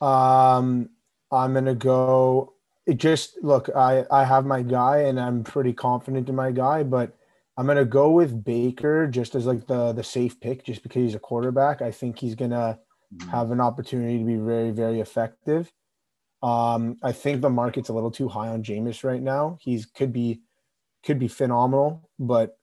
Um, 0.00 0.90
I'm 1.32 1.54
gonna 1.54 1.74
go. 1.74 2.54
It 2.86 2.98
just 2.98 3.38
look. 3.42 3.68
I 3.74 4.04
I 4.10 4.24
have 4.24 4.46
my 4.46 4.62
guy, 4.62 4.98
and 4.98 5.18
I'm 5.18 5.42
pretty 5.42 5.72
confident 5.72 6.28
in 6.28 6.34
my 6.34 6.52
guy, 6.52 6.82
but 6.82 7.14
I'm 7.56 7.66
gonna 7.66 7.84
go 7.84 8.10
with 8.10 8.44
Baker 8.44 9.06
just 9.06 9.34
as 9.34 9.46
like 9.46 9.66
the 9.66 9.92
the 9.92 10.04
safe 10.04 10.38
pick, 10.40 10.64
just 10.64 10.82
because 10.82 11.02
he's 11.02 11.14
a 11.14 11.20
quarterback. 11.20 11.82
I 11.82 11.90
think 11.90 12.18
he's 12.18 12.34
gonna 12.34 12.78
mm-hmm. 13.14 13.30
have 13.30 13.50
an 13.50 13.60
opportunity 13.60 14.18
to 14.18 14.24
be 14.24 14.36
very, 14.36 14.70
very 14.70 15.00
effective. 15.00 15.72
Um, 16.42 16.96
I 17.02 17.12
think 17.12 17.40
the 17.40 17.50
market's 17.50 17.88
a 17.88 17.92
little 17.94 18.10
too 18.10 18.28
high 18.28 18.48
on 18.48 18.62
Jameis 18.62 19.02
right 19.04 19.22
now. 19.22 19.58
He's 19.60 19.86
could 19.86 20.12
be 20.12 20.42
could 21.04 21.18
be 21.18 21.28
phenomenal, 21.28 22.08
but 22.18 22.58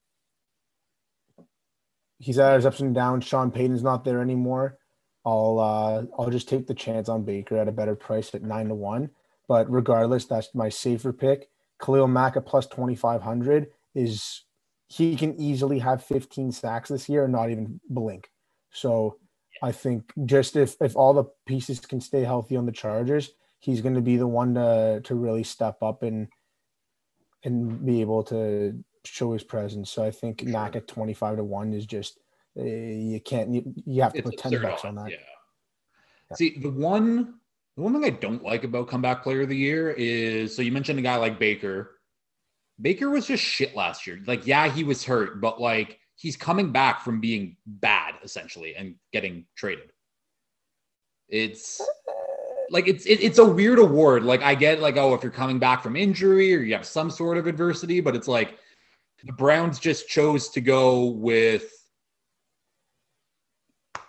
he's 2.24 2.40
at 2.40 2.56
his 2.56 2.66
ups 2.66 2.80
and 2.80 2.96
downs. 2.96 3.26
Sean 3.26 3.52
Payton's 3.52 3.84
not 3.84 4.06
there 4.06 4.22
anymore. 4.22 4.78
I'll 5.26 5.60
uh, 5.60 6.06
I'll 6.18 6.30
just 6.30 6.50
take 6.50 6.68
the 6.68 6.74
chance 6.74 7.10
on 7.10 7.24
Baker 7.24 7.58
at 7.58 7.68
a 7.68 7.72
better 7.72 7.96
price 7.96 8.34
at 8.34 8.44
nine 8.44 8.70
to 8.70 8.76
one. 8.76 9.12
But 9.48 9.70
regardless, 9.70 10.26
that's 10.26 10.56
my 10.56 10.70
safer 10.70 11.14
pick. 11.14 11.50
Khalil 11.82 12.08
Mack 12.08 12.38
at 12.38 12.46
plus 12.46 12.68
twenty 12.68 12.96
five 12.96 13.22
hundred 13.22 13.68
is 13.94 14.44
he 14.88 15.16
can 15.16 15.40
easily 15.40 15.80
have 15.80 16.04
fifteen 16.04 16.52
sacks 16.52 16.90
this 16.90 17.10
year 17.10 17.24
and 17.26 17.34
not 17.34 17.52
even 17.52 17.80
blink. 17.90 18.30
So 18.72 19.18
I 19.62 19.72
think 19.72 20.12
just 20.26 20.56
if 20.56 20.76
if 20.82 20.96
all 20.96 21.14
the 21.14 21.26
pieces 21.46 21.80
can 21.80 22.02
stay 22.02 22.24
healthy 22.24 22.56
on 22.56 22.66
the 22.66 22.72
Chargers, 22.72 23.32
he's 23.60 23.82
going 23.82 23.96
to 23.96 24.02
be 24.02 24.18
the 24.18 24.28
one 24.28 24.56
to 24.56 25.02
to 25.04 25.16
really 25.16 25.44
step 25.44 25.78
up 25.82 26.04
and 26.04 26.28
and 27.44 27.86
be 27.86 28.02
able 28.02 28.24
to 28.24 28.84
show 29.06 29.34
his 29.34 29.44
presence. 29.44 29.92
So 29.92 30.04
I 30.04 30.12
think 30.12 30.42
sure. 30.42 30.50
Mack 30.50 30.76
at 30.76 30.88
twenty 30.88 31.14
five 31.14 31.38
to 31.38 31.44
one 31.44 31.74
is 31.74 31.86
just 31.86 32.20
uh, 32.58 32.64
you 32.64 33.20
can't 33.20 33.54
you, 33.54 33.74
you 33.86 34.02
have 34.02 34.14
to 34.14 34.20
it's 34.20 34.30
put 34.30 34.40
ten 34.40 34.62
bucks 34.62 34.86
on 34.86 34.96
that. 34.96 35.10
Yeah. 35.10 35.18
yeah. 36.30 36.36
See 36.36 36.58
the 36.60 36.70
one 36.70 37.36
the 37.76 37.82
one 37.82 37.94
thing 37.94 38.06
I 38.06 38.12
don't 38.12 38.44
like 38.44 38.64
about 38.64 38.88
comeback 38.88 39.24
player 39.24 39.42
of 39.42 39.50
the 39.50 39.58
year 39.58 39.92
is 39.92 40.56
so 40.56 40.62
you 40.62 40.72
mentioned 40.72 41.00
a 41.00 41.04
guy 41.04 41.16
like 41.18 41.40
Baker. 41.40 41.92
Baker 42.82 43.10
was 43.10 43.28
just 43.28 43.44
shit 43.44 43.76
last 43.76 44.08
year. 44.08 44.20
Like 44.26 44.46
yeah, 44.46 44.70
he 44.70 44.84
was 44.84 45.04
hurt, 45.04 45.42
but 45.42 45.60
like 45.60 46.00
he's 46.16 46.38
coming 46.38 46.72
back 46.72 47.02
from 47.02 47.20
being 47.20 47.58
bad 47.66 48.16
essentially 48.24 48.76
and 48.76 48.96
getting 49.12 49.46
traded. 49.56 49.90
It's 51.30 51.82
like 52.70 52.88
it's 52.88 53.06
it, 53.06 53.22
it's 53.22 53.40
a 53.40 53.46
weird 53.46 53.80
award. 53.80 54.24
Like 54.24 54.42
I 54.42 54.56
get 54.56 54.80
like 54.80 54.98
oh 54.98 55.14
if 55.14 55.24
you're 55.24 55.32
coming 55.32 55.60
back 55.60 55.82
from 55.82 55.96
injury 55.96 56.56
or 56.56 56.60
you 56.60 56.74
have 56.74 56.86
some 56.86 57.10
sort 57.10 57.38
of 57.38 57.48
adversity, 57.48 58.02
but 58.02 58.16
it's 58.16 58.28
like 58.28 58.58
the 59.24 59.34
Browns 59.34 59.80
just 59.80 60.08
chose 60.08 60.50
to 60.50 60.62
go 60.62 61.06
with 61.06 61.72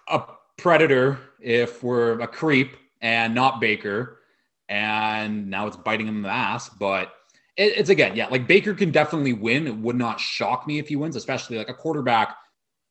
a 0.08 0.22
predator 0.56 1.18
if 1.40 1.82
we're 1.82 2.20
a 2.20 2.26
creep 2.26 2.76
and 3.00 3.34
not 3.34 3.60
Baker, 3.60 4.20
and 4.68 5.48
now 5.48 5.66
it's 5.66 5.76
biting 5.76 6.08
him 6.08 6.16
in 6.16 6.22
the 6.22 6.30
ass, 6.30 6.68
but 6.68 7.12
it, 7.56 7.76
it's 7.76 7.90
again, 7.90 8.16
yeah, 8.16 8.26
like 8.28 8.46
Baker 8.46 8.74
can 8.74 8.90
definitely 8.90 9.32
win. 9.32 9.66
It 9.66 9.76
would 9.76 9.96
not 9.96 10.18
shock 10.18 10.66
me 10.66 10.78
if 10.78 10.88
he 10.88 10.96
wins, 10.96 11.16
especially 11.16 11.58
like 11.58 11.68
a 11.68 11.74
quarterback. 11.74 12.36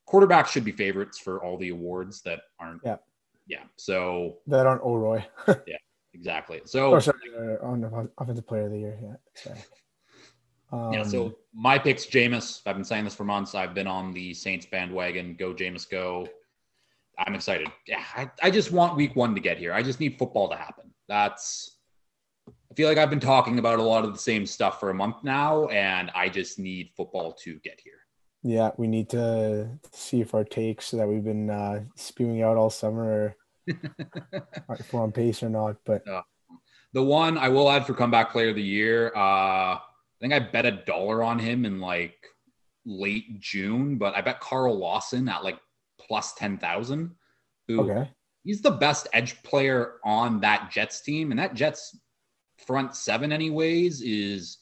Quarterbacks 0.07 0.47
should 0.47 0.63
be 0.63 0.71
favorites 0.71 1.17
for 1.17 1.43
all 1.43 1.57
the 1.57 1.69
awards 1.69 2.21
that 2.21 2.41
aren't. 2.59 2.81
Yeah. 2.85 2.97
Yeah. 3.47 3.63
So 3.75 4.37
that 4.47 4.65
aren't 4.65 4.83
O'Roy. 4.83 5.25
yeah, 5.47 5.77
exactly. 6.13 6.61
So 6.65 6.95
oh, 6.95 6.99
sorry, 6.99 7.17
uh, 7.37 7.65
on 7.65 8.09
offensive 8.17 8.47
player 8.47 8.65
of 8.65 8.71
the 8.71 8.79
year. 8.79 8.99
Yeah. 9.01 9.15
Sorry. 9.33 9.59
Um, 10.73 10.91
yeah. 10.91 11.03
So 11.03 11.35
my 11.53 11.77
pick's 11.77 12.05
Jameis. 12.05 12.61
I've 12.65 12.75
been 12.75 12.83
saying 12.83 13.03
this 13.03 13.13
for 13.13 13.23
months. 13.23 13.53
I've 13.53 13.75
been 13.75 13.87
on 13.87 14.11
the 14.11 14.33
Saints 14.33 14.65
bandwagon. 14.65 15.35
Go 15.37 15.53
Jameis, 15.53 15.87
go. 15.89 16.27
I'm 17.19 17.35
excited. 17.35 17.67
Yeah, 17.87 18.03
I, 18.15 18.31
I 18.41 18.49
just 18.49 18.71
want 18.71 18.95
week 18.95 19.15
one 19.15 19.35
to 19.35 19.39
get 19.39 19.59
here. 19.59 19.71
I 19.71 19.83
just 19.83 19.99
need 19.99 20.17
football 20.17 20.49
to 20.49 20.55
happen. 20.55 20.91
That's 21.07 21.77
I 22.47 22.73
feel 22.75 22.89
like 22.89 22.97
I've 22.97 23.11
been 23.11 23.19
talking 23.19 23.59
about 23.59 23.77
a 23.77 23.83
lot 23.83 24.03
of 24.03 24.13
the 24.13 24.19
same 24.19 24.47
stuff 24.47 24.79
for 24.79 24.89
a 24.89 24.95
month 24.95 25.17
now, 25.23 25.67
and 25.67 26.09
I 26.15 26.27
just 26.27 26.57
need 26.57 26.89
football 26.97 27.33
to 27.43 27.59
get 27.59 27.79
here. 27.79 27.99
Yeah, 28.41 28.71
we 28.77 28.87
need 28.87 29.09
to 29.11 29.69
see 29.91 30.21
if 30.21 30.33
our 30.33 30.43
takes 30.43 30.89
that 30.89 31.07
we've 31.07 31.23
been 31.23 31.51
uh, 31.51 31.83
spewing 31.95 32.41
out 32.41 32.57
all 32.57 32.71
summer 32.71 33.03
are 33.03 33.35
if 33.67 34.91
we're 34.91 35.03
on 35.03 35.11
pace 35.11 35.43
or 35.43 35.49
not. 35.49 35.77
But 35.85 36.07
uh, 36.07 36.23
the 36.93 37.03
one 37.03 37.37
I 37.37 37.49
will 37.49 37.69
add 37.69 37.85
for 37.85 37.93
comeback 37.93 38.31
player 38.31 38.49
of 38.49 38.55
the 38.55 38.63
year, 38.63 39.15
uh, 39.15 39.77
think 40.23 40.33
I 40.33 40.39
bet 40.39 40.65
a 40.65 40.71
dollar 40.71 41.21
on 41.21 41.37
him 41.37 41.65
in 41.65 41.81
like 41.81 42.15
late 42.85 43.41
June, 43.41 43.97
but 43.97 44.15
I 44.15 44.21
bet 44.21 44.39
Carl 44.39 44.77
Lawson 44.77 45.27
at 45.27 45.43
like 45.43 45.59
plus 45.99 46.33
10,000. 46.35 47.11
Okay. 47.69 48.09
He's 48.45 48.61
the 48.61 48.71
best 48.71 49.09
edge 49.11 49.43
player 49.43 49.95
on 50.05 50.39
that 50.39 50.71
Jets 50.71 51.01
team. 51.01 51.31
And 51.31 51.39
that 51.39 51.55
Jets 51.55 51.97
front 52.65 52.95
seven, 52.95 53.33
anyways, 53.33 54.01
is 54.01 54.59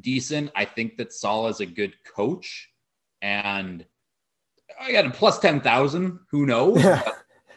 decent. 0.00 0.50
I 0.56 0.64
think 0.64 0.96
that 0.96 1.12
Salah 1.12 1.50
is 1.50 1.60
a 1.60 1.66
good 1.66 1.92
coach. 2.16 2.70
And 3.20 3.84
I 4.80 4.92
got 4.92 5.04
a 5.04 5.10
plus 5.10 5.38
10,000. 5.40 6.20
Who 6.30 6.46
knows? 6.46 6.82
Yeah. 6.82 7.02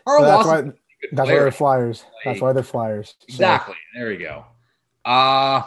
Carl 0.06 0.24
that's 0.24 0.46
Lawson. 0.46 0.66
Why, 0.68 0.74
that's 1.14 1.30
why 1.30 1.36
they're 1.36 1.52
Flyers. 1.52 2.04
Like, 2.04 2.26
that's 2.26 2.42
why 2.42 2.52
they're 2.52 2.64
Flyers. 2.64 3.16
So. 3.20 3.26
Exactly. 3.30 3.76
There 3.96 4.10
we 4.10 4.18
go. 4.18 4.44
Uh, 5.06 5.64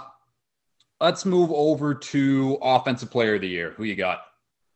let's 1.01 1.25
move 1.25 1.51
over 1.53 1.95
to 1.95 2.59
offensive 2.63 3.11
player 3.11 3.37
of 3.37 3.41
the 3.41 3.49
year. 3.49 3.71
Who 3.77 3.85
you 3.85 3.95
got? 3.95 4.23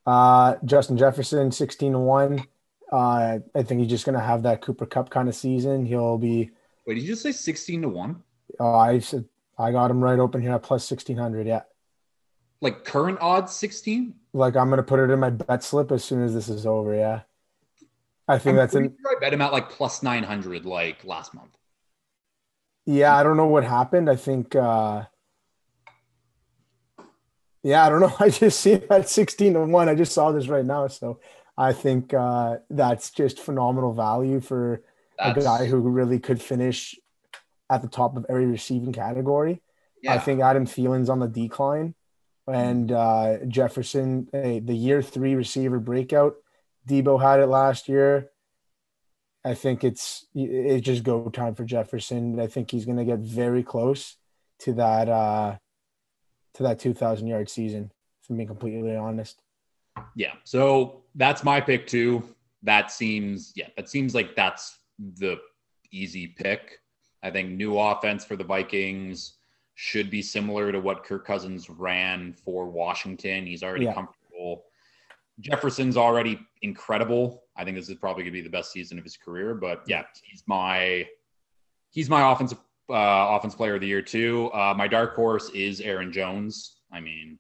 Uh, 0.07 0.57
Justin 0.65 0.97
Jefferson, 0.97 1.53
16 1.53 1.93
to 1.93 1.99
1. 1.99 2.47
Uh, 2.91 3.39
I 3.55 3.63
think 3.63 3.81
he's 3.81 3.91
just 3.91 4.05
going 4.05 4.19
to 4.19 4.25
have 4.25 4.43
that 4.43 4.61
Cooper 4.61 4.87
Kupp 4.87 5.11
kind 5.11 5.29
of 5.29 5.35
season. 5.35 5.87
He'll 5.87 6.19
be. 6.19 6.51
Wait, 6.87 6.95
did 6.95 7.03
you 7.03 7.09
just 7.09 7.23
say 7.23 7.33
16 7.33 7.83
to 7.83 7.89
1? 7.89 8.23
Oh, 8.61 8.75
I 8.75 8.99
said 8.99 9.25
I 9.59 9.73
got 9.73 9.91
him 9.91 10.03
right 10.03 10.19
open 10.19 10.43
here 10.43 10.53
at 10.53 10.63
plus 10.63 10.91
1600. 10.91 11.47
Yeah. 11.47 11.63
Like 12.61 12.85
current 12.85 13.19
odds 13.21 13.53
16? 13.55 14.15
Like 14.33 14.57
I'm 14.57 14.69
going 14.69 14.79
to 14.79 14.83
put 14.83 15.01
it 15.01 15.11
in 15.11 15.19
my 15.21 15.31
bet 15.31 15.63
slip 15.63 15.91
as 15.91 16.05
soon 16.05 16.23
as 16.23 16.35
this 16.35 16.49
is 16.49 16.67
over. 16.67 16.95
Yeah. 16.95 17.23
I 18.29 18.39
think 18.39 18.53
I'm 18.53 18.57
that's 18.57 18.75
in. 18.75 18.95
Sure 19.01 19.17
I 19.17 19.21
bet 19.21 19.33
him 19.33 19.41
at 19.41 19.53
like 19.53 19.71
plus 19.71 20.03
900 20.03 20.67
like 20.67 21.05
last 21.05 21.35
month. 21.35 21.57
Yeah. 22.87 23.17
I 23.17 23.23
don't 23.23 23.37
know 23.37 23.47
what 23.47 23.65
happened. 23.65 24.11
I 24.11 24.17
think. 24.17 24.55
uh 24.55 25.05
yeah, 27.63 27.87
I 27.87 27.89
don't 27.89 28.01
know. 28.01 28.15
I 28.21 28.29
just 28.29 28.61
see 28.61 28.75
that 28.77 29.09
16 29.09 29.55
to 29.55 29.61
1. 29.61 29.89
I 29.89 29.95
just 29.95 30.13
saw 30.13 30.33
this 30.33 30.49
right 30.49 30.65
now. 30.65 30.89
So 30.89 31.21
I 31.57 31.73
think 31.73 32.15
uh, 32.15 32.59
that's 32.71 33.11
just 33.11 33.41
phenomenal 33.41 33.93
value 33.93 34.41
for 34.41 34.83
that's... 35.19 35.39
a 35.39 35.43
guy 35.43 35.67
who 35.67 35.79
really 35.79 36.19
could 36.19 36.41
finish 36.41 36.99
at 37.71 37.83
the 37.83 37.89
top 37.89 38.17
of 38.17 38.27
every 38.29 38.47
receiving 38.47 38.93
category. 38.93 39.63
Yeah. 40.03 40.15
I 40.15 40.19
think 40.19 40.41
Adam 40.41 40.67
Thielen's 40.67 41.09
on 41.09 41.21
the 41.21 41.29
decline, 41.29 41.95
and 42.49 42.91
uh, 42.91 43.39
Jefferson, 43.47 44.29
hey, 44.33 44.59
the 44.59 44.75
year 44.75 45.01
three 45.01 45.35
receiver 45.37 45.79
breakout. 45.79 46.35
Deebo 46.89 47.23
had 47.23 47.39
it 47.39 47.47
last 47.47 47.89
year. 47.89 48.31
I 49.45 49.55
think 49.55 49.85
it's 49.85 50.27
it's 50.35 50.85
just 50.85 51.05
go 51.05 51.29
time 51.29 51.55
for 51.55 51.65
Jefferson. 51.65 52.41
I 52.41 52.49
think 52.49 52.71
he's 52.71 52.85
going 52.85 52.99
to 52.99 53.05
get 53.05 53.21
very 53.21 53.63
close 53.63 54.17
to 54.61 54.73
that 54.75 55.09
uh, 55.09 55.59
to 56.55 56.63
that 56.65 56.79
2,000 56.79 57.27
yard 57.27 57.49
season. 57.49 57.91
If 58.23 58.31
I'm 58.31 58.37
being 58.37 58.49
completely 58.49 58.97
honest. 58.97 59.43
Yeah. 60.15 60.35
So 60.45 61.03
that's 61.15 61.45
my 61.45 61.61
pick 61.61 61.87
too. 61.87 62.23
That 62.63 62.91
seems, 62.93 63.53
yeah, 63.57 63.69
that 63.77 63.89
seems 63.89 64.15
like 64.15 64.37
that's 64.37 64.79
the 65.19 65.39
easy 65.91 66.29
pick. 66.29 66.81
I 67.23 67.31
think 67.31 67.51
new 67.51 67.79
offense 67.79 68.25
for 68.25 68.37
the 68.37 68.45
Vikings 68.45 69.35
should 69.75 70.11
be 70.11 70.23
similar 70.23 70.71
to 70.73 70.81
what 70.81 71.05
Kirk 71.05 71.27
Cousins 71.27 71.69
ran 71.71 72.33
for 72.33 72.69
Washington. 72.69 73.47
He's 73.47 73.63
already 73.63 73.87
yeah. 73.87 73.95
comfortable. 73.95 74.65
Jefferson's 75.41 75.97
already 75.97 76.41
incredible. 76.63 77.43
I 77.57 77.65
think 77.65 77.77
this 77.77 77.89
is 77.89 77.97
probably 77.97 78.23
going 78.23 78.33
to 78.33 78.39
be 78.39 78.43
the 78.43 78.51
best 78.51 78.73
season 78.73 78.99
of 78.99 79.05
his 79.05 79.17
career. 79.17 79.55
But 79.55 79.83
yeah, 79.87 80.05
he's 80.23 80.43
my 80.47 81.07
he's 81.91 82.09
my 82.09 82.33
offensive 82.33 82.59
uh, 82.93 83.37
offense 83.37 83.55
player 83.55 83.75
of 83.77 83.81
the 83.81 83.87
year 83.87 84.03
too. 84.03 84.51
Uh, 84.53 84.75
my 84.77 84.87
dark 84.87 85.15
horse 85.15 85.51
is 85.51 85.81
Aaron 85.81 86.13
Jones. 86.13 86.77
I 86.93 87.01
mean, 87.01 87.39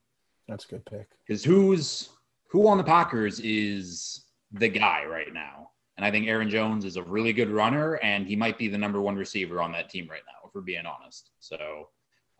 that's 0.49 0.65
a 0.65 0.69
good 0.69 0.85
pick. 0.87 1.09
Because 1.27 1.45
who's 1.45 2.09
who 2.49 2.67
on 2.69 2.79
the 2.79 2.85
Packers 2.85 3.41
is 3.41 4.25
the 4.53 4.69
guy 4.69 5.05
right 5.05 5.33
now. 5.33 5.71
And 5.97 6.07
I 6.07 6.11
think 6.11 6.27
Aaron 6.27 6.51
Jones 6.51 6.85
is 6.85 6.97
a 6.97 7.03
really 7.03 7.33
good 7.33 7.51
runner, 7.51 7.95
and 7.97 8.27
he 8.27 8.35
might 8.35 8.59
be 8.59 8.69
the 8.69 8.79
number 8.79 9.01
one 9.01 9.17
receiver 9.17 9.61
on 9.61 9.73
that 9.73 9.91
team 9.91 10.09
right 10.11 10.23
now, 10.27 10.49
if 10.49 10.55
we're 10.55 10.63
being 10.63 10.87
honest. 10.87 11.31
So 11.39 11.89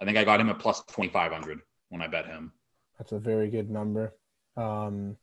I 0.01 0.05
think 0.05 0.17
I 0.17 0.25
got 0.25 0.41
him 0.41 0.49
at 0.49 0.59
plus 0.59 0.83
2,500 0.87 1.61
when 1.91 2.03
I 2.03 2.07
bet 2.07 2.27
him. 2.27 2.53
That's 2.99 3.13
a 3.13 3.19
very 3.19 3.51
good 3.51 3.71
number. 3.71 4.15
Um, 4.57 5.17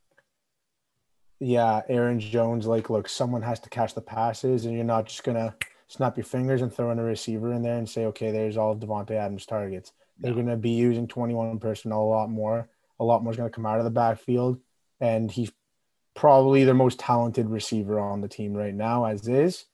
yeah, 1.40 1.82
Aaron 1.90 2.20
Jones, 2.20 2.68
like, 2.68 2.90
look, 2.90 3.10
someone 3.10 3.42
has 3.42 3.60
to 3.62 3.70
catch 3.70 3.96
the 3.96 4.02
passes, 4.02 4.66
and 4.66 4.76
you're 4.76 4.84
not 4.84 5.08
just 5.08 5.24
going 5.24 5.38
to 5.38 5.56
snap 5.90 6.16
your 6.16 6.24
fingers 6.24 6.62
and 6.62 6.74
throw 6.74 6.92
in 6.92 7.00
a 7.00 7.04
receiver 7.04 7.52
in 7.52 7.62
there 7.62 7.78
and 7.78 7.90
say, 7.90 8.06
okay, 8.06 8.32
there's 8.32 8.56
all 8.56 8.76
Davante 8.76 9.12
Adams' 9.12 9.46
targets. 9.46 9.92
They're 10.20 10.34
going 10.34 10.48
to 10.48 10.56
be 10.56 10.72
using 10.72 11.08
21 11.08 11.60
personnel 11.60 12.04
a 12.04 12.04
lot 12.04 12.30
more. 12.30 12.70
A 13.00 13.04
lot 13.04 13.24
more 13.24 13.32
is 13.32 13.38
going 13.38 13.50
to 13.50 13.56
come 13.56 13.66
out 13.66 13.80
of 13.80 13.86
the 13.86 13.92
backfield 13.92 14.60
and 15.02 15.32
he's 15.32 15.52
probably 16.16 16.64
the 16.64 16.74
most 16.74 17.00
talented 17.00 17.50
receiver 17.50 18.00
on 18.00 18.22
the 18.22 18.28
team 18.28 18.54
right 18.54 18.74
now, 18.74 19.06
as 19.06 19.28
is. 19.28 19.66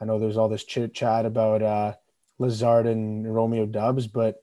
I 0.00 0.04
know 0.04 0.18
there's 0.18 0.36
all 0.36 0.48
this 0.48 0.64
chit 0.64 0.94
chat 0.94 1.26
about 1.26 1.62
uh, 1.62 1.94
Lazard 2.38 2.86
and 2.86 3.32
Romeo 3.32 3.66
Doubs, 3.66 4.06
but 4.06 4.42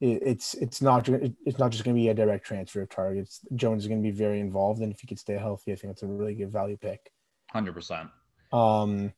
it, 0.00 0.22
it's 0.22 0.54
it's 0.54 0.82
not 0.82 1.08
it's 1.08 1.58
not 1.58 1.72
just 1.72 1.84
going 1.84 1.96
to 1.96 2.00
be 2.00 2.08
a 2.08 2.14
direct 2.14 2.44
transfer 2.44 2.82
of 2.82 2.90
targets. 2.90 3.40
Jones 3.54 3.84
is 3.84 3.88
going 3.88 4.02
to 4.02 4.06
be 4.06 4.16
very 4.16 4.40
involved, 4.40 4.82
and 4.82 4.92
if 4.92 5.00
he 5.00 5.06
could 5.06 5.18
stay 5.18 5.38
healthy, 5.38 5.72
I 5.72 5.76
think 5.76 5.92
it's 5.92 6.02
a 6.02 6.06
really 6.06 6.34
good 6.34 6.52
value 6.52 6.76
pick. 6.76 7.10
Hundred 7.50 7.72
percent. 7.72 8.10
Um, 8.52 9.14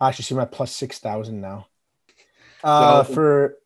I 0.00 0.08
actually 0.08 0.24
see 0.24 0.34
my 0.34 0.44
plus 0.44 0.74
six 0.74 0.98
thousand 0.98 1.40
now. 1.40 1.68
Uh, 2.62 3.04
so, 3.04 3.14
for 3.14 3.56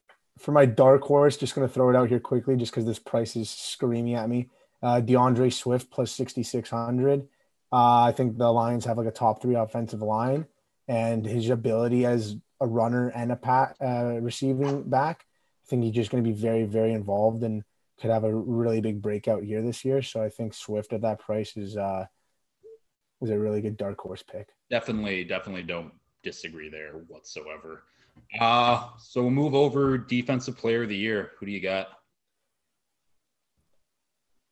for 0.41 0.53
my 0.53 0.65
dark 0.65 1.03
horse, 1.03 1.37
just 1.37 1.55
going 1.55 1.69
to 1.69 1.73
throw 1.73 1.91
it 1.91 1.97
out 1.97 2.09
here 2.09 2.19
quickly, 2.19 2.57
just 2.57 2.73
because 2.73 2.87
this 2.87 2.99
price 2.99 3.37
is 3.37 3.51
screaming 3.51 4.15
at 4.15 4.29
me. 4.29 4.49
Uh, 4.83 5.01
D'Andre 5.01 5.51
Swift 5.51 5.91
plus 5.91 6.11
6,600. 6.13 7.29
Uh, 7.73 8.03
I 8.03 8.13
think 8.13 8.39
the 8.39 8.51
Lions 8.51 8.87
have 8.87 8.97
like 8.97 9.07
a 9.07 9.13
top 9.13 9.43
three 9.43 9.55
offensive 9.55 10.01
line, 10.01 10.47
and 10.89 11.27
his 11.27 11.51
ability 11.51 12.07
as 12.07 12.37
a 12.61 12.67
runner 12.67 13.09
and 13.09 13.31
a 13.31 13.37
pat 13.37 13.77
uh, 13.83 14.19
receiving 14.21 14.83
back, 14.85 15.27
I 15.65 15.69
think 15.69 15.85
he's 15.85 15.95
just 15.95 16.11
going 16.11 16.25
to 16.25 16.29
be 16.29 16.37
very, 16.37 16.65
very 16.65 16.95
involved 16.95 17.43
and 17.43 17.63
could 18.01 18.11
have 18.11 18.25
a 18.25 18.35
really 18.35 18.81
big 18.81 19.03
breakout 19.03 19.47
year 19.47 19.63
this 19.63 19.85
year. 19.85 20.01
So 20.01 20.23
I 20.23 20.31
think 20.31 20.55
Swift 20.55 20.93
at 20.95 21.03
that 21.03 21.19
price 21.21 21.57
is 21.57 21.77
uh, 21.77 22.07
is 23.21 23.31
a 23.31 23.39
really 23.39 23.61
good 23.61 23.77
dark 23.77 24.01
horse 24.01 24.23
pick. 24.23 24.49
Definitely, 24.71 25.25
definitely 25.25 25.65
don't 25.65 25.93
disagree 26.23 26.69
there 26.69 26.93
whatsoever. 27.09 27.85
Uh, 28.41 28.89
so 28.99 29.23
we'll 29.23 29.31
move 29.31 29.55
over 29.55 29.99
defensive 29.99 30.57
player 30.57 30.83
of 30.83 30.89
the 30.89 30.97
year. 30.97 31.33
Who 31.39 31.47
do 31.47 31.53
you 31.53 31.61
got? 31.61 31.89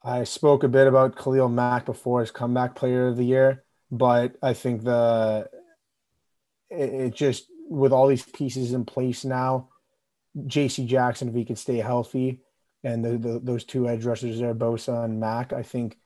I 0.03 0.25
spoke 0.25 0.63
a 0.63 0.69
bit 0.69 0.87
about 0.87 1.17
Khalil 1.17 1.49
Mack 1.49 1.85
before 1.85 2.23
as 2.23 2.31
comeback 2.31 2.75
player 2.75 3.09
of 3.09 3.17
the 3.17 3.25
year, 3.25 3.65
but 3.91 4.37
I 4.43 4.55
think 4.55 4.85
the 4.85 5.49
it, 6.71 6.93
it 6.93 7.15
just 7.15 7.47
with 7.69 7.93
all 7.93 8.07
these 8.07 8.23
pieces 8.23 8.73
in 8.73 8.85
place 8.85 9.25
now, 9.25 9.69
J.C. 10.47 10.87
Jackson 10.87 11.29
if 11.29 11.35
he 11.35 11.45
can 11.45 11.57
stay 11.57 11.79
healthy, 11.79 12.41
and 12.85 13.05
the, 13.05 13.19
the, 13.19 13.41
those 13.43 13.65
two 13.65 13.89
edge 13.89 14.05
rushers 14.05 14.39
there, 14.39 14.55
Bosa 14.55 15.05
and 15.05 15.21
Mack, 15.21 15.53
I 15.53 15.63
think 15.63 15.99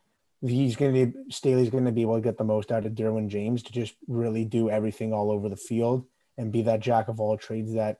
he's 0.42 0.76
going 0.76 0.92
to 0.94 1.06
be 1.06 1.32
Staley's 1.32 1.70
going 1.70 1.84
to 1.84 1.92
be 1.92 2.02
able 2.02 2.16
to 2.16 2.20
get 2.20 2.36
the 2.36 2.44
most 2.44 2.72
out 2.72 2.84
of 2.84 2.92
Derwin 2.92 3.28
James 3.28 3.62
to 3.64 3.72
just 3.72 3.94
really 4.08 4.44
do 4.44 4.70
everything 4.70 5.12
all 5.12 5.30
over 5.30 5.48
the 5.48 5.56
field 5.56 6.04
and 6.36 6.52
be 6.52 6.62
that 6.62 6.80
jack 6.80 7.08
of 7.08 7.20
all 7.20 7.36
trades 7.36 7.74
that 7.74 7.98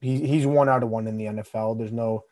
he, 0.00 0.26
he's 0.26 0.46
one 0.46 0.68
out 0.68 0.82
of 0.82 0.88
one 0.90 1.06
in 1.06 1.16
the 1.16 1.24
NFL. 1.26 1.78
There's 1.78 1.92
no 1.92 2.24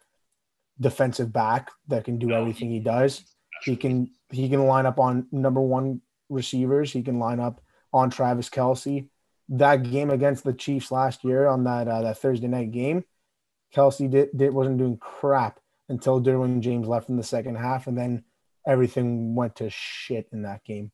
defensive 0.81 1.33
back 1.33 1.71
that 1.89 2.05
can 2.05 2.19
do 2.19 2.31
everything 2.33 2.71
he, 2.71 2.81
does. 2.81 3.23
He 3.63 3.77
can 3.77 4.11
he 4.31 4.49
can 4.49 4.67
line 4.67 4.87
up 4.87 4.99
on 4.99 5.27
number 5.33 5.61
one 5.61 6.01
receivers. 6.29 6.93
He 6.93 7.03
can 7.03 7.19
line 7.19 7.41
up 7.41 7.61
on 7.93 8.11
Travis 8.11 8.51
Kelce. 8.51 9.09
That 9.49 9.83
game 9.83 10.11
against 10.11 10.45
the 10.45 10.53
Chiefs 10.53 10.91
last 10.91 11.25
year 11.25 11.47
on 11.47 11.65
that 11.65 11.89
uh, 11.89 12.03
that 12.03 12.19
Thursday 12.19 12.49
night 12.49 12.73
game, 12.73 13.05
Kelce 13.75 14.11
did, 14.11 14.31
did 14.37 14.53
wasn't 14.53 14.79
doing 14.79 14.97
crap 14.99 15.61
until 15.89 16.21
Derwin 16.21 16.61
James 16.61 16.89
left 16.89 17.09
in 17.09 17.17
the 17.17 17.23
second 17.23 17.57
half, 17.57 17.87
and 17.87 17.97
then 17.97 18.25
everything 18.67 19.35
went 19.35 19.57
to 19.57 19.71
shit 19.71 20.29
in 20.33 20.43
that 20.43 20.65
game. 20.65 20.91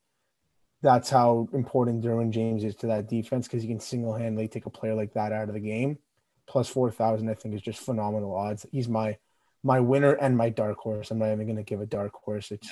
That's 0.82 1.10
how 1.10 1.48
important 1.52 2.02
Derwin 2.04 2.30
James 2.30 2.64
is 2.64 2.74
to 2.76 2.86
that 2.86 3.08
defense 3.08 3.46
because 3.46 3.62
he 3.62 3.68
can 3.68 3.80
single 3.80 4.14
handedly 4.14 4.48
take 4.48 4.66
a 4.66 4.70
player 4.70 4.94
like 4.94 5.12
that 5.14 5.32
out 5.32 5.48
of 5.48 5.54
the 5.54 5.60
game. 5.60 5.98
Plus 6.46 6.68
four 6.68 6.90
thousand, 6.90 7.28
I 7.28 7.34
think, 7.34 7.54
is 7.54 7.62
just 7.62 7.80
phenomenal 7.80 8.34
odds. 8.34 8.64
He's 8.72 8.88
my 8.88 9.16
my 9.62 9.78
winner 9.78 10.12
and 10.14 10.36
my 10.36 10.48
dark 10.48 10.78
horse. 10.78 11.10
I'm 11.10 11.18
not 11.18 11.32
even 11.32 11.46
going 11.46 11.56
to 11.56 11.62
give 11.62 11.80
a 11.82 11.86
dark 11.86 12.12
horse. 12.14 12.50
It's 12.50 12.68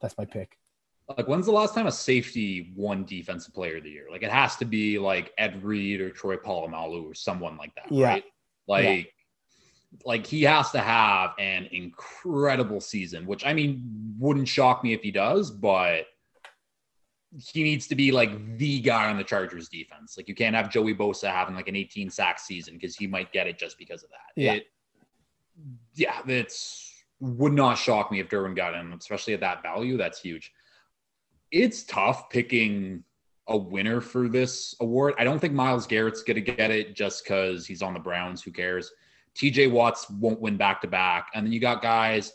that's 0.00 0.18
my 0.18 0.24
pick. 0.24 0.58
like 1.16 1.28
when's 1.28 1.46
the 1.46 1.52
last 1.52 1.72
time 1.74 1.86
a 1.86 1.92
safety 1.92 2.72
won 2.76 3.04
defensive 3.04 3.54
player 3.54 3.76
of 3.76 3.84
the 3.84 3.90
year? 3.90 4.06
Like 4.10 4.22
it 4.24 4.30
has 4.30 4.56
to 4.56 4.64
be 4.64 4.98
like 4.98 5.32
Ed 5.38 5.62
Reed 5.62 6.00
or 6.00 6.10
Troy 6.10 6.36
Polamalu 6.36 7.04
or 7.10 7.14
someone 7.14 7.56
like 7.56 7.74
that, 7.76 7.90
Yeah. 7.92 8.08
right? 8.08 8.24
Like 8.66 8.84
Yeah. 8.84 9.02
Like 10.04 10.26
he 10.26 10.42
has 10.42 10.70
to 10.72 10.80
have 10.80 11.32
an 11.38 11.68
incredible 11.70 12.80
season, 12.80 13.26
which 13.26 13.44
I 13.44 13.52
mean 13.52 14.14
wouldn't 14.18 14.48
shock 14.48 14.82
me 14.82 14.94
if 14.94 15.02
he 15.02 15.10
does, 15.10 15.50
but 15.50 16.06
he 17.36 17.62
needs 17.62 17.86
to 17.88 17.94
be 17.94 18.12
like 18.12 18.58
the 18.58 18.80
guy 18.80 19.10
on 19.10 19.16
the 19.16 19.24
Chargers 19.24 19.68
defense. 19.68 20.16
Like 20.16 20.28
you 20.28 20.34
can't 20.34 20.56
have 20.56 20.70
Joey 20.70 20.94
Bosa 20.94 21.30
having 21.30 21.54
like 21.54 21.68
an 21.68 21.76
18 21.76 22.10
sack 22.10 22.38
season 22.38 22.74
because 22.74 22.96
he 22.96 23.06
might 23.06 23.32
get 23.32 23.46
it 23.46 23.58
just 23.58 23.78
because 23.78 24.02
of 24.02 24.10
that. 24.10 24.40
Yeah. 24.40 24.54
It, 24.54 24.66
yeah, 25.94 26.20
that's 26.26 26.92
would 27.20 27.52
not 27.52 27.74
shock 27.74 28.10
me 28.10 28.20
if 28.20 28.28
Derwin 28.28 28.56
got 28.56 28.74
him, 28.74 28.92
especially 28.92 29.32
at 29.34 29.40
that 29.40 29.62
value. 29.62 29.96
That's 29.96 30.20
huge. 30.20 30.52
It's 31.50 31.84
tough 31.84 32.28
picking 32.30 33.04
a 33.46 33.56
winner 33.56 34.00
for 34.00 34.28
this 34.28 34.74
award. 34.80 35.14
I 35.18 35.24
don't 35.24 35.38
think 35.38 35.54
Myles 35.54 35.86
Garrett's 35.86 36.22
going 36.22 36.42
to 36.42 36.52
get 36.52 36.70
it 36.70 36.96
just 36.96 37.24
because 37.24 37.66
he's 37.66 37.82
on 37.82 37.94
the 37.94 38.00
Browns. 38.00 38.42
Who 38.42 38.50
cares? 38.50 38.90
TJ 39.36 39.70
Watt's 39.70 40.08
won't 40.10 40.40
win 40.40 40.56
back 40.56 40.80
to 40.82 40.88
back. 40.88 41.28
And 41.34 41.46
then 41.46 41.52
you 41.52 41.60
got 41.60 41.82
guys, 41.82 42.32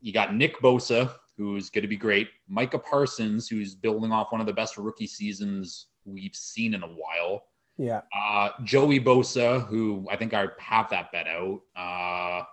you 0.00 0.12
got 0.12 0.34
Nick 0.34 0.60
Bosa, 0.60 1.12
who's 1.36 1.70
going 1.70 1.82
to 1.82 1.88
be 1.88 1.96
great, 1.96 2.28
Micah 2.48 2.78
Parsons, 2.78 3.48
who's 3.48 3.74
building 3.74 4.12
off 4.12 4.32
one 4.32 4.40
of 4.40 4.46
the 4.46 4.52
best 4.52 4.76
rookie 4.76 5.06
seasons 5.06 5.86
we've 6.04 6.34
seen 6.34 6.74
in 6.74 6.82
a 6.82 6.88
while. 6.88 7.44
Yeah. 7.76 8.02
Uh, 8.16 8.50
Joey 8.62 9.00
Bosa, 9.00 9.66
who 9.66 10.06
I 10.10 10.16
think 10.16 10.32
I 10.32 10.46
have 10.58 10.90
that 10.90 11.10
bet 11.10 11.26
out. 11.26 11.60
Uh, 11.76 12.44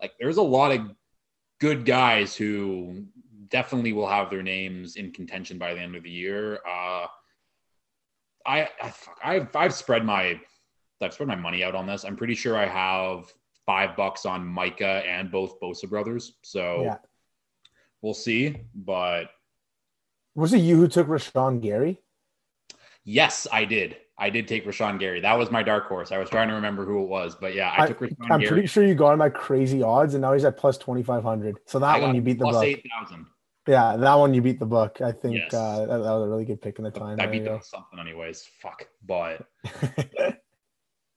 like 0.00 0.12
there's 0.20 0.36
a 0.36 0.42
lot 0.42 0.72
of 0.72 0.80
good 1.60 1.84
guys 1.84 2.36
who 2.36 3.04
definitely 3.48 3.92
will 3.92 4.08
have 4.08 4.30
their 4.30 4.42
names 4.42 4.96
in 4.96 5.12
contention 5.12 5.58
by 5.58 5.72
the 5.72 5.80
end 5.80 5.96
of 5.96 6.02
the 6.02 6.10
year. 6.10 6.56
Uh, 6.66 7.06
I, 8.46 8.68
I 8.82 8.90
fuck, 8.90 9.18
I've 9.24 9.56
I've 9.56 9.72
spread 9.72 10.04
my 10.04 10.38
I've 11.02 11.12
spread 11.12 11.28
my 11.28 11.36
money 11.36 11.62
out 11.64 11.74
on 11.74 11.86
this. 11.86 12.04
I'm 12.04 12.16
pretty 12.16 12.34
sure 12.34 12.56
I 12.56 12.66
have 12.66 13.32
five 13.66 13.96
bucks 13.96 14.24
on 14.26 14.46
Micah 14.46 15.02
and 15.06 15.30
both 15.30 15.60
Bosa 15.60 15.88
brothers. 15.88 16.34
So 16.42 16.82
Yeah. 16.82 16.96
we'll 18.02 18.14
see. 18.14 18.56
But 18.74 19.30
Was 20.34 20.52
it 20.54 20.58
you 20.58 20.76
who 20.76 20.88
took 20.88 21.06
Rashan 21.08 21.60
Gary? 21.60 22.00
yes, 23.04 23.46
I 23.52 23.64
did. 23.64 23.96
I 24.16 24.30
did 24.30 24.46
take 24.46 24.64
Rashan 24.64 24.98
Gary. 25.00 25.20
That 25.20 25.36
was 25.36 25.50
my 25.50 25.62
dark 25.64 25.88
horse. 25.88 26.12
I 26.12 26.18
was 26.18 26.30
trying 26.30 26.48
to 26.48 26.54
remember 26.54 26.84
who 26.86 27.02
it 27.02 27.08
was, 27.08 27.34
but 27.34 27.52
yeah, 27.54 27.68
I, 27.76 27.82
I- 27.82 27.86
took 27.88 27.98
Rashan 27.98 28.16
I'm 28.30 28.40
Gary. 28.40 28.52
pretty 28.52 28.66
sure 28.68 28.84
you 28.84 28.94
got 28.94 29.12
him 29.12 29.20
at 29.22 29.34
crazy 29.34 29.82
odds, 29.82 30.14
and 30.14 30.22
now 30.22 30.32
he's 30.32 30.44
at 30.44 30.56
plus 30.56 30.78
twenty 30.78 31.02
five 31.02 31.22
hundred. 31.24 31.56
So 31.66 31.78
that 31.80 32.00
one 32.00 32.14
you 32.14 32.20
beat 32.22 32.38
the 32.38 32.44
plus 32.44 32.54
book. 32.56 32.64
eight 32.64 32.84
thousand. 32.98 33.26
Yeah, 33.66 33.96
that 33.96 34.14
one 34.14 34.32
you 34.34 34.40
beat 34.42 34.58
the 34.60 34.66
book. 34.66 35.00
I 35.00 35.10
think 35.10 35.36
Yes. 35.36 35.52
uh, 35.54 35.80
that, 35.80 35.86
that 35.86 35.98
was 35.98 36.26
a 36.26 36.28
really 36.28 36.44
good 36.44 36.60
pick 36.62 36.78
in 36.78 36.84
the 36.84 36.90
time. 36.90 37.18
I 37.18 37.26
beat 37.26 37.38
you 37.38 37.44
them 37.44 37.52
go. 37.54 37.56
with 37.56 37.64
something 37.66 37.98
anyways. 37.98 38.46
Fuck. 38.60 38.86
But 39.04 39.46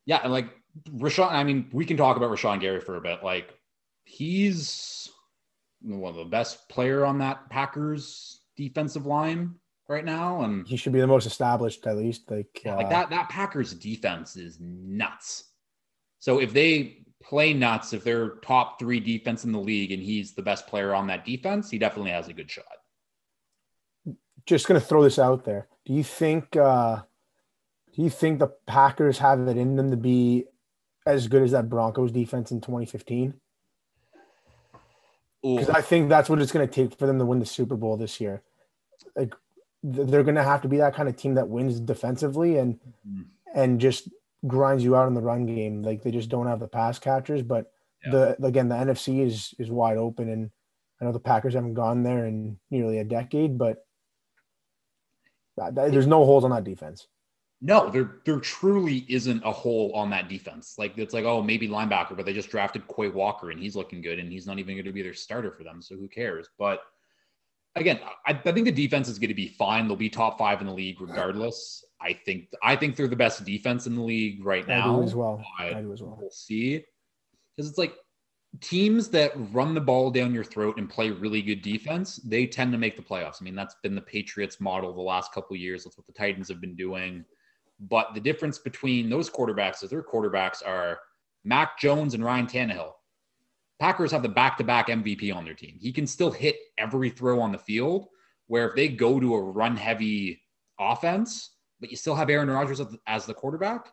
yeah, 0.08 0.22
and 0.24 0.32
like 0.32 0.50
Rashan, 0.90 1.32
I 1.32 1.44
mean, 1.44 1.70
we 1.72 1.86
can 1.86 1.98
talk 1.98 2.18
about 2.18 2.32
Rashan 2.32 2.62
Gary 2.62 2.80
for 2.80 2.96
a 2.96 3.02
bit. 3.02 3.24
Like 3.24 3.54
he's 4.06 5.10
one 5.82 6.10
of 6.10 6.16
the 6.16 6.26
best 6.26 6.68
player 6.70 7.06
on 7.06 7.20
that 7.20 7.50
Packers 7.50 8.42
defensive 8.56 9.06
line 9.06 9.56
right 9.90 10.06
now. 10.06 10.44
And 10.44 10.66
he 10.66 10.78
should 10.78 10.94
be 10.94 11.02
the 11.02 11.08
most 11.08 11.28
established, 11.28 11.86
at 11.86 11.98
least. 11.98 12.32
Like, 12.32 12.62
Yeah, 12.64 12.74
uh, 12.74 12.78
like 12.78 12.90
that 12.90 13.10
that 13.10 13.30
Packers 13.30 13.74
defense 13.74 14.38
is 14.38 14.58
nuts. 14.62 15.44
So 16.20 16.40
if 16.40 16.54
they 16.54 17.06
play 17.22 17.54
nuts, 17.54 17.92
if 17.92 18.06
they're 18.06 18.36
top 18.38 18.80
three 18.80 19.02
defense 19.02 19.44
in 19.44 19.52
the 19.52 19.60
league 19.60 19.92
and 19.92 20.02
he's 20.02 20.34
the 20.34 20.42
best 20.42 20.68
player 20.68 20.96
on 20.96 21.08
that 21.08 21.26
defense, 21.26 21.70
he 21.70 21.78
definitely 21.78 22.12
has 22.12 22.30
a 22.30 22.34
good 22.34 22.50
shot. 22.50 22.64
Just 24.46 24.68
gonna 24.68 24.80
throw 24.80 25.04
this 25.04 25.20
out 25.20 25.44
there. 25.44 25.68
Do 25.86 25.92
you 25.92 26.04
think? 26.04 26.56
uh 26.56 27.02
Do 27.98 28.04
you 28.04 28.10
think 28.12 28.38
the 28.38 28.50
Packers 28.68 29.18
have 29.18 29.40
it 29.48 29.58
in 29.58 29.76
them 29.76 29.90
to 29.90 29.98
be 29.98 30.46
as 31.08 31.28
good 31.28 31.42
as 31.42 31.52
that 31.52 31.68
Broncos 31.68 32.12
defense 32.12 32.52
in 32.52 32.62
2015? 32.62 33.34
Because 35.42 35.70
I 35.70 35.82
think 35.82 36.08
that's 36.08 36.30
what 36.30 36.40
it's 36.40 36.52
going 36.52 36.68
to 36.68 36.72
take 36.74 36.98
for 36.98 37.08
them 37.08 37.18
to 37.18 37.26
win 37.26 37.40
the 37.40 37.46
Super 37.46 37.76
Bowl 37.76 37.98
this 37.98 38.22
year. 38.22 38.44
Like 39.16 39.34
they're 39.82 40.24
going 40.24 40.36
to 40.36 40.44
have 40.44 40.62
to 40.62 40.68
be 40.68 40.78
that 40.78 40.94
kind 40.94 41.10
of 41.10 41.16
team 41.16 41.34
that 41.36 41.50
wins 41.50 41.80
defensively 41.80 42.58
and 42.58 42.80
Mhm. 43.08 43.26
and 43.56 43.80
just 43.82 44.10
grinds 44.46 44.84
you 44.84 44.96
out 44.96 45.08
in 45.08 45.16
the 45.16 45.22
run 45.22 45.48
game. 45.48 45.82
Like 45.82 46.04
they 46.04 46.12
just 46.12 46.30
don't 46.30 46.48
have 46.48 46.60
the 46.60 46.68
pass 46.68 47.00
catchers. 47.00 47.42
But 47.42 47.72
Yeah. 48.06 48.12
the 48.38 48.46
again, 48.46 48.68
the 48.70 48.76
NFC 48.76 49.22
is 49.22 49.56
is 49.58 49.72
wide 49.72 49.98
open, 49.98 50.30
and 50.30 50.52
I 51.02 51.06
know 51.06 51.12
the 51.12 51.20
Packers 51.20 51.56
haven't 51.56 51.74
gone 51.76 52.04
there 52.04 52.26
in 52.26 52.60
nearly 52.70 53.00
a 53.00 53.04
decade, 53.04 53.58
but 53.58 53.88
that- 55.56 55.74
that- 55.76 55.92
there's 55.92 56.06
no 56.08 56.26
holes 56.26 56.44
on 56.44 56.52
that 56.52 56.64
defense. 56.64 57.08
No, 57.60 57.90
there 57.90 58.18
there 58.26 58.40
truly 58.40 59.06
isn't 59.10 59.44
a 59.44 59.52
hole 59.52 59.92
on 59.96 60.10
that 60.12 60.30
defense. 60.30 60.76
Like 60.78 60.98
it's 60.98 61.14
like, 61.14 61.26
oh, 61.26 61.42
maybe 61.42 61.68
linebacker, 61.68 62.16
but 62.16 62.26
they 62.26 62.34
just 62.34 62.50
drafted 62.50 62.84
Quay 62.88 63.10
Walker 63.10 63.50
and 63.50 63.60
he's 63.60 63.76
looking 63.76 64.02
good 64.02 64.20
and 64.20 64.32
he's 64.32 64.46
not 64.46 64.60
even 64.60 64.76
going 64.76 64.86
to 64.86 64.92
be 64.92 65.02
their 65.02 65.14
starter 65.14 65.52
for 65.52 65.64
them. 65.64 65.82
So 65.82 65.96
who 65.96 66.08
cares? 66.08 66.50
But 66.60 66.82
again, 67.76 68.00
I, 68.28 68.40
I 68.46 68.52
think 68.52 68.66
the 68.66 68.72
defense 68.72 69.08
is 69.10 69.18
going 69.18 69.30
to 69.30 69.36
be 69.36 69.48
fine. 69.48 69.88
They'll 69.88 69.96
be 69.96 70.10
top 70.10 70.38
five 70.38 70.62
in 70.62 70.68
the 70.68 70.74
league 70.74 71.02
regardless. 71.02 71.84
I 72.00 72.14
think 72.14 72.50
I 72.62 72.76
think 72.76 72.96
they're 72.96 73.08
the 73.08 73.16
best 73.16 73.44
defense 73.44 73.88
in 73.88 73.96
the 73.96 74.04
league 74.04 74.46
right 74.46 74.64
I 74.66 74.78
now. 74.78 74.98
do 74.98 75.04
as 75.04 75.16
well. 75.16 75.44
I 75.58 75.74
do 75.74 75.92
as 75.92 76.04
well. 76.04 76.18
we'll 76.20 76.30
see. 76.30 76.84
Because 77.56 77.70
it's 77.70 77.80
like 77.80 77.96
teams 78.62 79.10
that 79.10 79.32
run 79.52 79.74
the 79.74 79.82
ball 79.82 80.12
down 80.12 80.34
your 80.34 80.44
throat 80.44 80.78
and 80.78 80.88
play 80.88 81.10
really 81.10 81.42
good 81.42 81.64
defense, 81.64 82.18
they 82.18 82.46
tend 82.46 82.72
to 82.72 82.78
make 82.78 82.96
the 82.96 83.02
playoffs. 83.02 83.42
I 83.42 83.46
mean, 83.46 83.56
that's 83.56 83.76
been 83.82 83.96
the 83.96 84.02
Patriots 84.02 84.60
model 84.60 84.94
the 84.94 85.02
last 85.02 85.34
couple 85.34 85.56
of 85.56 85.60
years. 85.60 85.84
That's 85.84 85.98
what 85.98 86.06
the 86.06 86.14
Titans 86.14 86.48
have 86.50 86.62
been 86.62 86.76
doing. 86.76 87.26
But 87.80 88.14
the 88.14 88.20
difference 88.20 88.58
between 88.58 89.10
those 89.10 89.30
quarterbacks 89.30 89.84
is 89.84 89.90
their 89.90 90.04
quarterbacks 90.04 90.66
are 90.66 91.00
Mac 91.44 91.80
Jones 91.80 92.14
and 92.14 92.26
Ryan 92.26 92.48
Tannehill. 92.48 92.94
Packers 93.80 94.12
have 94.12 94.24
the 94.24 94.30
back-to-back 94.30 94.88
MVP 94.88 95.34
on 95.34 95.46
their 95.46 95.54
team. 95.54 95.78
He 95.80 95.92
can 95.92 96.08
still 96.08 96.32
hit 96.32 96.56
every 96.78 97.12
throw 97.12 97.40
on 97.40 97.52
the 97.52 97.60
field. 97.60 98.08
Where 98.48 98.70
if 98.70 98.76
they 98.76 98.88
go 98.88 99.20
to 99.20 99.36
a 99.36 99.42
run-heavy 99.42 100.42
offense, 100.80 101.52
but 101.80 101.92
you 101.92 101.98
still 101.98 102.16
have 102.16 102.30
Aaron 102.30 102.50
Rodgers 102.50 102.80
the- 102.80 103.00
as 103.06 103.26
the 103.26 103.34
quarterback, 103.34 103.88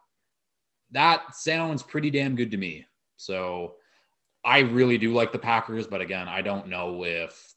that 0.92 1.34
sounds 1.34 1.82
pretty 1.82 2.10
damn 2.10 2.36
good 2.36 2.52
to 2.52 2.56
me. 2.56 2.86
So 3.16 3.76
I 4.44 4.60
really 4.60 4.96
do 4.96 5.12
like 5.12 5.32
the 5.32 5.38
Packers, 5.38 5.86
but 5.86 6.00
again, 6.00 6.28
I 6.28 6.40
don't 6.40 6.68
know 6.68 7.04
if 7.04 7.54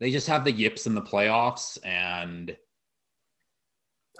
they 0.00 0.10
just 0.10 0.26
have 0.26 0.44
the 0.44 0.52
yips 0.52 0.86
in 0.86 0.94
the 0.94 1.02
playoffs 1.02 1.78
and 1.84 2.56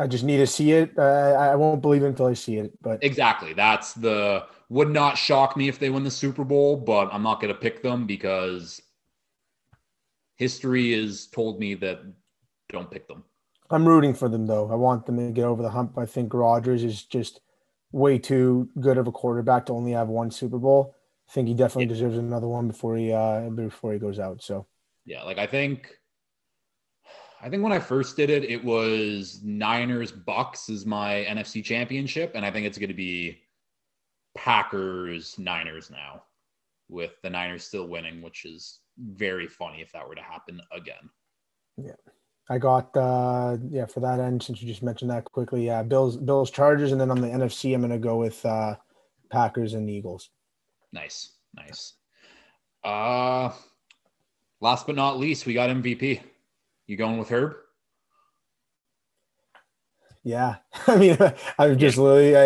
I 0.00 0.06
just 0.06 0.24
need 0.24 0.38
to 0.38 0.46
see 0.46 0.72
it. 0.72 0.92
Uh, 0.98 1.02
I 1.38 1.54
won't 1.56 1.82
believe 1.82 2.02
it 2.02 2.08
until 2.08 2.26
I 2.26 2.32
see 2.34 2.56
it. 2.56 2.72
But 2.82 3.04
exactly 3.04 3.52
that's 3.52 3.92
the 3.92 4.46
would 4.70 4.88
not 4.90 5.18
shock 5.18 5.56
me 5.56 5.68
if 5.68 5.78
they 5.78 5.90
win 5.90 6.04
the 6.04 6.10
Super 6.10 6.44
Bowl, 6.44 6.76
but 6.76 7.12
I'm 7.12 7.22
not 7.22 7.40
going 7.40 7.52
to 7.52 7.60
pick 7.60 7.82
them 7.82 8.06
because 8.06 8.80
history 10.36 10.92
has 10.92 11.26
told 11.26 11.60
me 11.60 11.74
that 11.74 12.00
don't 12.70 12.90
pick 12.90 13.06
them. 13.08 13.24
I'm 13.70 13.86
rooting 13.86 14.14
for 14.14 14.28
them 14.28 14.46
though. 14.46 14.70
I 14.70 14.74
want 14.74 15.06
them 15.06 15.18
to 15.18 15.30
get 15.32 15.44
over 15.44 15.62
the 15.62 15.70
hump. 15.70 15.98
I 15.98 16.06
think 16.06 16.32
Rodgers 16.32 16.82
is 16.82 17.04
just 17.04 17.40
way 17.92 18.18
too 18.18 18.68
good 18.80 18.98
of 18.98 19.06
a 19.06 19.12
quarterback 19.12 19.66
to 19.66 19.72
only 19.72 19.92
have 19.92 20.08
one 20.08 20.30
Super 20.30 20.58
Bowl. 20.58 20.94
I 21.28 21.32
think 21.32 21.48
he 21.48 21.54
definitely 21.54 21.84
Yeah. 21.84 21.88
deserves 21.94 22.18
another 22.18 22.48
one 22.48 22.68
before 22.68 22.96
he 22.96 23.12
uh 23.12 23.50
before 23.50 23.92
he 23.92 23.98
goes 23.98 24.18
out. 24.18 24.42
So 24.42 24.66
Yeah, 25.04 25.22
like 25.24 25.38
I 25.38 25.46
think 25.46 25.94
I 27.42 27.48
think 27.48 27.62
when 27.62 27.72
I 27.72 27.78
first 27.78 28.16
did 28.16 28.28
it, 28.28 28.44
it 28.44 28.62
was 28.62 29.40
Niners 29.42 30.12
Bucks 30.12 30.68
is 30.68 30.84
my 30.84 31.26
NFC 31.28 31.64
championship, 31.64 32.32
and 32.34 32.44
I 32.44 32.50
think 32.50 32.66
it's 32.66 32.78
gonna 32.78 32.92
be 32.92 33.40
Packers 34.36 35.38
Niners 35.38 35.90
now, 35.90 36.22
with 36.88 37.12
the 37.22 37.30
Niners 37.30 37.64
still 37.64 37.88
winning, 37.88 38.20
which 38.20 38.44
is 38.44 38.80
very 38.98 39.46
funny 39.46 39.80
if 39.80 39.90
that 39.92 40.06
were 40.06 40.14
to 40.14 40.22
happen 40.22 40.60
again. 40.72 41.08
Yeah. 41.76 41.96
I 42.50 42.58
got 42.58 42.94
uh 42.96 43.56
yeah 43.68 43.86
for 43.86 44.00
that 44.00 44.18
end 44.18 44.42
since 44.42 44.60
you 44.60 44.68
just 44.68 44.82
mentioned 44.82 45.10
that 45.10 45.24
quickly. 45.24 45.64
Yeah, 45.64 45.82
Bills 45.84 46.16
Bills 46.16 46.50
Chargers, 46.50 46.90
and 46.92 47.00
then 47.00 47.10
on 47.10 47.20
the 47.20 47.28
NFC, 47.28 47.74
I'm 47.74 47.80
gonna 47.80 47.98
go 47.98 48.16
with 48.16 48.44
uh 48.44 48.74
Packers 49.30 49.74
and 49.74 49.88
Eagles. 49.88 50.30
Nice, 50.92 51.30
nice. 51.54 51.94
Uh 52.82 53.52
last 54.60 54.86
but 54.86 54.96
not 54.96 55.18
least, 55.18 55.46
we 55.46 55.54
got 55.54 55.70
MVP. 55.70 56.20
You 56.90 56.96
going 56.96 57.18
with 57.18 57.28
Herb? 57.28 57.54
Yeah, 60.24 60.56
I 60.88 60.96
mean, 60.96 61.16
I'm 61.58 61.78
just 61.78 61.96
literally. 61.96 62.36
I, 62.36 62.44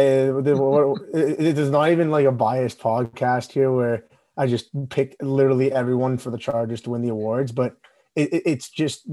it, 1.19 1.57
is 1.57 1.71
not 1.71 1.91
even 1.91 2.11
like 2.11 2.27
a 2.27 2.33
biased 2.33 2.79
podcast 2.79 3.53
here 3.53 3.73
where 3.73 4.05
I 4.37 4.47
just 4.47 4.69
pick 4.91 5.17
literally 5.23 5.73
everyone 5.73 6.19
for 6.19 6.31
the 6.31 6.37
Chargers 6.37 6.83
to 6.83 6.91
win 6.91 7.01
the 7.01 7.09
awards, 7.09 7.53
but 7.53 7.77
it, 8.17 8.35
it, 8.35 8.43
it's 8.45 8.69
just 8.69 9.07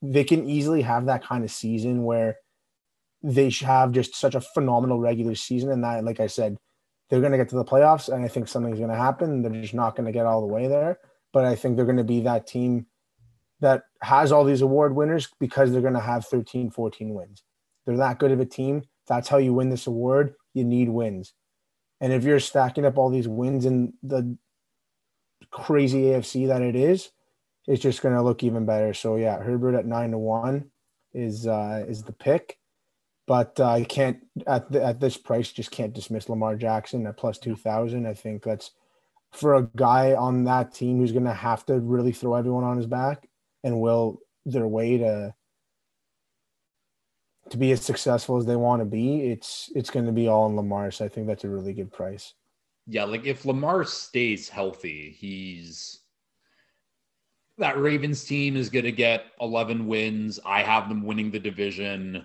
they 0.00 0.24
can 0.24 0.48
easily 0.48 0.80
have 0.80 1.04
that 1.04 1.22
kind 1.22 1.44
of 1.44 1.50
season 1.50 2.04
where 2.04 2.38
they 3.22 3.50
have 3.60 3.92
just 3.92 4.16
such 4.16 4.34
a 4.34 4.40
phenomenal 4.40 5.00
regular 5.00 5.34
season, 5.34 5.70
and 5.70 5.84
that, 5.84 6.02
like 6.02 6.18
I 6.18 6.28
said, 6.28 6.56
they're 7.10 7.20
going 7.20 7.32
to 7.32 7.38
get 7.38 7.50
to 7.50 7.56
the 7.56 7.62
playoffs, 7.62 8.08
and 8.08 8.24
I 8.24 8.28
think 8.28 8.48
something's 8.48 8.78
going 8.78 8.88
to 8.88 8.96
happen. 8.96 9.42
They're 9.42 9.60
just 9.60 9.74
not 9.74 9.96
going 9.96 10.06
to 10.06 10.12
get 10.12 10.24
all 10.24 10.40
the 10.40 10.54
way 10.54 10.66
there, 10.66 10.98
but 11.34 11.44
I 11.44 11.56
think 11.56 11.76
they're 11.76 11.84
going 11.84 11.98
to 11.98 12.04
be 12.04 12.22
that 12.22 12.46
team 12.46 12.86
that 13.60 13.84
has 14.02 14.32
all 14.32 14.44
these 14.44 14.62
award 14.62 14.94
winners 14.94 15.28
because 15.40 15.72
they're 15.72 15.80
going 15.80 15.94
to 15.94 16.00
have 16.00 16.26
13, 16.26 16.70
14 16.70 17.14
wins. 17.14 17.42
They're 17.84 17.96
that 17.96 18.18
good 18.18 18.30
of 18.30 18.40
a 18.40 18.46
team. 18.46 18.82
That's 19.06 19.28
how 19.28 19.38
you 19.38 19.54
win 19.54 19.70
this 19.70 19.86
award. 19.86 20.34
You 20.54 20.64
need 20.64 20.88
wins. 20.88 21.32
And 22.00 22.12
if 22.12 22.24
you're 22.24 22.40
stacking 22.40 22.84
up 22.84 22.98
all 22.98 23.10
these 23.10 23.26
wins 23.26 23.64
in 23.64 23.94
the 24.02 24.36
crazy 25.50 26.02
AFC 26.02 26.46
that 26.48 26.62
it 26.62 26.76
is, 26.76 27.10
it's 27.66 27.82
just 27.82 28.02
going 28.02 28.14
to 28.14 28.22
look 28.22 28.42
even 28.42 28.66
better. 28.66 28.94
So 28.94 29.16
yeah, 29.16 29.38
Herbert 29.38 29.74
at 29.74 29.86
nine 29.86 30.12
to 30.12 30.18
one 30.18 30.70
is 31.12 31.46
uh, 31.46 31.84
is 31.88 32.02
the 32.02 32.12
pick, 32.12 32.58
but 33.26 33.58
uh, 33.58 33.68
I 33.68 33.84
can't 33.84 34.18
at 34.46 34.70
the, 34.70 34.84
at 34.84 35.00
this 35.00 35.16
price 35.16 35.50
just 35.50 35.70
can't 35.70 35.92
dismiss 35.92 36.28
Lamar 36.28 36.56
Jackson 36.56 37.06
at 37.06 37.16
plus 37.16 37.38
two 37.38 37.56
thousand. 37.56 38.06
I 38.06 38.14
think 38.14 38.42
that's 38.42 38.70
for 39.32 39.56
a 39.56 39.68
guy 39.76 40.14
on 40.14 40.44
that 40.44 40.72
team 40.72 40.98
who's 40.98 41.12
going 41.12 41.24
to 41.24 41.34
have 41.34 41.66
to 41.66 41.78
really 41.80 42.12
throw 42.12 42.34
everyone 42.34 42.64
on 42.64 42.78
his 42.78 42.86
back 42.86 43.28
and 43.64 43.80
will 43.80 44.20
their 44.44 44.66
way 44.66 44.98
to 44.98 45.34
to 47.50 47.56
be 47.56 47.72
as 47.72 47.82
successful 47.82 48.36
as 48.36 48.46
they 48.46 48.56
want 48.56 48.80
to 48.80 48.86
be. 48.86 49.30
It's 49.30 49.70
it's 49.74 49.90
going 49.90 50.06
to 50.06 50.12
be 50.12 50.28
all 50.28 50.48
in 50.48 50.56
Lamar. 50.56 50.90
So 50.90 51.04
I 51.04 51.08
think 51.08 51.26
that's 51.26 51.44
a 51.44 51.48
really 51.48 51.72
good 51.72 51.92
price. 51.92 52.34
Yeah, 52.86 53.04
like 53.04 53.26
if 53.26 53.44
Lamar 53.44 53.84
stays 53.84 54.48
healthy, 54.48 55.14
he's 55.18 56.00
that 57.58 57.78
Ravens 57.78 58.24
team 58.24 58.56
is 58.56 58.70
going 58.70 58.84
to 58.84 58.92
get 58.92 59.24
11 59.40 59.86
wins. 59.86 60.38
I 60.46 60.62
have 60.62 60.88
them 60.88 61.02
winning 61.02 61.30
the 61.30 61.40
division. 61.40 62.24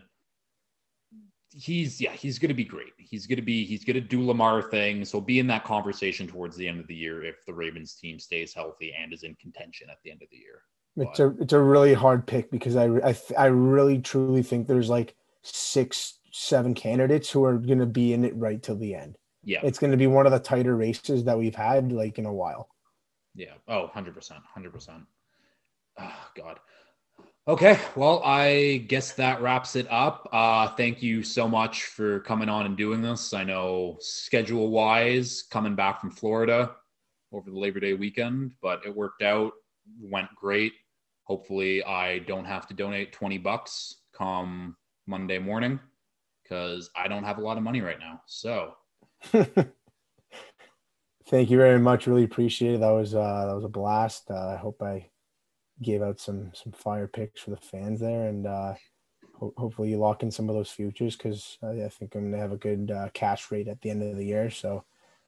He's 1.51 1.99
yeah, 1.99 2.11
he's 2.11 2.39
going 2.39 2.49
to 2.49 2.55
be 2.55 2.63
great. 2.63 2.93
He's 2.97 3.27
going 3.27 3.37
to 3.37 3.43
be 3.43 3.65
he's 3.65 3.83
going 3.83 3.95
to 3.95 4.01
do 4.01 4.25
Lamar 4.25 4.61
things. 4.61 5.09
So 5.09 5.21
be 5.21 5.39
in 5.39 5.47
that 5.47 5.63
conversation 5.63 6.27
towards 6.27 6.55
the 6.55 6.67
end 6.67 6.79
of 6.79 6.87
the 6.87 6.95
year 6.95 7.23
if 7.23 7.45
the 7.45 7.53
Ravens 7.53 7.95
team 7.95 8.19
stays 8.19 8.53
healthy 8.53 8.93
and 8.97 9.13
is 9.13 9.23
in 9.23 9.35
contention 9.35 9.89
at 9.89 9.97
the 10.03 10.11
end 10.11 10.21
of 10.21 10.29
the 10.31 10.37
year. 10.37 10.63
It's 10.95 11.19
a 11.19 11.33
it's 11.39 11.53
a 11.53 11.59
really 11.59 11.93
hard 11.93 12.27
pick 12.27 12.51
because 12.51 12.75
I 12.75 12.85
I 12.85 13.17
I 13.37 13.45
really 13.47 13.99
truly 13.99 14.43
think 14.43 14.67
there's 14.67 14.89
like 14.89 15.15
six 15.41 16.19
seven 16.31 16.73
candidates 16.73 17.29
who 17.29 17.43
are 17.45 17.57
going 17.57 17.79
to 17.79 17.85
be 17.85 18.13
in 18.13 18.25
it 18.25 18.35
right 18.35 18.61
till 18.61 18.77
the 18.77 18.95
end. 18.95 19.17
Yeah. 19.43 19.61
It's 19.63 19.79
going 19.79 19.91
to 19.91 19.97
be 19.97 20.07
one 20.07 20.25
of 20.25 20.31
the 20.31 20.39
tighter 20.39 20.75
races 20.75 21.23
that 21.25 21.37
we've 21.37 21.55
had 21.55 21.91
like 21.91 22.17
in 22.17 22.25
a 22.25 22.33
while. 22.33 22.69
Yeah. 23.35 23.53
Oh, 23.67 23.89
100%. 23.93 24.13
100%. 24.57 25.05
Oh, 25.99 26.27
God. 26.35 26.59
Okay, 27.45 27.77
well, 27.97 28.21
I 28.23 28.85
guess 28.87 29.11
that 29.13 29.41
wraps 29.41 29.75
it 29.75 29.85
up. 29.91 30.29
Uh, 30.31 30.69
thank 30.75 31.03
you 31.03 31.21
so 31.23 31.45
much 31.47 31.83
for 31.83 32.21
coming 32.21 32.47
on 32.47 32.65
and 32.65 32.77
doing 32.77 33.01
this. 33.01 33.33
I 33.33 33.43
know 33.43 33.97
schedule 33.99 34.69
wise, 34.69 35.43
coming 35.51 35.75
back 35.75 35.99
from 35.99 36.09
Florida 36.09 36.71
over 37.33 37.51
the 37.51 37.59
Labor 37.59 37.81
Day 37.81 37.95
weekend, 37.95 38.53
but 38.61 38.85
it 38.85 38.95
worked 38.95 39.23
out, 39.23 39.51
went 40.01 40.29
great. 40.35 40.71
Hopefully, 41.23 41.83
I 41.83 42.19
don't 42.19 42.45
have 42.45 42.67
to 42.67 42.73
donate 42.73 43.13
20 43.13 43.37
bucks 43.37 43.95
come 44.13 44.75
Monday 45.07 45.39
morning 45.39 45.79
because 46.43 46.89
I 46.95 47.07
don't 47.07 47.23
have 47.23 47.37
a 47.37 47.41
lot 47.41 47.57
of 47.57 47.63
money 47.63 47.81
right 47.81 47.99
now. 47.99 48.21
So, 48.25 48.75
thank 49.33 49.73
you 51.49 51.57
very 51.57 51.79
much. 51.79 52.07
Really 52.07 52.23
appreciate 52.23 52.75
it. 52.75 52.79
That 52.81 52.91
was 52.91 53.15
uh, 53.15 53.45
that 53.47 53.55
was 53.55 53.63
a 53.63 53.69
blast. 53.69 54.29
Uh, 54.29 54.49
I 54.49 54.57
hope 54.57 54.81
I 54.81 55.09
gave 55.81 56.01
out 56.01 56.19
some 56.19 56.51
some 56.53 56.71
fire 56.71 57.07
picks 57.07 57.41
for 57.41 57.51
the 57.51 57.57
fans 57.57 57.99
there, 57.99 58.27
and 58.27 58.45
uh, 58.45 58.73
ho- 59.33 59.53
hopefully 59.57 59.89
you 59.89 59.97
lock 59.97 60.23
in 60.23 60.31
some 60.31 60.49
of 60.49 60.55
those 60.55 60.69
futures 60.69 61.15
because 61.15 61.57
I 61.63 61.87
think 61.89 62.15
I'm 62.15 62.31
gonna 62.31 62.41
have 62.41 62.51
a 62.51 62.57
good 62.57 62.91
uh, 62.91 63.09
cash 63.13 63.51
rate 63.51 63.67
at 63.67 63.81
the 63.81 63.89
end 63.89 64.03
of 64.03 64.17
the 64.17 64.25
year. 64.25 64.49
So, 64.49 64.83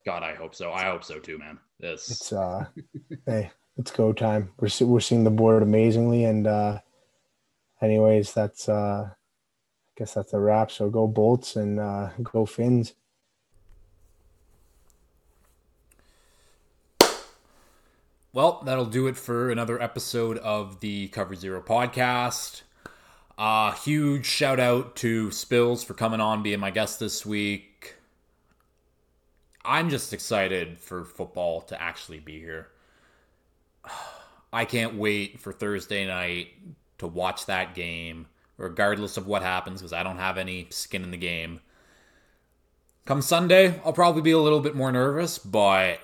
God, 0.05 0.23
I 0.23 0.35
hope 0.35 0.55
so. 0.55 0.71
I 0.71 0.85
hope 0.85 1.03
so 1.03 1.19
too, 1.19 1.37
man. 1.37 1.59
This 1.79 2.09
it's 2.09 2.33
uh, 2.33 2.65
hey, 3.25 3.51
it's 3.78 3.91
go 3.91 4.13
time. 4.13 4.51
We're 4.59 4.69
we're 4.82 4.99
seeing 4.99 5.23
the 5.23 5.30
board 5.30 5.63
amazingly, 5.63 6.23
and 6.23 6.47
uh, 6.47 6.80
anyways, 7.82 8.34
that's 8.34 8.69
uh, 8.69 9.09
I 9.09 9.91
guess 9.97 10.13
that's 10.13 10.34
a 10.34 10.39
wrap. 10.39 10.71
So 10.71 10.89
go 10.89 11.07
bolts 11.07 11.55
and 11.55 11.80
uh, 11.80 12.09
go 12.23 12.45
fins. 12.45 12.93
Well, 18.32 18.61
that'll 18.65 18.86
do 18.86 19.07
it 19.07 19.15
for 19.15 19.49
another 19.49 19.82
episode 19.82 20.38
of 20.39 20.82
the 20.82 21.07
Cover 21.07 21.36
Zero 21.36 21.61
podcast. 21.61 22.63
Uh, 23.38 23.71
huge 23.71 24.26
shout 24.26 24.59
out 24.59 24.97
to 24.97 25.30
Spillz 25.30 25.86
for 25.86 25.93
coming 25.93 26.19
on, 26.19 26.43
being 26.43 26.59
my 26.59 26.71
guest 26.71 26.99
this 26.99 27.26
week. 27.26 27.95
I'm 29.63 29.89
just 29.89 30.11
excited 30.11 30.80
for 30.80 31.05
football 31.05 31.61
to 31.61 31.82
actually 31.82 32.19
be 32.19 32.39
here. 32.39 32.67
I 34.53 34.65
can't 34.65 34.95
wait 34.95 35.39
for 35.39 35.51
Thursday 35.51 36.07
night 36.07 36.49
to 36.97 37.07
watch 37.07 37.45
that 37.45 37.75
game, 37.75 38.27
regardless 38.57 39.17
of 39.17 39.27
what 39.27 39.41
happens, 39.41 39.81
because 39.81 39.93
I 39.93 40.03
don't 40.03 40.17
have 40.17 40.38
any 40.38 40.67
skin 40.69 41.03
in 41.03 41.11
the 41.11 41.17
game. 41.17 41.59
Come 43.05 43.21
Sunday, 43.21 43.79
I'll 43.86 43.93
probably 43.93 44.21
be 44.21 44.31
a 44.31 44.39
little 44.39 44.61
bit 44.61 44.75
more 44.75 44.91
nervous, 44.91 45.38
but 45.38 45.99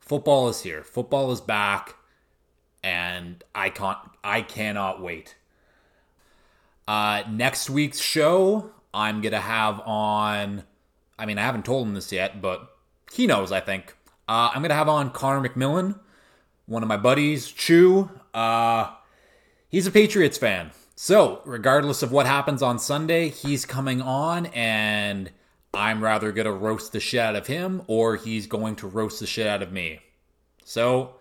football 0.00 0.48
is 0.48 0.62
here. 0.62 0.82
Football 0.82 1.32
is 1.32 1.40
back, 1.40 1.96
and 2.82 3.42
I 3.54 3.70
can't. 3.70 3.98
I 4.22 4.42
cannot 4.42 5.00
wait. 5.00 5.36
Uh, 6.86 7.22
next 7.30 7.70
week's 7.70 8.00
show, 8.00 8.70
I'm 8.92 9.20
gonna 9.20 9.40
have 9.40 9.80
on. 9.80 10.64
I 11.18 11.26
mean, 11.26 11.38
I 11.38 11.42
haven't 11.42 11.64
told 11.64 11.86
him 11.86 11.94
this 11.94 12.12
yet, 12.12 12.42
but 12.42 12.76
he 13.12 13.26
knows. 13.26 13.52
I 13.52 13.60
think 13.60 13.94
uh, 14.28 14.50
I'm 14.54 14.62
gonna 14.62 14.74
have 14.74 14.88
on 14.88 15.10
Connor 15.10 15.46
McMillan, 15.48 15.98
one 16.68 16.82
of 16.82 16.88
my 16.88 16.96
buddies, 16.96 17.50
Chew. 17.50 18.10
Uh, 18.32 18.92
he's 19.68 19.86
a 19.86 19.90
Patriots 19.90 20.38
fan. 20.38 20.70
So, 20.94 21.40
regardless 21.44 22.02
of 22.02 22.12
what 22.12 22.26
happens 22.26 22.62
on 22.62 22.78
Sunday, 22.78 23.30
he's 23.30 23.64
coming 23.64 24.02
on 24.02 24.46
and 24.46 25.30
I'm 25.72 26.02
rather 26.02 26.30
going 26.32 26.46
to 26.46 26.52
roast 26.52 26.92
the 26.92 27.00
shit 27.00 27.20
out 27.20 27.36
of 27.36 27.46
him 27.46 27.82
or 27.86 28.16
he's 28.16 28.46
going 28.46 28.76
to 28.76 28.86
roast 28.86 29.20
the 29.20 29.26
shit 29.26 29.46
out 29.46 29.62
of 29.62 29.72
me. 29.72 30.00
So 30.64 31.16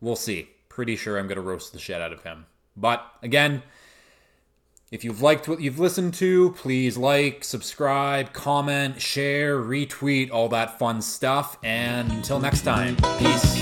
we'll 0.00 0.16
see. 0.16 0.48
Pretty 0.68 0.96
sure 0.96 1.18
I'm 1.18 1.26
going 1.26 1.36
to 1.36 1.42
roast 1.42 1.72
the 1.72 1.78
shit 1.78 2.00
out 2.00 2.12
of 2.12 2.22
him. 2.22 2.46
But 2.76 3.04
again, 3.22 3.62
if 4.90 5.04
you've 5.04 5.20
liked 5.20 5.48
what 5.48 5.60
you've 5.60 5.78
listened 5.78 6.14
to, 6.14 6.52
please 6.52 6.96
like, 6.96 7.44
subscribe, 7.44 8.32
comment, 8.32 9.00
share, 9.00 9.58
retweet, 9.58 10.30
all 10.30 10.48
that 10.48 10.78
fun 10.78 11.02
stuff. 11.02 11.58
And 11.62 12.10
until 12.10 12.40
next 12.40 12.62
time, 12.62 12.96
peace. 13.18 13.58